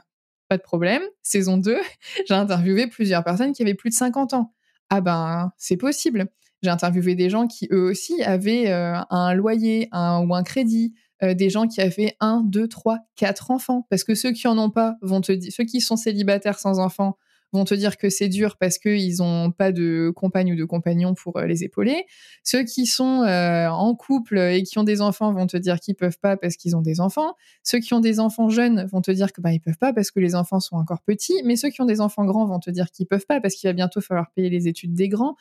pas 0.49 0.57
de 0.57 0.63
problème. 0.63 1.01
Saison 1.21 1.57
2, 1.57 1.77
j'ai 2.27 2.33
interviewé 2.33 2.87
plusieurs 2.87 3.23
personnes 3.23 3.53
qui 3.53 3.61
avaient 3.63 3.73
plus 3.73 3.89
de 3.89 3.95
50 3.95 4.33
ans. 4.33 4.53
Ah 4.89 5.01
ben, 5.01 5.51
c'est 5.57 5.77
possible. 5.77 6.27
J'ai 6.61 6.69
interviewé 6.69 7.15
des 7.15 7.29
gens 7.29 7.47
qui, 7.47 7.67
eux 7.71 7.83
aussi, 7.83 8.23
avaient 8.23 8.71
un 8.71 9.33
loyer 9.33 9.89
un, 9.91 10.25
ou 10.25 10.33
un 10.33 10.43
crédit, 10.43 10.93
euh, 11.21 11.33
des 11.33 11.49
gens 11.49 11.67
qui 11.67 11.81
avaient 11.81 12.15
un, 12.19 12.41
deux, 12.43 12.67
trois, 12.67 12.99
quatre 13.15 13.51
enfants. 13.51 13.85
Parce 13.89 14.03
que 14.03 14.15
ceux 14.15 14.31
qui 14.31 14.47
en 14.47 14.57
ont 14.57 14.69
pas 14.69 14.95
vont 15.01 15.21
te 15.21 15.31
dire, 15.31 15.51
ceux 15.53 15.65
qui 15.65 15.81
sont 15.81 15.95
célibataires 15.95 16.59
sans 16.59 16.79
enfants 16.79 17.17
vont 17.53 17.65
te 17.65 17.75
dire 17.75 17.97
que 17.97 18.09
c'est 18.09 18.29
dur 18.29 18.57
parce 18.57 18.79
qu'ils 18.79 19.17
n'ont 19.19 19.51
pas 19.51 19.71
de 19.71 20.11
compagne 20.15 20.53
ou 20.53 20.55
de 20.55 20.65
compagnon 20.65 21.13
pour 21.13 21.37
euh, 21.37 21.45
les 21.45 21.63
épauler. 21.63 22.05
Ceux 22.43 22.63
qui 22.63 22.87
sont 22.87 23.21
euh, 23.21 23.67
en 23.69 23.93
couple 23.95 24.39
et 24.39 24.63
qui 24.63 24.79
ont 24.79 24.83
des 24.83 25.01
enfants 25.01 25.31
vont 25.33 25.45
te 25.45 25.57
dire 25.57 25.79
qu'ils 25.79 25.95
peuvent 25.95 26.17
pas 26.19 26.35
parce 26.35 26.57
qu'ils 26.57 26.75
ont 26.75 26.81
des 26.81 26.99
enfants. 26.99 27.35
Ceux 27.61 27.79
qui 27.79 27.93
ont 27.93 27.99
des 27.99 28.19
enfants 28.19 28.49
jeunes 28.49 28.87
vont 28.91 29.01
te 29.01 29.11
dire 29.11 29.31
que 29.31 29.39
bah 29.39 29.53
ils 29.53 29.59
peuvent 29.59 29.77
pas 29.77 29.93
parce 29.93 30.09
que 30.09 30.19
les 30.19 30.33
enfants 30.33 30.59
sont 30.59 30.75
encore 30.75 31.01
petits. 31.03 31.41
Mais 31.45 31.55
ceux 31.55 31.69
qui 31.69 31.81
ont 31.81 31.85
des 31.85 32.01
enfants 32.01 32.25
grands 32.25 32.45
vont 32.45 32.59
te 32.59 32.71
dire 32.71 32.89
qu'ils 32.89 33.05
peuvent 33.05 33.27
pas 33.27 33.39
parce 33.39 33.53
qu'il 33.53 33.69
va 33.69 33.73
bientôt 33.73 34.01
falloir 34.01 34.31
payer 34.31 34.49
les 34.49 34.67
études 34.67 34.95
des 34.95 35.07
grands. 35.07 35.35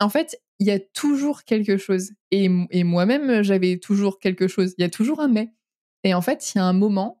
En 0.00 0.08
fait, 0.08 0.40
il 0.62 0.66
y 0.66 0.70
a 0.70 0.78
toujours 0.78 1.42
quelque 1.42 1.76
chose. 1.76 2.12
Et, 2.30 2.48
moi-même, 2.48 3.42
j'avais 3.42 3.78
toujours 3.78 4.20
quelque 4.20 4.46
chose. 4.46 4.74
Il 4.78 4.82
y 4.82 4.84
a 4.84 4.90
toujours 4.90 5.18
un 5.18 5.26
mais. 5.26 5.52
Et 6.04 6.14
en 6.14 6.22
fait, 6.22 6.54
il 6.54 6.58
y 6.58 6.60
a 6.60 6.64
un 6.64 6.72
moment 6.72 7.20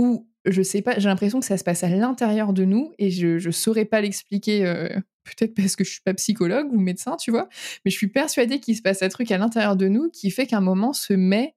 où 0.00 0.28
je 0.44 0.60
sais 0.60 0.82
pas, 0.82 0.98
j'ai 0.98 1.08
l'impression 1.08 1.38
que 1.38 1.46
ça 1.46 1.56
se 1.56 1.62
passe 1.62 1.84
à 1.84 1.88
l'intérieur 1.88 2.52
de 2.52 2.64
nous 2.64 2.92
et 2.98 3.10
je 3.10 3.46
ne 3.46 3.52
saurais 3.52 3.84
pas 3.84 4.00
l'expliquer 4.00 4.66
euh, 4.66 4.88
peut-être 5.24 5.54
parce 5.54 5.76
que 5.76 5.84
je 5.84 5.90
suis 5.90 6.02
pas 6.02 6.14
psychologue 6.14 6.66
ou 6.72 6.80
médecin, 6.80 7.16
tu 7.16 7.30
vois, 7.30 7.48
mais 7.84 7.92
je 7.92 7.96
suis 7.96 8.08
persuadée 8.08 8.58
qu'il 8.58 8.76
se 8.76 8.82
passe 8.82 9.02
un 9.02 9.08
truc 9.08 9.30
à 9.30 9.38
l'intérieur 9.38 9.76
de 9.76 9.86
nous 9.86 10.10
qui 10.10 10.32
fait 10.32 10.48
qu'un 10.48 10.60
moment, 10.60 10.92
ce 10.92 11.14
mais, 11.14 11.54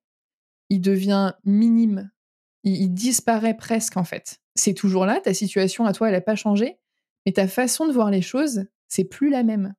il 0.70 0.82
devient 0.82 1.34
minime. 1.46 2.12
Il, 2.64 2.94
disparaît 2.94 3.58
presque, 3.58 3.98
en 3.98 4.04
fait. 4.04 4.40
C'est 4.56 4.76
toujours 4.76 5.08
là, 5.08 5.20
ta 5.20 5.34
situation 5.34 5.86
à 5.86 5.94
toi, 5.94 6.10
elle 6.10 6.14
n'a 6.14 6.22
pas 6.22 6.36
changé, 6.36 6.78
mais 7.26 7.32
ta 7.32 7.48
façon 7.48 7.88
de 7.88 7.92
voir 7.92 8.12
les 8.12 8.22
choses, 8.22 8.66
c'est 8.88 9.06
plus 9.06 9.30
la 9.30 9.44
même. 9.44 9.74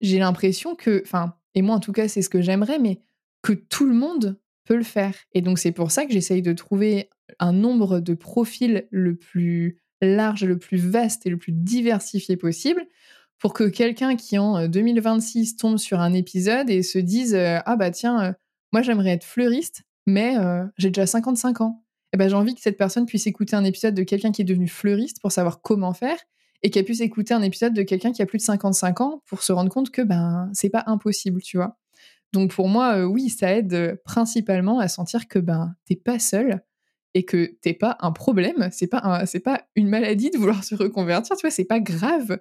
J'ai 0.00 0.18
l'impression 0.18 0.74
que, 0.74 1.02
enfin, 1.04 1.34
et 1.54 1.62
moi 1.62 1.74
en 1.76 1.80
tout 1.80 1.92
cas, 1.92 2.08
c'est 2.08 2.22
ce 2.22 2.28
que 2.28 2.40
j'aimerais, 2.40 2.78
mais 2.78 3.00
que 3.42 3.52
tout 3.52 3.86
le 3.86 3.94
monde 3.94 4.38
peut 4.64 4.76
le 4.76 4.84
faire. 4.84 5.14
Et 5.32 5.40
donc, 5.42 5.58
c'est 5.58 5.72
pour 5.72 5.90
ça 5.90 6.06
que 6.06 6.12
j'essaye 6.12 6.42
de 6.42 6.52
trouver 6.52 7.08
un 7.38 7.52
nombre 7.52 8.00
de 8.00 8.14
profils 8.14 8.86
le 8.90 9.16
plus 9.16 9.80
large, 10.00 10.44
le 10.44 10.58
plus 10.58 10.78
vaste 10.78 11.26
et 11.26 11.30
le 11.30 11.38
plus 11.38 11.52
diversifié 11.52 12.36
possible 12.36 12.86
pour 13.38 13.52
que 13.52 13.64
quelqu'un 13.64 14.16
qui 14.16 14.38
en 14.38 14.66
2026 14.66 15.56
tombe 15.56 15.78
sur 15.78 16.00
un 16.00 16.12
épisode 16.12 16.70
et 16.70 16.82
se 16.82 16.98
dise 16.98 17.34
ah 17.36 17.76
bah 17.76 17.90
tiens 17.90 18.34
moi 18.72 18.82
j'aimerais 18.82 19.10
être 19.10 19.24
fleuriste 19.24 19.82
mais 20.06 20.36
j'ai 20.76 20.90
déjà 20.90 21.06
55 21.06 21.60
ans. 21.60 21.84
Et 22.12 22.16
ben 22.16 22.28
j'ai 22.28 22.34
envie 22.34 22.54
que 22.54 22.60
cette 22.60 22.78
personne 22.78 23.06
puisse 23.06 23.26
écouter 23.26 23.54
un 23.54 23.64
épisode 23.64 23.94
de 23.94 24.02
quelqu'un 24.02 24.32
qui 24.32 24.42
est 24.42 24.46
devenu 24.46 24.68
fleuriste 24.68 25.20
pour 25.20 25.30
savoir 25.30 25.60
comment 25.60 25.92
faire 25.92 26.18
et 26.62 26.70
qu'elle 26.70 26.84
puisse 26.84 27.00
écouter 27.00 27.34
un 27.34 27.42
épisode 27.42 27.74
de 27.74 27.82
quelqu'un 27.82 28.12
qui 28.12 28.22
a 28.22 28.26
plus 28.26 28.38
de 28.38 28.42
55 28.42 29.00
ans 29.00 29.22
pour 29.26 29.42
se 29.42 29.52
rendre 29.52 29.70
compte 29.70 29.90
que 29.90 30.02
ben 30.02 30.50
c'est 30.52 30.70
pas 30.70 30.84
impossible, 30.86 31.40
tu 31.42 31.56
vois. 31.56 31.78
Donc 32.32 32.52
pour 32.52 32.68
moi 32.68 33.06
oui, 33.06 33.28
ça 33.30 33.54
aide 33.54 34.00
principalement 34.04 34.78
à 34.78 34.88
sentir 34.88 35.28
que 35.28 35.38
ben 35.38 35.74
t'es 35.86 35.96
pas 35.96 36.18
seul 36.18 36.62
et 37.14 37.24
que 37.24 37.56
t'es 37.62 37.74
pas 37.74 37.96
un 38.00 38.12
problème, 38.12 38.68
c'est 38.72 38.86
pas 38.86 39.24
c'est 39.26 39.40
pas 39.40 39.64
une 39.76 39.88
maladie 39.88 40.30
de 40.30 40.38
vouloir 40.38 40.64
se 40.64 40.74
reconvertir, 40.74 41.36
tu 41.36 41.42
vois, 41.42 41.50
c'est 41.50 41.64
pas 41.64 41.80
grave. 41.80 42.38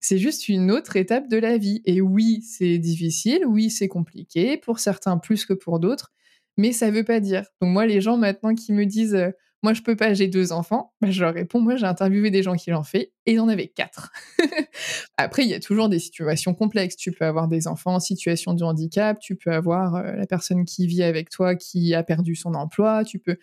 C'est 0.00 0.18
juste 0.18 0.48
une 0.48 0.70
autre 0.70 0.96
étape 0.96 1.28
de 1.28 1.36
la 1.36 1.58
vie. 1.58 1.82
Et 1.84 2.00
oui, 2.00 2.42
c'est 2.42 2.78
difficile, 2.78 3.44
oui, 3.46 3.70
c'est 3.70 3.88
compliqué, 3.88 4.56
pour 4.56 4.78
certains 4.78 5.18
plus 5.18 5.44
que 5.46 5.54
pour 5.54 5.80
d'autres, 5.80 6.12
mais 6.56 6.72
ça 6.72 6.90
veut 6.90 7.04
pas 7.04 7.20
dire. 7.20 7.44
Donc 7.60 7.70
moi, 7.72 7.86
les 7.86 8.00
gens 8.00 8.16
maintenant 8.16 8.54
qui 8.54 8.72
me 8.72 8.86
disent 8.86 9.14
euh, 9.14 9.30
moi 9.62 9.72
je 9.72 9.82
peux 9.82 9.96
pas, 9.96 10.14
j'ai 10.14 10.28
deux 10.28 10.52
enfants, 10.52 10.92
bah, 11.00 11.10
je 11.10 11.22
leur 11.22 11.34
réponds 11.34 11.60
moi 11.60 11.76
j'ai 11.76 11.86
interviewé 11.86 12.30
des 12.30 12.42
gens 12.42 12.54
qui 12.54 12.70
l'ont 12.70 12.82
fait 12.82 13.12
et 13.26 13.32
ils 13.32 13.40
en 13.40 13.48
avaient 13.48 13.68
quatre. 13.68 14.12
Après, 15.16 15.42
il 15.42 15.48
y 15.48 15.54
a 15.54 15.60
toujours 15.60 15.88
des 15.88 15.98
situations 15.98 16.54
complexes. 16.54 16.96
Tu 16.96 17.10
peux 17.10 17.24
avoir 17.24 17.48
des 17.48 17.66
enfants 17.66 17.94
en 17.94 18.00
situation 18.00 18.54
de 18.54 18.64
handicap, 18.64 19.18
tu 19.18 19.34
peux 19.36 19.52
avoir 19.52 19.96
euh, 19.96 20.12
la 20.12 20.26
personne 20.26 20.64
qui 20.64 20.86
vit 20.86 21.02
avec 21.02 21.30
toi 21.30 21.56
qui 21.56 21.94
a 21.94 22.02
perdu 22.02 22.34
son 22.34 22.54
emploi, 22.54 23.04
tu 23.04 23.18
peux 23.18 23.38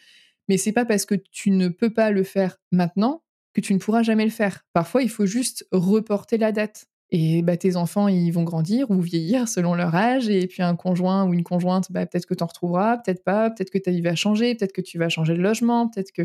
mais 0.50 0.58
c'est 0.58 0.74
pas 0.74 0.86
parce 0.86 1.06
que 1.06 1.16
tu 1.16 1.52
ne 1.52 1.70
peux 1.70 1.94
pas 1.94 2.12
le 2.12 2.24
faire 2.24 2.58
maintenant 2.72 3.24
que 3.54 3.62
tu 3.62 3.74
ne 3.74 3.80
pourras 3.80 4.04
jamais 4.04 4.26
le 4.26 4.32
faire. 4.32 4.66
Parfois, 4.74 5.04
il 5.04 5.10
faut 5.10 5.26
juste 5.26 5.66
reporter 5.72 6.38
la 6.38 6.52
date. 6.52 6.86
Et 7.14 7.44
bah, 7.44 7.56
tes 7.58 7.76
enfants, 7.78 8.08
ils 8.10 8.32
vont 8.32 8.44
grandir 8.44 8.90
ou 8.92 9.00
vieillir 9.00 9.48
selon 9.48 9.76
leur 9.76 9.96
âge. 9.96 10.30
Et 10.30 10.48
puis 10.48 10.64
un 10.64 10.76
conjoint 10.76 11.26
ou 11.26 11.34
une 11.34 11.44
conjointe, 11.44 11.92
bah, 11.92 12.06
peut-être 12.06 12.26
que 12.26 12.34
tu 12.34 12.44
en 12.44 12.48
retrouveras, 12.48 12.98
peut-être 12.98 13.24
pas, 13.24 13.52
peut-être 13.52 13.70
que 13.72 13.78
ta 13.78 13.92
vie 13.92 14.02
va 14.02 14.16
changer, 14.16 14.56
peut-être 14.56 14.74
que 14.74 14.82
tu 14.82 14.98
vas 14.98 15.10
changer 15.10 15.34
de 15.36 15.42
logement, 15.42 15.88
peut-être 15.90 16.12
que... 16.12 16.24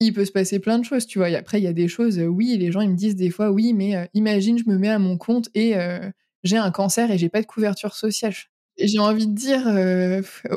Il 0.00 0.12
peut 0.12 0.24
se 0.24 0.32
passer 0.32 0.58
plein 0.60 0.78
de 0.78 0.84
choses, 0.84 1.06
tu 1.06 1.18
vois. 1.18 1.28
Après, 1.28 1.60
il 1.60 1.64
y 1.64 1.68
a 1.68 1.72
des 1.72 1.88
choses, 1.88 2.18
euh, 2.18 2.26
oui, 2.26 2.56
les 2.58 2.72
gens, 2.72 2.86
me 2.86 2.94
disent 2.94 3.16
des 3.16 3.30
fois, 3.30 3.50
oui, 3.50 3.72
mais 3.72 3.96
euh, 3.96 4.04
imagine, 4.14 4.58
je 4.58 4.64
me 4.68 4.76
mets 4.76 4.88
à 4.90 4.98
mon 4.98 5.16
compte 5.16 5.48
et 5.54 5.76
euh, 5.76 6.10
j'ai 6.42 6.56
un 6.56 6.70
cancer 6.72 7.10
et 7.10 7.18
j'ai 7.18 7.28
pas 7.28 7.40
de 7.40 7.46
couverture 7.46 7.94
sociale. 7.94 8.34
J'ai 8.78 8.98
envie 8.98 9.28
de 9.28 9.34
dire, 9.34 9.62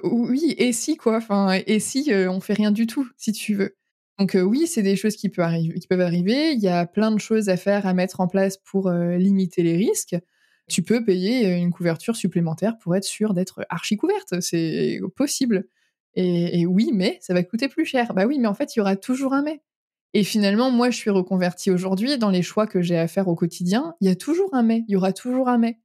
oui, 0.04 0.56
et 0.58 0.74
si, 0.74 0.98
quoi. 0.98 1.18
Enfin, 1.18 1.60
et 1.68 1.80
si 1.80 2.12
on 2.12 2.40
fait 2.40 2.54
rien 2.56 2.72
du 2.72 2.88
tout, 2.88 3.08
si 3.16 3.32
tu 3.32 3.54
veux. 3.54 3.76
Donc 4.20 4.36
oui, 4.40 4.66
c'est 4.68 4.82
des 4.82 4.96
choses 4.96 5.16
qui, 5.16 5.30
peuvent 5.30 6.02
arriver. 6.02 6.52
Il 6.54 6.60
y 6.60 6.68
a 6.68 6.86
plein 6.86 7.12
de 7.12 7.20
choses 7.20 7.50
à 7.50 7.58
faire, 7.58 7.86
à 7.86 7.94
mettre 7.94 8.20
en 8.20 8.28
place 8.28 8.58
pour 8.58 8.90
limiter 8.90 9.62
les 9.64 9.78
risques. 9.78 10.16
Tu 10.68 10.82
peux 10.82 11.04
payer 11.04 11.54
une 11.56 11.72
couverture 11.72 12.16
supplémentaire 12.16 12.78
pour 12.80 12.96
être 12.96 13.04
sûr 13.04 13.34
d'être 13.34 13.66
archi 13.70 13.96
couverte. 13.96 14.42
C'est 14.42 15.00
possible. 15.16 15.68
Et, 16.16 16.66
oui, 16.66 16.90
mais 16.94 17.20
ça 17.22 17.36
va 17.36 17.44
coûter 17.44 17.68
plus 17.68 17.86
cher. 17.86 18.14
Bah 18.16 18.26
oui, 18.26 18.40
mais 18.40 18.48
en 18.48 18.56
fait, 18.56 18.76
il 18.76 18.80
y 18.80 18.82
aura 18.82 18.96
toujours 18.96 19.34
un 19.34 19.44
mais. 19.44 19.62
Et 20.14 20.24
finalement, 20.24 20.72
moi, 20.72 20.90
je 20.90 20.98
suis 20.98 21.12
reconvertie 21.12 21.70
aujourd'hui. 21.70 22.18
Dans 22.18 22.32
les 22.32 22.42
choix 22.42 22.66
que 22.66 22.82
j'ai 22.82 22.98
à 22.98 23.08
faire 23.08 23.28
au 23.28 23.36
quotidien, 23.36 23.94
il 24.02 24.08
y 24.08 24.12
a 24.12 24.16
toujours 24.16 24.56
un 24.56 24.64
mais. 24.64 24.84
Il 24.88 24.94
y 24.94 24.96
aura 24.96 25.14
toujours 25.14 25.48
un 25.48 25.60
mais. 25.60 25.80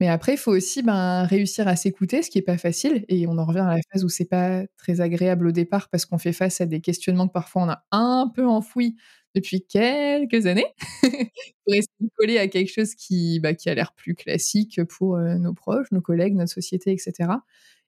Mais 0.00 0.08
après, 0.08 0.34
il 0.34 0.38
faut 0.38 0.52
aussi 0.52 0.82
ben, 0.82 1.24
réussir 1.24 1.66
à 1.68 1.74
s'écouter, 1.76 2.22
ce 2.22 2.30
qui 2.30 2.38
n'est 2.38 2.42
pas 2.42 2.58
facile. 2.58 3.04
Et 3.08 3.26
on 3.26 3.36
en 3.38 3.44
revient 3.44 3.60
à 3.60 3.74
la 3.76 3.80
phase 3.92 4.04
où 4.04 4.08
c'est 4.08 4.24
pas 4.26 4.64
très 4.76 5.00
agréable 5.00 5.48
au 5.48 5.52
départ 5.52 5.88
parce 5.90 6.06
qu'on 6.06 6.18
fait 6.18 6.32
face 6.32 6.60
à 6.60 6.66
des 6.66 6.80
questionnements 6.80 7.26
que 7.28 7.32
parfois 7.32 7.62
on 7.62 7.68
a 7.68 7.84
un 7.90 8.30
peu 8.34 8.46
enfouis 8.46 8.96
depuis 9.34 9.64
quelques 9.66 10.46
années 10.46 10.66
pour 11.02 11.74
essayer 11.74 11.88
de 12.00 12.10
coller 12.16 12.38
à 12.38 12.48
quelque 12.48 12.72
chose 12.72 12.94
qui, 12.94 13.40
bah, 13.40 13.50
a 13.66 13.74
l'air 13.74 13.92
plus 13.94 14.14
classique 14.14 14.80
pour 14.84 15.18
nos 15.18 15.54
proches, 15.54 15.90
nos 15.92 16.00
collègues, 16.00 16.34
notre 16.34 16.52
société, 16.52 16.92
etc. 16.92 17.30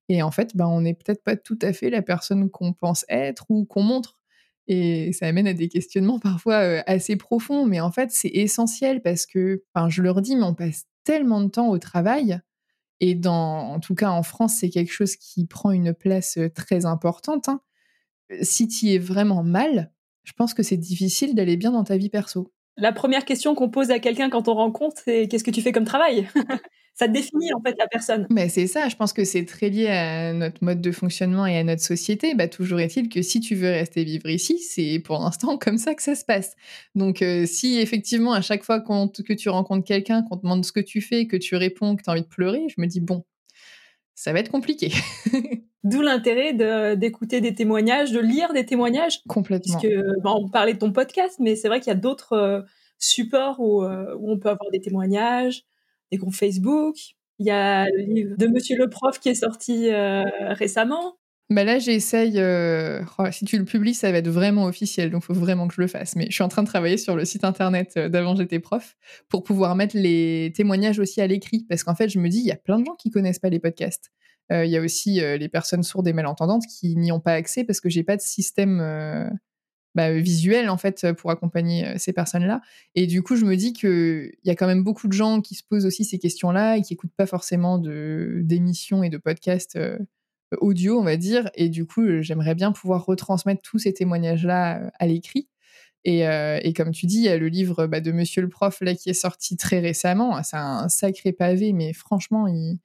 Et 0.08 0.22
en 0.22 0.30
fait, 0.32 0.56
ben, 0.56 0.66
on 0.66 0.80
n'est 0.82 0.94
peut-être 0.94 1.22
pas 1.22 1.36
tout 1.36 1.58
à 1.62 1.72
fait 1.72 1.90
la 1.90 2.02
personne 2.02 2.50
qu'on 2.50 2.72
pense 2.72 3.04
être 3.08 3.46
ou 3.48 3.64
qu'on 3.64 3.82
montre. 3.82 4.18
Et 4.66 5.12
ça 5.12 5.26
amène 5.26 5.46
à 5.48 5.54
des 5.54 5.68
questionnements 5.68 6.18
parfois 6.20 6.56
assez 6.86 7.16
profonds, 7.16 7.66
mais 7.66 7.80
en 7.80 7.92
fait, 7.92 8.10
c'est 8.12 8.28
essentiel 8.28 9.02
parce 9.02 9.26
que, 9.26 9.62
je 9.88 10.02
le 10.02 10.10
redis, 10.10 10.36
mais 10.36 10.44
on 10.44 10.54
passe 10.54 10.84
tellement 11.04 11.40
de 11.40 11.48
temps 11.48 11.68
au 11.68 11.78
travail. 11.78 12.40
Et 13.00 13.14
dans, 13.14 13.72
en 13.72 13.80
tout 13.80 13.94
cas 13.94 14.10
en 14.10 14.22
France, 14.22 14.56
c'est 14.60 14.70
quelque 14.70 14.92
chose 14.92 15.16
qui 15.16 15.46
prend 15.46 15.70
une 15.70 15.94
place 15.94 16.38
très 16.54 16.84
importante. 16.84 17.48
Hein. 17.48 17.60
Si 18.42 18.68
tu 18.68 18.88
es 18.88 18.98
vraiment 18.98 19.42
mal, 19.42 19.92
je 20.24 20.32
pense 20.32 20.54
que 20.54 20.62
c'est 20.62 20.76
difficile 20.76 21.34
d'aller 21.34 21.56
bien 21.56 21.72
dans 21.72 21.84
ta 21.84 21.96
vie 21.96 22.10
perso. 22.10 22.52
La 22.76 22.92
première 22.92 23.24
question 23.24 23.54
qu'on 23.54 23.70
pose 23.70 23.90
à 23.90 23.98
quelqu'un 23.98 24.30
quand 24.30 24.48
on 24.48 24.54
rencontre, 24.54 25.00
c'est 25.04 25.28
qu'est-ce 25.28 25.44
que 25.44 25.50
tu 25.50 25.62
fais 25.62 25.72
comme 25.72 25.84
travail? 25.84 26.28
ça 26.94 27.08
définit 27.08 27.52
en 27.54 27.60
fait 27.60 27.74
la 27.78 27.86
personne. 27.86 28.26
Mais 28.30 28.48
c'est 28.48 28.66
ça, 28.66 28.88
je 28.88 28.96
pense 28.96 29.12
que 29.12 29.24
c'est 29.24 29.44
très 29.44 29.70
lié 29.70 29.86
à 29.88 30.32
notre 30.32 30.62
mode 30.62 30.80
de 30.80 30.92
fonctionnement 30.92 31.46
et 31.46 31.56
à 31.56 31.64
notre 31.64 31.82
société. 31.82 32.34
Bah, 32.34 32.48
toujours 32.48 32.80
est-il 32.80 33.08
que 33.08 33.22
si 33.22 33.40
tu 33.40 33.54
veux 33.54 33.70
rester 33.70 34.04
vivre 34.04 34.28
ici, 34.28 34.58
c'est 34.58 34.98
pour 34.98 35.18
l'instant 35.18 35.56
comme 35.58 35.78
ça 35.78 35.94
que 35.94 36.02
ça 36.02 36.14
se 36.14 36.24
passe. 36.24 36.54
Donc 36.94 37.22
euh, 37.22 37.46
si 37.46 37.78
effectivement 37.78 38.32
à 38.32 38.42
chaque 38.42 38.64
fois 38.64 38.80
que 38.80 39.32
tu 39.32 39.48
rencontres 39.48 39.86
quelqu'un, 39.86 40.22
qu'on 40.22 40.36
te 40.36 40.42
demande 40.42 40.64
ce 40.64 40.72
que 40.72 40.80
tu 40.80 41.00
fais, 41.00 41.26
que 41.26 41.36
tu 41.36 41.56
réponds, 41.56 41.96
que 41.96 42.02
tu 42.02 42.10
as 42.10 42.12
envie 42.12 42.22
de 42.22 42.26
pleurer, 42.26 42.66
je 42.68 42.80
me 42.80 42.86
dis 42.86 43.00
bon, 43.00 43.24
ça 44.14 44.32
va 44.32 44.40
être 44.40 44.50
compliqué. 44.50 44.92
D'où 45.82 46.02
l'intérêt 46.02 46.52
d'écouter 46.96 47.40
des 47.40 47.54
témoignages, 47.54 48.12
de 48.12 48.20
lire 48.20 48.52
des 48.52 48.66
témoignages. 48.66 49.22
Complètement. 49.26 49.72
Parce 49.72 49.82
que, 49.82 50.20
bah, 50.20 50.32
on 50.36 50.48
parlait 50.50 50.74
de 50.74 50.78
ton 50.78 50.92
podcast, 50.92 51.36
mais 51.40 51.56
c'est 51.56 51.68
vrai 51.68 51.80
qu'il 51.80 51.88
y 51.88 51.96
a 51.96 51.98
d'autres 51.98 52.34
euh, 52.34 52.60
supports 52.98 53.60
où, 53.60 53.82
euh, 53.82 54.14
où, 54.18 54.30
on 54.30 54.38
peut 54.38 54.50
avoir 54.50 54.70
des 54.70 54.80
témoignages, 54.80 55.64
des 56.10 56.18
groupes 56.18 56.34
Facebook. 56.34 56.96
Il 57.38 57.46
y 57.46 57.50
a 57.50 57.86
le 57.86 58.02
livre 58.02 58.36
de 58.36 58.46
Monsieur 58.46 58.76
le 58.76 58.88
Prof 58.90 59.18
qui 59.18 59.30
est 59.30 59.34
sorti 59.34 59.88
euh, 59.88 60.24
récemment. 60.52 61.16
Bah 61.48 61.64
là, 61.64 61.78
j'essaye. 61.78 62.38
Euh, 62.38 63.02
oh, 63.18 63.24
si 63.32 63.44
tu 63.44 63.58
le 63.58 63.64
publies, 63.64 63.94
ça 63.94 64.12
va 64.12 64.18
être 64.18 64.28
vraiment 64.28 64.66
officiel, 64.66 65.10
donc 65.10 65.22
il 65.24 65.26
faut 65.26 65.40
vraiment 65.40 65.66
que 65.66 65.74
je 65.74 65.80
le 65.80 65.88
fasse. 65.88 66.14
Mais 66.16 66.26
je 66.26 66.32
suis 66.32 66.44
en 66.44 66.48
train 66.48 66.62
de 66.62 66.68
travailler 66.68 66.98
sur 66.98 67.16
le 67.16 67.24
site 67.24 67.44
internet 67.44 67.94
euh, 67.96 68.08
d'avant 68.08 68.36
j'étais 68.36 68.60
prof 68.60 68.96
pour 69.28 69.42
pouvoir 69.42 69.74
mettre 69.74 69.96
les 69.96 70.52
témoignages 70.54 71.00
aussi 71.00 71.20
à 71.20 71.26
l'écrit, 71.26 71.64
parce 71.68 71.82
qu'en 71.82 71.94
fait, 71.94 72.08
je 72.08 72.20
me 72.20 72.28
dis, 72.28 72.38
il 72.38 72.46
y 72.46 72.52
a 72.52 72.56
plein 72.56 72.78
de 72.78 72.84
gens 72.84 72.94
qui 72.94 73.10
connaissent 73.10 73.40
pas 73.40 73.48
les 73.48 73.58
podcasts. 73.58 74.10
Il 74.52 74.66
y 74.66 74.76
a 74.76 74.80
aussi 74.80 75.20
les 75.20 75.48
personnes 75.48 75.84
sourdes 75.84 76.08
et 76.08 76.12
malentendantes 76.12 76.64
qui 76.66 76.96
n'y 76.96 77.12
ont 77.12 77.20
pas 77.20 77.34
accès 77.34 77.62
parce 77.62 77.80
que 77.80 77.88
j'ai 77.88 78.02
pas 78.02 78.16
de 78.16 78.20
système 78.20 78.80
bah, 79.94 80.12
visuel 80.12 80.68
en 80.70 80.76
fait 80.76 81.12
pour 81.14 81.30
accompagner 81.30 81.98
ces 81.98 82.12
personnes-là. 82.12 82.60
Et 82.94 83.06
du 83.06 83.22
coup, 83.22 83.36
je 83.36 83.44
me 83.44 83.56
dis 83.56 83.72
qu'il 83.72 84.32
y 84.44 84.50
a 84.50 84.54
quand 84.54 84.66
même 84.66 84.84
beaucoup 84.84 85.08
de 85.08 85.12
gens 85.12 85.40
qui 85.40 85.54
se 85.54 85.62
posent 85.64 85.86
aussi 85.86 86.04
ces 86.04 86.18
questions-là 86.18 86.76
et 86.76 86.82
qui 86.82 86.94
écoutent 86.94 87.14
pas 87.16 87.26
forcément 87.26 87.78
d'émissions 87.78 89.02
et 89.02 89.10
de 89.10 89.18
podcasts 89.18 89.78
audio, 90.60 90.98
on 90.98 91.04
va 91.04 91.16
dire. 91.16 91.50
Et 91.54 91.68
du 91.68 91.86
coup, 91.86 92.02
j'aimerais 92.20 92.54
bien 92.54 92.72
pouvoir 92.72 93.04
retransmettre 93.04 93.62
tous 93.62 93.78
ces 93.78 93.92
témoignages-là 93.92 94.90
à 94.98 95.06
l'écrit. 95.06 95.48
Et, 96.04 96.20
et, 96.22 96.72
comme 96.72 96.92
tu 96.92 97.06
dis, 97.06 97.18
il 97.18 97.24
y 97.24 97.28
a 97.28 97.36
le 97.36 97.48
livre 97.48 97.86
bah, 97.86 98.00
de 98.00 98.12
Monsieur 98.12 98.42
le 98.42 98.48
Prof 98.48 98.80
là 98.80 98.94
qui 98.94 99.10
est 99.10 99.14
sorti 99.14 99.56
très 99.56 99.80
récemment. 99.80 100.42
C'est 100.42 100.56
un 100.56 100.88
sacré 100.88 101.32
pavé, 101.32 101.72
mais 101.72 101.92
franchement, 101.92 102.46
il, 102.46 102.78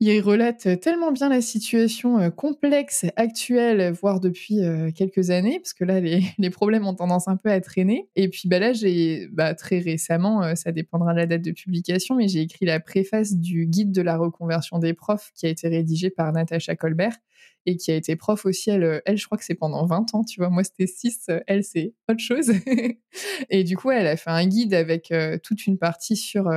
il 0.00 0.20
relate 0.20 0.80
tellement 0.80 1.10
bien 1.10 1.28
la 1.28 1.40
situation 1.40 2.20
euh, 2.20 2.30
complexe, 2.30 3.04
actuelle, 3.16 3.92
voire 3.92 4.20
depuis 4.20 4.60
euh, 4.60 4.92
quelques 4.92 5.30
années, 5.30 5.58
parce 5.58 5.72
que 5.74 5.84
là, 5.84 6.00
les, 6.38 6.50
problèmes 6.50 6.86
ont 6.86 6.94
tendance 6.94 7.26
un 7.26 7.36
peu 7.36 7.50
à 7.50 7.60
traîner. 7.60 8.08
Et 8.14 8.28
puis 8.28 8.48
bah, 8.48 8.60
là, 8.60 8.72
j'ai 8.72 9.28
bah, 9.32 9.54
très 9.54 9.78
récemment, 9.78 10.42
euh, 10.44 10.54
ça 10.54 10.70
dépendra 10.70 11.12
de 11.14 11.18
la 11.18 11.26
date 11.26 11.42
de 11.42 11.50
publication, 11.50 12.14
mais 12.14 12.28
j'ai 12.28 12.42
écrit 12.42 12.64
la 12.64 12.78
préface 12.78 13.34
du 13.34 13.66
guide 13.66 13.90
de 13.90 14.02
la 14.02 14.16
reconversion 14.16 14.78
des 14.78 14.94
profs 14.94 15.32
qui 15.34 15.46
a 15.46 15.48
été 15.48 15.66
rédigé 15.68 16.10
par 16.10 16.32
Natacha 16.32 16.76
Colbert 16.76 17.16
et 17.66 17.76
qui 17.76 17.90
a 17.90 17.96
été 17.96 18.14
prof 18.14 18.46
aussi, 18.46 18.70
elle, 18.70 19.02
elle 19.04 19.18
je 19.18 19.26
crois 19.26 19.36
que 19.36 19.44
c'est 19.44 19.54
pendant 19.54 19.84
20 19.84 20.14
ans, 20.14 20.24
tu 20.24 20.40
vois, 20.40 20.48
moi 20.48 20.64
c'était 20.64 20.86
6, 20.86 21.26
elle 21.46 21.64
c'est 21.64 21.92
autre 22.08 22.20
chose. 22.20 22.52
et 23.50 23.64
du 23.64 23.76
coup, 23.76 23.90
elle 23.90 24.06
a 24.06 24.16
fait 24.16 24.30
un 24.30 24.46
guide 24.46 24.74
avec 24.74 25.12
toute 25.42 25.66
une 25.66 25.76
partie 25.76 26.16
sur 26.16 26.48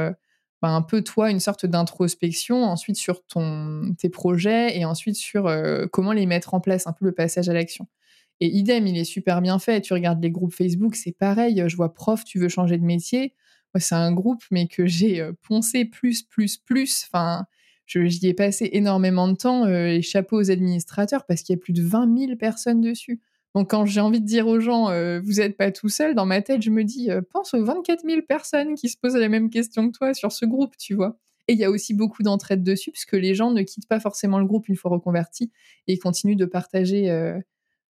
un 0.70 0.82
peu 0.82 1.01
toi 1.03 1.32
une 1.32 1.39
sorte 1.39 1.66
d'introspection 1.66 2.64
ensuite 2.64 2.97
sur 2.97 3.26
ton 3.26 3.93
tes 3.97 4.09
projets 4.09 4.78
et 4.78 4.86
ensuite 4.86 5.16
sur 5.16 5.47
euh, 5.47 5.88
comment 5.91 6.12
les 6.12 6.26
mettre 6.26 6.53
en 6.53 6.59
place 6.59 6.88
un 6.88 6.93
peu 6.93 7.05
le 7.05 7.12
passage 7.12 7.49
à 7.49 7.53
l'action 7.53 7.88
et 8.39 8.47
idem 8.47 8.88
il 8.88 8.97
est 8.97 9.03
super 9.03 9.41
bien 9.41 9.59
fait 9.59 9.82
tu 9.82 9.93
regardes 9.93 10.22
les 10.22 10.32
groupes 10.32 10.53
Facebook 10.53 10.95
c'est 10.95 11.12
pareil 11.18 11.64
je 11.68 11.76
vois 11.76 11.93
prof 11.93 12.24
tu 12.24 12.39
veux 12.39 12.49
changer 12.49 12.78
de 12.78 12.84
métier 12.84 13.34
c'est 13.80 13.95
un 13.95 14.12
groupe, 14.12 14.43
mais 14.51 14.68
que 14.68 14.86
j'ai 14.86 15.30
poncé 15.47 15.86
plus, 15.86 16.24
plus, 16.24 16.57
plus. 16.57 17.05
Enfin, 17.07 17.45
j'y 17.86 18.28
ai 18.28 18.34
passé 18.34 18.70
énormément 18.74 19.28
de 19.28 19.36
temps 19.36 19.68
et 19.68 20.01
chapeau 20.01 20.39
aux 20.39 20.51
administrateurs 20.51 21.26
parce 21.26 21.41
qu'il 21.41 21.55
y 21.55 21.59
a 21.59 21.62
plus 21.62 21.74
de 21.74 21.84
20 21.84 22.18
000 22.18 22.36
personnes 22.38 22.82
dessus. 22.82 23.22
Donc 23.56 23.70
quand 23.70 23.86
j'ai 23.86 24.02
envie 24.02 24.22
de 24.22 24.26
dire 24.26 24.47
aux 24.47 24.60
gens, 24.60 24.86
vous 25.20 25.34
n'êtes 25.34 25.58
pas 25.58 25.72
tout 25.72 25.89
seul, 25.89 26.16
dans 26.16 26.26
ma 26.26 26.41
tête, 26.41 26.62
je 26.62 26.70
me 26.70 26.84
dis, 26.84 27.10
pense 27.32 27.54
aux 27.54 27.64
24 27.64 28.04
000 28.06 28.22
personnes 28.22 28.76
qui 28.76 28.88
se 28.88 28.95
posent 28.97 29.18
la 29.18 29.28
même 29.28 29.49
question 29.49 29.91
que 29.91 29.97
toi 29.97 30.14
sur 30.14 30.32
ce 30.32 30.45
groupe, 30.45 30.78
tu 30.78 30.93
vois. 30.93 31.18
Et 31.49 31.54
il 31.54 31.60
y 31.60 31.66
a 31.66 31.70
aussi 31.70 31.93
beaucoup 31.93 32.24
d'entraide 32.24 32.64
dessus, 32.64 32.91
puisque 32.91 33.14
les 33.14 33.36
gens 33.36 33.52
ne 33.52 33.62
quittent 33.64 33.89
pas 33.89 33.99
forcément 33.99 34.39
le 34.39 34.45
groupe 34.45 34.70
une 34.70 34.78
fois 34.78 34.89
reconvertis 34.91 35.52
et 35.88 35.97
continuent 35.97 36.38
de 36.38 36.45
partager 36.45 37.10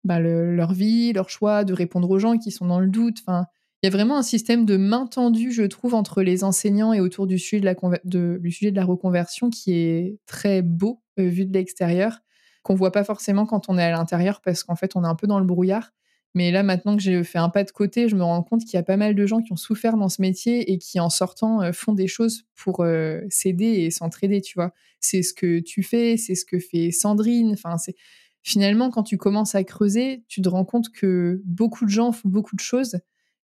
bah, 0.03 0.19
leur 0.19 0.73
vie, 0.73 1.13
leur 1.13 1.29
choix, 1.29 1.63
de 1.63 1.73
répondre 1.73 2.09
aux 2.09 2.19
gens 2.19 2.37
qui 2.37 2.51
sont 2.51 2.65
dans 2.65 2.79
le 2.79 2.87
doute. 2.87 3.19
Enfin, 3.21 3.45
il 3.83 3.87
y 3.87 3.89
a 3.89 3.91
vraiment 3.91 4.17
un 4.17 4.23
système 4.23 4.65
de 4.65 4.77
main 4.77 5.07
tendue, 5.07 5.51
je 5.51 5.63
trouve, 5.63 5.93
entre 5.93 6.21
les 6.21 6.45
enseignants 6.45 6.93
et 6.93 7.01
autour 7.01 7.27
du 7.27 7.37
sujet 7.37 7.59
de 7.59 8.75
la, 8.75 8.85
reconversion 8.85 9.49
qui 9.49 9.73
est 9.73 10.19
très 10.25 10.61
beau 10.61 11.01
euh, 11.19 11.27
vu 11.27 11.45
de 11.45 11.53
l'extérieur, 11.53 12.19
qu'on 12.63 12.75
voit 12.75 12.91
pas 12.91 13.03
forcément 13.03 13.45
quand 13.45 13.69
on 13.69 13.77
est 13.77 13.83
à 13.83 13.91
l'intérieur 13.91 14.41
parce 14.41 14.63
qu'en 14.63 14.75
fait, 14.75 14.95
on 14.95 15.03
est 15.03 15.07
un 15.07 15.15
peu 15.15 15.27
dans 15.27 15.39
le 15.39 15.45
brouillard. 15.45 15.91
Mais 16.35 16.51
là, 16.51 16.63
maintenant 16.63 16.95
que 16.95 17.01
j'ai 17.03 17.23
fait 17.23 17.37
un 17.37 17.49
pas 17.49 17.63
de 17.63 17.69
côté, 17.71 18.09
je 18.09 18.15
me 18.15 18.23
rends 18.23 18.41
compte 18.41 18.61
qu'il 18.61 18.73
y 18.73 18.77
a 18.77 18.83
pas 18.83 18.97
mal 18.97 19.13
de 19.13 19.25
gens 19.27 19.41
qui 19.41 19.53
ont 19.53 19.57
souffert 19.57 19.97
dans 19.97 20.09
ce 20.09 20.19
métier 20.19 20.71
et 20.71 20.79
qui, 20.79 20.99
en 20.99 21.11
sortant, 21.11 21.61
euh, 21.61 21.71
font 21.73 21.93
des 21.93 22.07
choses 22.07 22.45
pour 22.55 22.79
euh, 22.79 23.21
s'aider 23.29 23.65
et 23.65 23.91
s'entraider, 23.91 24.41
tu 24.41 24.55
vois. 24.55 24.73
C'est 24.99 25.21
ce 25.21 25.33
que 25.33 25.59
tu 25.59 25.83
fais, 25.83 26.17
c'est 26.17 26.33
ce 26.33 26.45
que 26.45 26.57
fait 26.57 26.89
Sandrine. 26.89 27.51
Enfin, 27.53 27.77
c'est 27.77 27.95
finalement, 28.41 28.89
quand 28.89 29.03
tu 29.03 29.17
commences 29.17 29.53
à 29.53 29.63
creuser, 29.63 30.23
tu 30.27 30.41
te 30.41 30.49
rends 30.49 30.65
compte 30.65 30.89
que 30.89 31.41
beaucoup 31.45 31.85
de 31.85 31.91
gens 31.91 32.11
font 32.11 32.29
beaucoup 32.29 32.55
de 32.55 32.61
choses 32.61 32.97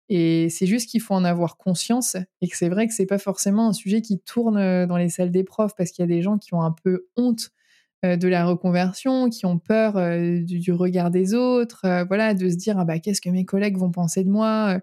et 0.10 0.50
c'est 0.50 0.66
juste 0.66 0.90
qu'il 0.90 1.02
faut 1.02 1.14
en 1.14 1.26
avoir 1.26 1.58
conscience 1.58 2.16
et 2.42 2.48
que 2.48 2.56
c'est 2.56 2.70
vrai 2.70 2.88
que 2.88 2.94
c'est 2.94 3.06
pas 3.06 3.18
forcément 3.18 3.68
un 3.68 3.74
sujet 3.74 4.02
qui 4.02 4.20
tourne 4.20 4.58
euh, 4.58 4.86
dans 4.86 4.98
les 4.98 5.10
salles 5.10 5.32
des 5.32 5.44
profs 5.44 5.76
parce 5.76 5.92
qu'il 5.92 6.04
y 6.04 6.06
a 6.06 6.08
des 6.08 6.22
gens 6.22 6.38
qui 6.38 6.54
ont 6.54 6.62
un 6.62 6.72
peu 6.72 7.08
honte 7.18 7.52
de 8.04 8.28
la 8.28 8.46
reconversion, 8.46 9.30
qui 9.30 9.46
ont 9.46 9.58
peur 9.60 9.98
euh, 9.98 10.42
du, 10.42 10.72
regard 10.72 11.12
des 11.12 11.34
autres, 11.34 11.86
voilà, 12.08 12.34
de 12.34 12.50
se 12.50 12.56
dire 12.56 12.78
ah 12.78 12.86
bah 12.86 13.00
qu'est-ce 13.00 13.22
que 13.22 13.30
mes 13.30 13.46
collègues 13.46 13.78
vont 13.78 13.92
penser 13.92 14.24
de 14.24 14.30
moi. 14.30 14.80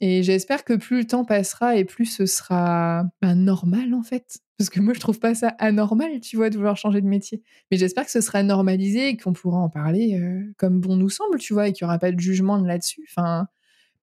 Et 0.00 0.22
j'espère 0.22 0.64
que 0.64 0.74
plus 0.74 0.98
le 0.98 1.06
temps 1.06 1.24
passera 1.24 1.76
et 1.76 1.84
plus 1.84 2.06
ce 2.06 2.26
sera 2.26 3.04
bah, 3.22 3.34
normal 3.34 3.94
en 3.94 4.02
fait. 4.02 4.38
Parce 4.58 4.70
que 4.70 4.80
moi 4.80 4.94
je 4.94 5.00
trouve 5.00 5.18
pas 5.18 5.34
ça 5.34 5.48
anormal, 5.58 6.20
tu 6.20 6.36
vois, 6.36 6.50
de 6.50 6.56
vouloir 6.56 6.76
changer 6.76 7.00
de 7.00 7.06
métier. 7.06 7.42
Mais 7.70 7.76
j'espère 7.76 8.04
que 8.04 8.10
ce 8.10 8.20
sera 8.20 8.42
normalisé 8.42 9.08
et 9.08 9.16
qu'on 9.16 9.32
pourra 9.32 9.58
en 9.58 9.68
parler 9.68 10.20
comme 10.58 10.80
bon 10.80 10.96
nous 10.96 11.10
semble, 11.10 11.38
tu 11.38 11.54
vois, 11.54 11.68
et 11.68 11.72
qu'il 11.72 11.84
y 11.84 11.86
aura 11.86 11.98
pas 11.98 12.12
de 12.12 12.20
jugement 12.20 12.56
là-dessus. 12.56 13.06
Enfin, 13.10 13.48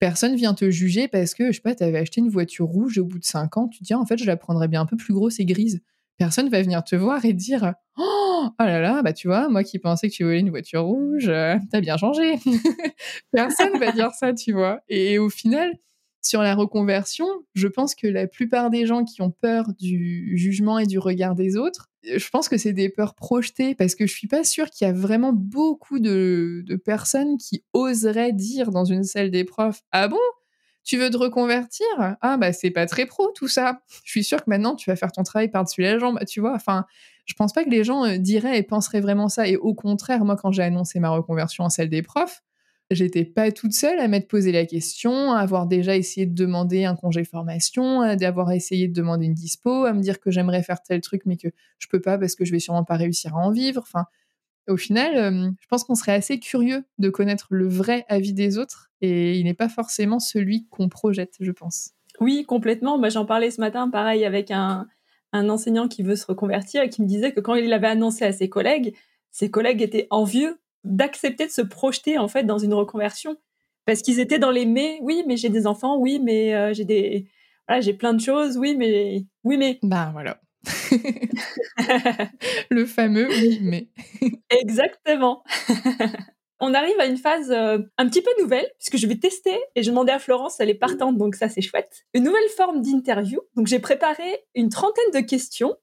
personne 0.02 0.36
vient 0.36 0.56
te 0.56 0.70
juger 0.72 1.08
parce 1.08 1.36
que, 1.36 1.48
je 1.48 1.58
sais 1.58 1.62
pas, 1.62 1.76
tu 1.76 1.84
avais 1.84 2.00
acheté 2.00 2.22
une 2.22 2.30
voiture 2.30 2.66
rouge 2.66 2.98
au 2.98 3.06
bout 3.06 3.20
de 3.20 3.24
5 3.24 3.56
ans, 3.58 3.68
tu 3.68 3.80
te 3.80 3.84
dis, 3.86 3.94
en 3.94 4.06
fait, 4.06 4.18
je 4.18 4.26
la 4.26 4.36
prendrais 4.36 4.68
bien 4.68 4.82
un 4.82 4.86
peu 4.88 4.98
plus 4.98 5.14
grosse 5.14 5.40
et 5.40 5.46
grise. 5.46 5.82
Personne 6.22 6.50
va 6.50 6.62
venir 6.62 6.84
te 6.84 6.96
voir 6.96 7.26
et 7.26 7.34
dire, 7.34 7.74
oh, 7.98 8.44
oh 8.48 8.64
là 8.64 8.80
là, 8.80 9.02
bah 9.02 9.12
tu 9.12 9.28
vois, 9.28 9.50
moi 9.50 9.64
qui 9.64 9.80
pensais 9.80 10.08
que 10.08 10.14
tu 10.14 10.24
voulais 10.24 10.40
une 10.40 10.52
voiture 10.52 10.84
rouge, 10.84 11.30
euh, 11.30 11.56
t'as 11.72 11.82
bien 11.82 11.98
changé. 11.98 12.36
personne 13.32 13.76
va 13.80 13.92
dire 13.92 14.12
ça, 14.12 14.32
tu 14.32 14.54
vois. 14.54 14.82
Et 14.88 15.18
au 15.18 15.32
final, 15.32 15.74
sur 16.22 16.44
la 16.44 16.54
reconversion, 16.54 17.26
je 17.56 17.68
pense 17.68 17.96
que 17.96 18.06
la 18.06 18.28
plupart 18.28 18.70
des 18.70 18.86
gens 18.86 19.04
qui 19.04 19.24
ont 19.24 19.32
peur 19.32 19.74
du 19.80 20.38
jugement 20.38 20.78
et 20.78 20.86
du 20.86 21.00
regard 21.00 21.34
des 21.34 21.58
autres, 21.58 21.90
je 22.04 22.30
pense 22.30 22.50
que 22.50 22.58
c'est 22.60 22.74
des 22.74 22.90
peurs 22.90 23.16
projetées 23.16 23.74
parce 23.74 23.96
que 23.96 24.06
je 24.06 24.14
suis 24.14 24.28
pas 24.28 24.44
sûre 24.44 24.70
qu'il 24.70 24.86
y 24.86 24.92
a 24.92 24.94
vraiment 24.94 25.34
beaucoup 25.34 25.98
de, 25.98 26.64
personnes 26.86 27.40
qui 27.40 27.64
oseraient 27.74 28.34
dire 28.34 28.70
dans 28.70 28.86
une 28.86 29.06
salle 29.06 29.32
des 29.32 29.44
profs 29.44 29.82
Ah 29.92 30.08
bon? 30.08 30.20
Tu 30.84 30.98
veux 30.98 31.10
te 31.10 31.18
reconvertir? 31.18 31.86
Ah 32.22 32.38
bah 32.38 32.54
c'est 32.54 32.72
pas 32.72 32.86
très 32.86 33.06
pro 33.06 33.30
tout 33.36 33.48
ça. 33.48 33.82
Je 34.04 34.12
suis 34.12 34.24
sûre 34.24 34.40
que 34.44 34.50
maintenant 34.50 34.76
tu 34.76 34.90
vas 34.90 34.96
faire 34.96 35.12
ton 35.12 35.24
travail 35.24 35.50
par-dessus 35.50 35.82
la 35.82 36.00
jambe, 36.00 36.20
tu 36.28 36.40
vois. 36.42 36.54
Enfin, 36.56 36.86
je 37.26 37.34
pense 37.36 37.54
pas 37.54 37.64
que 37.64 37.70
les 37.70 37.84
gens 37.84 38.06
euh, 38.06 38.18
diraient 38.18 38.58
et 38.60 38.64
penseraient 38.64 39.02
vraiment 39.02 39.30
ça. 39.30 39.48
Et 39.48 39.58
au 39.58 39.74
contraire, 39.74 40.26
moi 40.26 40.36
quand 40.36 40.52
j'ai 40.52 40.64
annoncé 40.64 41.00
ma 41.00 41.10
reconversion 41.10 41.64
en 41.64 41.70
salle 41.70 41.90
des 41.90 42.02
profs, 42.02 42.42
j'étais 42.90 43.24
pas 43.26 43.52
toute 43.52 43.74
seule 43.74 44.00
à 44.00 44.08
m'être 44.08 44.28
posé 44.28 44.52
la 44.52 44.66
question, 44.66 45.32
à 45.32 45.40
avoir 45.40 45.66
déjà 45.68 45.96
essayé 45.96 46.26
de 46.26 46.34
demander 46.36 46.84
un 46.86 46.96
congé 46.96 47.24
formation, 47.24 48.16
d'avoir 48.16 48.52
essayé 48.52 48.88
de 48.88 48.94
demander 48.94 49.28
une 49.28 49.34
dispo, 49.34 49.86
à 49.86 49.94
me 49.94 50.02
dire 50.02 50.20
que 50.20 50.30
j'aimerais 50.32 50.64
faire 50.64 50.82
tel 50.82 51.00
truc 51.02 51.22
mais 51.26 51.38
que 51.38 51.48
je 51.80 51.88
peux 51.88 52.02
pas 52.02 52.18
parce 52.18 52.36
que 52.36 52.44
je 52.46 52.52
vais 52.52 52.60
sûrement 52.60 52.84
pas 52.84 52.96
réussir 52.98 53.36
à 53.36 53.40
en 53.40 53.52
vivre. 53.52 53.82
Enfin, 53.84 54.06
au 54.68 54.78
final, 54.78 55.18
euh, 55.18 55.52
je 55.60 55.68
pense 55.68 55.84
qu'on 55.84 55.96
serait 55.96 56.14
assez 56.14 56.40
curieux 56.40 56.84
de 56.98 57.10
connaître 57.10 57.48
le 57.50 57.68
vrai 57.68 58.06
avis 58.08 58.34
des 58.34 58.58
autres 58.58 58.92
et 59.02 59.38
il 59.38 59.44
n'est 59.46 59.54
pas 59.54 59.70
forcément 59.70 60.20
celui 60.20 60.68
qu'on 60.70 60.90
projette, 60.90 61.36
je 61.40 61.52
pense. 61.52 61.92
Oui, 62.20 62.46
complètement. 62.46 63.02
J'en 63.10 63.26
parlais 63.26 63.52
ce 63.52 63.60
matin, 63.60 63.90
pareil, 63.90 64.26
avec 64.26 64.52
un, 64.52 64.88
un 65.34 65.50
enseignant 65.50 65.88
qui 65.88 66.04
veut 66.04 66.16
se 66.16 66.26
reconvertir 66.26 66.84
et 66.84 66.90
qui 66.90 67.02
me 67.02 67.08
disait 67.08 67.32
que 67.32 67.40
quand 67.40 67.56
il 67.56 67.68
l'avait 67.68 67.88
annoncé 67.88 68.26
à 68.26 68.32
ses 68.32 68.50
collègues, 68.50 68.96
ses 69.32 69.50
collègues 69.50 69.82
étaient 69.82 70.08
envieux 70.10 70.60
d'accepter 70.84 71.46
de 71.46 71.52
se 71.52 71.62
projeter 71.62 72.18
en 72.18 72.28
fait 72.28 72.44
dans 72.44 72.58
une 72.58 72.74
reconversion 72.74 73.38
parce 73.86 74.02
qu'ils 74.02 74.20
étaient 74.20 74.40
dans 74.40 74.52
les 74.52 74.66
mais 74.66 74.98
oui 75.02 75.24
mais 75.28 75.38
j'ai 75.38 75.50
des 75.50 75.68
enfants 75.68 75.98
oui 75.98 76.20
mais 76.24 76.56
euh, 76.56 76.74
j'ai 76.74 76.86
des 76.86 77.28
voilà 77.68 77.82
j'ai 77.82 77.94
plein 77.94 78.14
de 78.14 78.20
choses 78.20 78.58
oui 78.58 78.76
mais 78.76 79.24
oui 79.44 79.58
mais 79.58 79.80
ben 79.84 80.12
voilà 80.12 80.40
le 82.70 82.86
fameux 82.86 83.28
oui 83.30 83.60
mais. 83.62 83.88
Exactement. 84.50 85.44
On 86.64 86.76
arrive 86.76 87.00
à 87.00 87.08
une 87.08 87.18
phase 87.18 87.52
euh, 87.52 87.80
un 87.98 88.08
petit 88.08 88.22
peu 88.22 88.30
nouvelle 88.40 88.68
puisque 88.78 88.98
je 88.98 89.08
vais 89.08 89.18
tester 89.18 89.58
et 89.76 89.82
je 89.82 89.90
demandais 89.90 90.12
à 90.12 90.20
Florence 90.20 90.60
elle 90.60 90.70
est 90.70 90.76
partante 90.76 91.18
donc 91.18 91.36
ça 91.36 91.50
c'est 91.50 91.62
chouette. 91.62 92.06
Une 92.14 92.24
nouvelle 92.24 92.48
forme 92.56 92.82
d'interview. 92.82 93.40
Donc 93.56 93.68
j'ai 93.68 93.80
préparé 93.80 94.24
une 94.54 94.70
trentaine 94.70 95.12
de 95.14 95.22
questions 95.22 95.76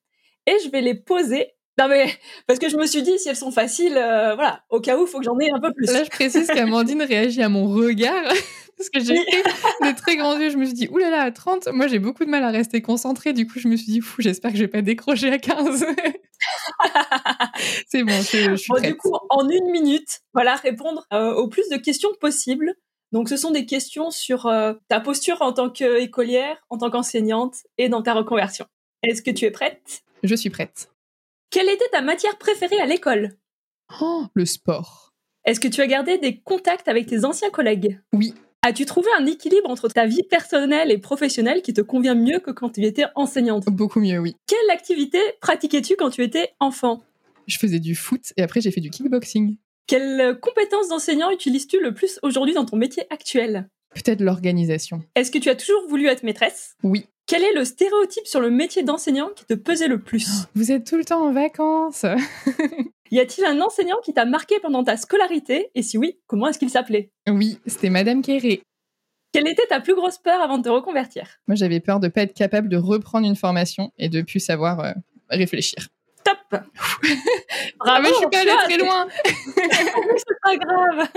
et 0.47 0.57
je 0.65 0.71
vais 0.71 0.81
les 0.81 0.95
poser. 0.95 1.55
Non 1.79 1.89
mais 1.89 2.07
parce 2.47 2.59
que 2.59 2.69
je 2.69 2.77
me 2.77 2.87
suis 2.87 3.03
dit 3.03 3.19
si 3.19 3.29
elles 3.29 3.37
sont 3.37 3.51
faciles, 3.51 3.97
euh, 3.97 4.35
voilà, 4.37 4.63
au 4.71 4.81
cas 4.81 4.97
où 4.97 5.07
il 5.07 5.09
faut 5.09 5.19
que 5.19 5.25
j'en 5.25 5.39
ai 5.39 5.51
un 5.51 5.61
peu 5.61 5.73
plus. 5.73 5.87
Là 5.87 6.05
je 6.05 6.11
précise 6.11 6.47
qu'Amandine 6.47 7.03
réagit 7.03 7.43
à 7.43 7.49
mon 7.49 7.69
regard 7.69 8.33
parce 8.79 8.91
que 8.91 9.01
j'ai 9.01 9.17
fait 9.17 9.43
de 9.43 9.97
très 9.97 10.17
grands 10.17 10.39
yeux. 10.39 10.51
Je 10.51 10.57
me 10.57 10.65
suis 10.65 10.75
dit 10.75 10.89
oulala 10.89 11.25
là, 11.25 11.33
30, 11.33 11.69
moi 11.73 11.89
j'ai 11.89 11.99
beaucoup 11.99 12.25
de 12.25 12.31
mal 12.31 12.45
à 12.45 12.51
rester 12.51 12.81
concentrée. 12.81 13.33
Du 13.33 13.47
coup 13.47 13.59
je 13.59 13.69
me 13.69 13.77
suis 13.77 13.93
dit 13.93 14.01
fou, 14.01 14.23
j'espère 14.23 14.53
que 14.53 14.57
je 14.57 14.63
vais 14.63 14.69
pas 14.69 14.83
décrocher 14.83 15.31
à 15.31 15.39
15. 15.39 15.85
C'est 17.89 18.05
bon, 18.05 18.13
je, 18.13 18.57
suis 18.57 18.73
prête. 18.73 18.85
Du 18.85 18.97
coup 18.97 19.15
en 19.31 19.49
une 19.49 19.71
minute, 19.71 20.21
voilà, 20.33 20.55
répondre 20.55 21.05
euh, 21.13 21.35
au 21.35 21.49
plus 21.49 21.69
de 21.69 21.77
questions 21.77 22.11
possibles. 22.21 22.75
Donc 23.13 23.29
ce 23.29 23.37
sont 23.37 23.51
des 23.51 23.67
questions 23.67 24.11
sur 24.11 24.47
euh, 24.47 24.75
ta 24.89 25.01
posture 25.01 25.43
en 25.43 25.53
tant 25.53 25.71
qu'écolière, 25.71 26.57
en 26.69 26.79
tant 26.79 26.91
qu'enseignante 26.91 27.57
et 27.77 27.89
dans 27.89 28.03
ta 28.03 28.15
reconversion. 28.15 28.67
Est-ce 29.03 29.23
que 29.23 29.31
tu 29.31 29.45
es 29.45 29.51
prête? 29.51 30.03
Je 30.23 30.35
suis 30.35 30.51
prête. 30.51 30.91
Quelle 31.51 31.69
était 31.69 31.89
ta 31.91 32.03
matière 32.03 32.37
préférée 32.39 32.81
à 32.81 32.87
l'école? 32.87 33.37
Oh, 34.01 34.27
le 34.35 34.45
sport. 34.45 35.15
Est-ce 35.45 35.61
que 35.61 35.69
tu 35.69 35.81
as 35.81 35.87
gardé 35.87 36.19
des 36.19 36.41
contacts 36.41 36.89
avec 36.89 37.07
tes 37.07 37.25
anciens 37.25 37.51
collègues? 37.51 38.01
Oui. 38.13 38.35
As-tu 38.63 38.87
trouvé 38.87 39.07
un 39.17 39.25
équilibre 39.25 39.71
entre 39.71 39.89
ta 39.89 40.05
vie 40.07 40.25
personnelle 40.25 40.91
et 40.91 40.99
professionnelle 40.99 41.63
qui 41.63 41.73
te 41.73 41.81
convient 41.81 42.17
mieux 42.17 42.41
que 42.41 42.51
quand 42.51 42.71
tu 42.71 42.85
étais 42.85 43.05
enseignante? 43.15 43.67
Beaucoup 43.67 44.01
mieux, 44.01 44.19
oui. 44.19 44.35
Quelle 44.49 44.71
activité 44.71 45.21
pratiquais-tu 45.41 45.95
quand 45.95 46.11
tu 46.11 46.25
étais 46.25 46.51
enfant? 46.59 47.01
Je 47.47 47.57
faisais 47.57 47.79
du 47.79 47.95
foot 47.95 48.33
et 48.37 48.43
après 48.43 48.61
j'ai 48.61 48.73
fait 48.73 48.81
du 48.81 48.91
kickboxing. 48.91 49.57
Quelles 49.87 50.39
compétences 50.41 50.89
d'enseignant 50.89 51.31
utilises-tu 51.31 51.81
le 51.81 51.95
plus 51.95 52.19
aujourd'hui 52.23 52.53
dans 52.53 52.65
ton 52.65 52.77
métier 52.77 53.05
actuel? 53.11 53.69
Peut-être 53.95 54.21
l'organisation. 54.21 55.03
Est-ce 55.15 55.31
que 55.31 55.39
tu 55.39 55.49
as 55.51 55.55
toujours 55.55 55.87
voulu 55.89 56.09
être 56.09 56.25
maîtresse? 56.25 56.75
Oui. 56.83 57.07
Quel 57.29 57.45
est 57.45 57.53
le 57.53 57.67
stéréotype 57.67 58.27
sur 58.27 58.41
le 58.41 58.49
métier 58.49 58.83
d'enseignant 58.83 59.29
qui 59.37 59.45
te 59.45 59.53
pesait 59.53 59.87
le 59.87 60.01
plus? 60.01 60.27
Vous 60.55 60.73
êtes 60.73 60.87
tout 60.87 60.97
le 60.97 61.05
temps 61.05 61.27
en 61.27 61.33
vacances. 61.33 62.07
y 63.11 63.21
a-t-il 63.21 63.45
un 63.45 63.61
enseignant 63.61 64.01
qui 64.03 64.15
t'a 64.15 64.25
marqué 64.25 64.59
pendant 64.61 64.83
ta 64.83 64.97
scolarité? 64.97 65.71
Et 65.75 65.83
si 65.83 65.99
oui, 65.99 66.19
comment 66.27 66.49
est-ce 66.49 66.59
qu'il 66.59 66.71
s'appelait? 66.71 67.11
Oui, 67.29 67.59
c'était 67.67 67.91
Madame 67.91 68.23
Kéré. 68.23 68.63
Quelle 69.33 69.47
était 69.47 69.67
ta 69.67 69.81
plus 69.81 69.95
grosse 69.95 70.17
peur 70.17 70.41
avant 70.41 70.57
de 70.57 70.63
te 70.63 70.69
reconvertir? 70.71 71.27
Moi, 71.47 71.55
j'avais 71.55 71.81
peur 71.81 72.01
de 72.01 72.07
ne 72.07 72.11
pas 72.11 72.23
être 72.23 72.33
capable 72.33 72.71
de 72.71 72.79
reprendre 72.79 73.27
une 73.27 73.37
formation 73.37 73.93
et 73.99 74.09
de 74.09 74.23
plus 74.23 74.41
savoir 74.41 74.81
euh, 74.81 74.93
réfléchir. 75.29 75.89
Top 76.25 76.39
Bravo, 77.79 78.03
mais 78.03 78.09
je 78.09 78.15
suis 78.15 78.27
pas 78.31 78.41
allée 78.41 78.57
très 78.65 78.79
loin. 78.79 79.07
C'est 79.25 80.41
pas 80.43 80.57
grave 80.57 81.09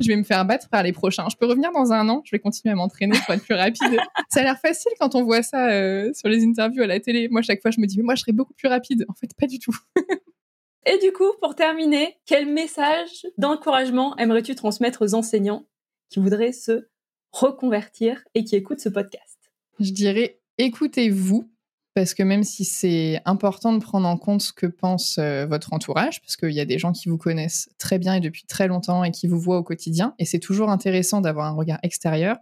je 0.00 0.08
vais 0.08 0.16
me 0.16 0.24
faire 0.24 0.44
battre 0.44 0.68
par 0.68 0.82
les 0.82 0.92
prochains. 0.92 1.26
Je 1.30 1.36
peux 1.36 1.46
revenir 1.46 1.70
dans 1.72 1.92
un 1.92 2.08
an, 2.08 2.22
je 2.24 2.30
vais 2.32 2.40
continuer 2.40 2.72
à 2.72 2.76
m'entraîner 2.76 3.18
pour 3.24 3.34
être 3.34 3.44
plus 3.44 3.54
rapide. 3.54 3.98
ça 4.28 4.40
a 4.40 4.42
l'air 4.42 4.58
facile 4.58 4.92
quand 4.98 5.14
on 5.14 5.24
voit 5.24 5.42
ça 5.42 5.70
euh, 5.70 6.12
sur 6.14 6.28
les 6.28 6.44
interviews 6.44 6.82
à 6.82 6.86
la 6.86 7.00
télé. 7.00 7.28
Moi, 7.28 7.42
chaque 7.42 7.62
fois, 7.62 7.70
je 7.70 7.80
me 7.80 7.86
dis, 7.86 7.96
mais 7.98 8.04
moi, 8.04 8.14
je 8.14 8.20
serais 8.20 8.32
beaucoup 8.32 8.54
plus 8.54 8.68
rapide. 8.68 9.04
En 9.08 9.14
fait, 9.14 9.30
pas 9.38 9.46
du 9.46 9.58
tout. 9.58 9.76
Et 10.86 10.98
du 10.98 11.12
coup, 11.12 11.32
pour 11.40 11.54
terminer, 11.54 12.18
quel 12.26 12.52
message 12.52 13.26
d'encouragement 13.38 14.16
aimerais-tu 14.18 14.54
transmettre 14.54 15.02
aux 15.02 15.14
enseignants 15.14 15.66
qui 16.10 16.20
voudraient 16.20 16.52
se 16.52 16.88
reconvertir 17.32 18.22
et 18.34 18.44
qui 18.44 18.54
écoutent 18.56 18.80
ce 18.80 18.90
podcast? 18.90 19.38
Je 19.80 19.92
dirais, 19.92 20.40
écoutez-vous 20.58 21.50
parce 21.94 22.12
que 22.12 22.24
même 22.24 22.42
si 22.42 22.64
c'est 22.64 23.20
important 23.24 23.72
de 23.72 23.78
prendre 23.78 24.08
en 24.08 24.16
compte 24.16 24.42
ce 24.42 24.52
que 24.52 24.66
pense 24.66 25.16
euh, 25.18 25.46
votre 25.46 25.72
entourage, 25.72 26.20
parce 26.20 26.36
qu'il 26.36 26.50
y 26.50 26.60
a 26.60 26.64
des 26.64 26.78
gens 26.78 26.92
qui 26.92 27.08
vous 27.08 27.18
connaissent 27.18 27.70
très 27.78 27.98
bien 27.98 28.14
et 28.14 28.20
depuis 28.20 28.44
très 28.46 28.66
longtemps 28.66 29.04
et 29.04 29.12
qui 29.12 29.28
vous 29.28 29.38
voient 29.38 29.58
au 29.58 29.62
quotidien, 29.62 30.14
et 30.18 30.24
c'est 30.24 30.40
toujours 30.40 30.70
intéressant 30.70 31.20
d'avoir 31.20 31.46
un 31.46 31.54
regard 31.54 31.78
extérieur, 31.84 32.36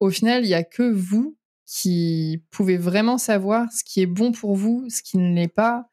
au 0.00 0.10
final, 0.10 0.44
il 0.44 0.48
n'y 0.48 0.54
a 0.54 0.64
que 0.64 0.90
vous 0.90 1.36
qui 1.66 2.42
pouvait 2.50 2.78
vraiment 2.78 3.18
savoir 3.18 3.70
ce 3.70 3.84
qui 3.84 4.00
est 4.00 4.06
bon 4.06 4.32
pour 4.32 4.56
vous, 4.56 4.86
ce 4.88 5.02
qui 5.02 5.18
ne 5.18 5.34
l'est 5.34 5.48
pas, 5.48 5.90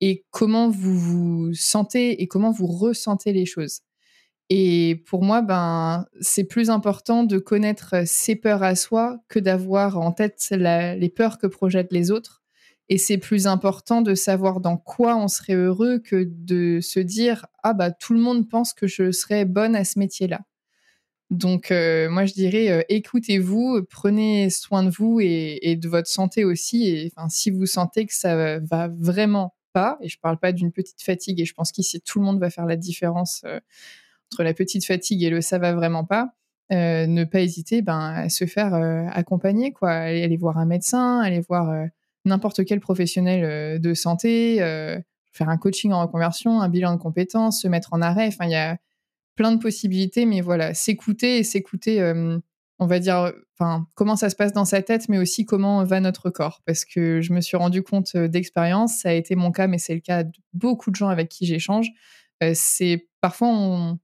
et 0.00 0.24
comment 0.30 0.70
vous 0.70 0.96
vous 0.96 1.54
sentez 1.54 2.22
et 2.22 2.28
comment 2.28 2.52
vous 2.52 2.66
ressentez 2.66 3.32
les 3.32 3.46
choses. 3.46 3.80
Et 4.48 5.02
pour 5.06 5.24
moi, 5.24 5.42
ben, 5.42 6.06
c'est 6.20 6.44
plus 6.44 6.70
important 6.70 7.24
de 7.24 7.38
connaître 7.38 8.06
ses 8.06 8.36
peurs 8.36 8.62
à 8.62 8.76
soi 8.76 9.18
que 9.28 9.40
d'avoir 9.40 9.98
en 9.98 10.12
tête 10.12 10.40
les 10.50 11.12
peurs 11.14 11.38
que 11.38 11.46
projettent 11.48 11.92
les 11.92 12.10
autres. 12.10 12.42
Et 12.88 12.98
c'est 12.98 13.18
plus 13.18 13.48
important 13.48 14.00
de 14.02 14.14
savoir 14.14 14.60
dans 14.60 14.76
quoi 14.76 15.16
on 15.16 15.26
serait 15.26 15.54
heureux 15.54 15.98
que 15.98 16.24
de 16.28 16.80
se 16.80 17.00
dire 17.00 17.46
ah 17.64 17.72
bah 17.74 17.90
tout 17.90 18.14
le 18.14 18.20
monde 18.20 18.48
pense 18.48 18.72
que 18.72 18.86
je 18.86 19.10
serais 19.10 19.44
bonne 19.44 19.74
à 19.74 19.84
ce 19.84 19.98
métier-là. 19.98 20.42
Donc 21.30 21.72
euh, 21.72 22.08
moi 22.08 22.26
je 22.26 22.34
dirais 22.34 22.70
euh, 22.70 22.82
écoutez-vous, 22.88 23.82
prenez 23.90 24.50
soin 24.50 24.84
de 24.84 24.90
vous 24.90 25.18
et, 25.20 25.76
de 25.76 25.88
votre 25.88 26.08
santé 26.08 26.44
aussi. 26.44 26.88
Et 26.88 27.12
enfin 27.16 27.28
si 27.28 27.50
vous 27.50 27.66
sentez 27.66 28.06
que 28.06 28.14
ça 28.14 28.60
va 28.60 28.88
vraiment 28.88 29.56
pas, 29.72 29.98
et 30.00 30.08
je 30.08 30.18
parle 30.20 30.38
pas 30.38 30.52
d'une 30.52 30.70
petite 30.72 31.02
fatigue, 31.02 31.40
et 31.40 31.44
je 31.44 31.54
pense 31.54 31.72
qu'ici 31.72 32.00
tout 32.00 32.20
le 32.20 32.24
monde 32.24 32.38
va 32.40 32.50
faire 32.50 32.66
la 32.66 32.76
différence. 32.76 33.42
Euh, 33.44 33.58
entre 34.32 34.42
la 34.42 34.54
petite 34.54 34.84
fatigue 34.84 35.22
et 35.22 35.30
le 35.30 35.40
ça 35.40 35.58
va 35.58 35.72
vraiment 35.72 36.04
pas, 36.04 36.36
euh, 36.72 37.06
ne 37.06 37.22
pas 37.22 37.40
hésiter 37.40 37.80
ben, 37.80 37.98
à 37.98 38.28
se 38.28 38.44
faire 38.44 38.74
euh, 38.74 39.06
accompagner, 39.12 39.72
quoi. 39.72 39.90
Aller, 39.92 40.36
voir 40.36 40.58
un 40.58 40.66
médecin, 40.66 41.20
aller 41.20 41.40
voir 41.40 41.70
euh, 41.70 41.86
n'importe 42.24 42.64
quel 42.64 42.80
professionnel 42.80 43.80
de 43.80 43.94
santé, 43.94 44.56
faire 45.32 45.48
un 45.48 45.58
coaching 45.58 45.92
en 45.92 46.02
reconversion, 46.02 46.60
un 46.60 46.68
bilan 46.68 46.94
de 46.94 47.00
compétences, 47.00 47.62
se 47.62 47.68
mettre 47.68 47.92
en 47.92 48.02
arrêt. 48.02 48.26
Enfin, 48.26 48.46
il 48.46 48.50
y 48.50 48.56
a 48.56 48.78
plein 49.36 49.52
de 49.52 49.60
possibilités, 49.60 50.26
mais 50.26 50.40
voilà, 50.40 50.74
s'écouter 50.74 51.38
et 51.38 51.44
s'écouter, 51.44 52.02
on 52.80 52.86
va 52.86 52.98
dire, 52.98 53.32
comment 53.94 54.16
ça 54.16 54.28
se 54.28 54.34
passe 54.34 54.52
dans 54.52 54.64
sa 54.64 54.82
tête, 54.82 55.08
mais 55.08 55.18
aussi 55.18 55.44
comment 55.44 55.84
va 55.84 56.00
notre 56.00 56.30
corps. 56.30 56.62
Parce 56.66 56.84
que 56.84 57.20
je 57.20 57.32
me 57.32 57.40
suis 57.40 57.56
rendu 57.56 57.84
compte 57.84 58.16
d'expérience, 58.16 58.98
ça 58.98 59.10
a 59.10 59.12
été 59.12 59.36
mon 59.36 59.52
cas, 59.52 59.68
mais 59.68 59.78
c'est 59.78 59.94
le 59.94 60.00
cas 60.00 60.24
de 60.24 60.32
beaucoup 60.52 60.90
de 60.90 60.96
gens 60.96 61.08
avec 61.08 61.28
qui 61.28 61.46
j'échange. 61.46 61.90
c'est 62.54 63.06
parfois 63.20 63.48
on, 63.50 64.00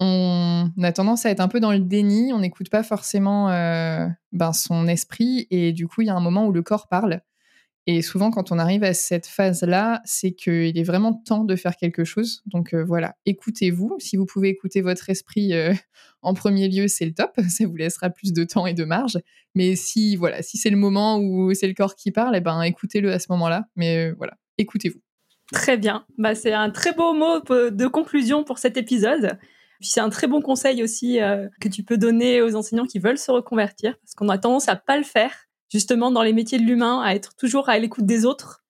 on 0.00 0.70
a 0.82 0.92
tendance 0.92 1.26
à 1.26 1.30
être 1.30 1.40
un 1.40 1.48
peu 1.48 1.60
dans 1.60 1.72
le 1.72 1.78
déni, 1.78 2.32
on 2.32 2.38
n'écoute 2.38 2.70
pas 2.70 2.82
forcément 2.82 3.50
euh, 3.50 4.06
ben, 4.32 4.54
son 4.54 4.88
esprit 4.88 5.46
et 5.50 5.72
du 5.72 5.86
coup 5.86 6.00
il 6.00 6.06
y 6.06 6.10
a 6.10 6.14
un 6.14 6.20
moment 6.20 6.46
où 6.46 6.52
le 6.52 6.62
corps 6.62 6.88
parle. 6.88 7.20
Et 7.86 8.00
souvent 8.02 8.30
quand 8.30 8.50
on 8.50 8.58
arrive 8.58 8.82
à 8.82 8.94
cette 8.94 9.26
phase-là, 9.26 10.00
c'est 10.04 10.32
qu'il 10.32 10.78
est 10.78 10.82
vraiment 10.84 11.12
temps 11.12 11.44
de 11.44 11.54
faire 11.54 11.76
quelque 11.76 12.04
chose. 12.04 12.42
Donc 12.46 12.72
euh, 12.72 12.82
voilà, 12.82 13.16
écoutez-vous. 13.26 13.96
Si 13.98 14.16
vous 14.16 14.24
pouvez 14.24 14.48
écouter 14.48 14.80
votre 14.80 15.10
esprit 15.10 15.52
euh, 15.52 15.74
en 16.22 16.32
premier 16.32 16.68
lieu, 16.68 16.88
c'est 16.88 17.04
le 17.04 17.12
top. 17.12 17.32
Ça 17.48 17.66
vous 17.66 17.76
laissera 17.76 18.08
plus 18.08 18.32
de 18.32 18.44
temps 18.44 18.66
et 18.66 18.74
de 18.74 18.84
marge. 18.84 19.18
Mais 19.54 19.76
si 19.76 20.16
voilà, 20.16 20.40
si 20.42 20.56
c'est 20.56 20.70
le 20.70 20.78
moment 20.78 21.18
où 21.18 21.52
c'est 21.52 21.68
le 21.68 21.74
corps 21.74 21.94
qui 21.94 22.10
parle, 22.10 22.36
eh 22.36 22.40
ben 22.40 22.62
écoutez-le 22.62 23.12
à 23.12 23.18
ce 23.18 23.26
moment-là. 23.30 23.66
Mais 23.76 24.12
voilà, 24.12 24.34
écoutez-vous. 24.56 25.00
Très 25.52 25.76
bien. 25.76 26.06
Bah, 26.16 26.34
c'est 26.34 26.52
un 26.52 26.70
très 26.70 26.94
beau 26.94 27.12
mot 27.12 27.40
de 27.40 27.86
conclusion 27.86 28.44
pour 28.44 28.58
cet 28.58 28.76
épisode. 28.78 29.38
Puis 29.80 29.88
c'est 29.88 30.00
un 30.00 30.10
très 30.10 30.26
bon 30.26 30.42
conseil 30.42 30.82
aussi 30.82 31.20
euh, 31.20 31.48
que 31.58 31.68
tu 31.68 31.82
peux 31.82 31.96
donner 31.96 32.42
aux 32.42 32.54
enseignants 32.54 32.84
qui 32.84 32.98
veulent 32.98 33.18
se 33.18 33.30
reconvertir, 33.30 33.96
parce 33.98 34.14
qu'on 34.14 34.28
a 34.28 34.36
tendance 34.36 34.68
à 34.68 34.76
pas 34.76 34.98
le 34.98 35.04
faire, 35.04 35.32
justement 35.72 36.10
dans 36.10 36.22
les 36.22 36.34
métiers 36.34 36.58
de 36.58 36.64
l'humain, 36.64 37.00
à 37.02 37.14
être 37.14 37.34
toujours 37.34 37.70
à 37.70 37.78
l'écoute 37.78 38.04
des 38.04 38.26
autres. 38.26 38.62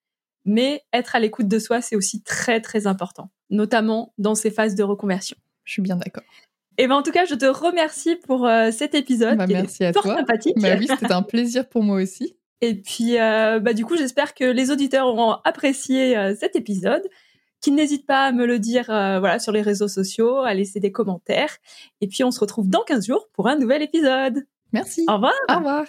Mais 0.45 0.85
être 0.93 1.17
à 1.17 1.21
l'écoute 1.21 1.49
de 1.49 1.59
soi, 1.59 1.83
c'est 1.83 1.97
aussi 1.97 2.23
très 2.23 2.61
très 2.61 2.87
important, 2.87 3.31
notamment 3.51 4.15
dans 4.19 4.37
ces 4.37 4.51
phases 4.51 4.77
de 4.77 4.85
reconversion. 4.85 5.37
Je 5.65 5.73
suis 5.73 5.83
bien 5.83 5.97
d'accord. 5.97 6.23
Et 6.79 6.87
ben 6.87 6.95
en 6.95 7.03
tout 7.03 7.11
cas, 7.11 7.27
je 7.27 7.35
te 7.35 7.45
remercie 7.45 8.17
pour 8.17 8.47
euh, 8.47 8.71
cet 8.71 8.95
épisode. 8.95 9.37
Bah, 9.37 9.47
merci 9.49 9.85
à 9.85 9.93
toi. 9.93 10.17
sympathique. 10.17 10.57
Bah 10.59 10.77
oui, 10.79 10.87
c'était 10.89 11.13
un 11.13 11.23
plaisir 11.23 11.69
pour 11.69 11.83
moi 11.83 12.01
aussi. 12.01 12.37
Et 12.63 12.75
puis, 12.75 13.19
euh, 13.19 13.59
bah, 13.59 13.73
du 13.73 13.85
coup, 13.85 13.97
j'espère 13.97 14.33
que 14.33 14.45
les 14.45 14.71
auditeurs 14.71 15.09
auront 15.09 15.33
apprécié 15.45 16.35
cet 16.39 16.57
épisode 16.57 17.03
qui 17.61 17.73
n'hésite 17.73 18.07
pas 18.07 18.27
à 18.27 18.33
me 18.33 18.47
le 18.47 18.59
dire 18.59 18.91
euh, 18.91 19.19
voilà 19.19 19.39
sur 19.39 19.53
les 19.53 19.63
réseaux 19.63 19.89
sociaux, 19.89 20.41
à 20.41 20.55
laisser 20.55 20.81
des 20.81 20.93
commentaires. 20.93 21.57
Et 22.01 22.09
puis 22.09 22.25
on 22.25 22.31
se 22.31 22.41
retrouve 22.41 22.69
dans 22.69 22.83
15 22.83 23.07
jours 23.07 23.29
pour 23.33 23.49
un 23.49 23.57
nouvel 23.57 23.83
épisode. 23.83 24.47
Merci. 24.73 25.05
Au 25.09 25.15
revoir. 25.15 25.35
Au 25.51 25.57
revoir. 25.57 25.85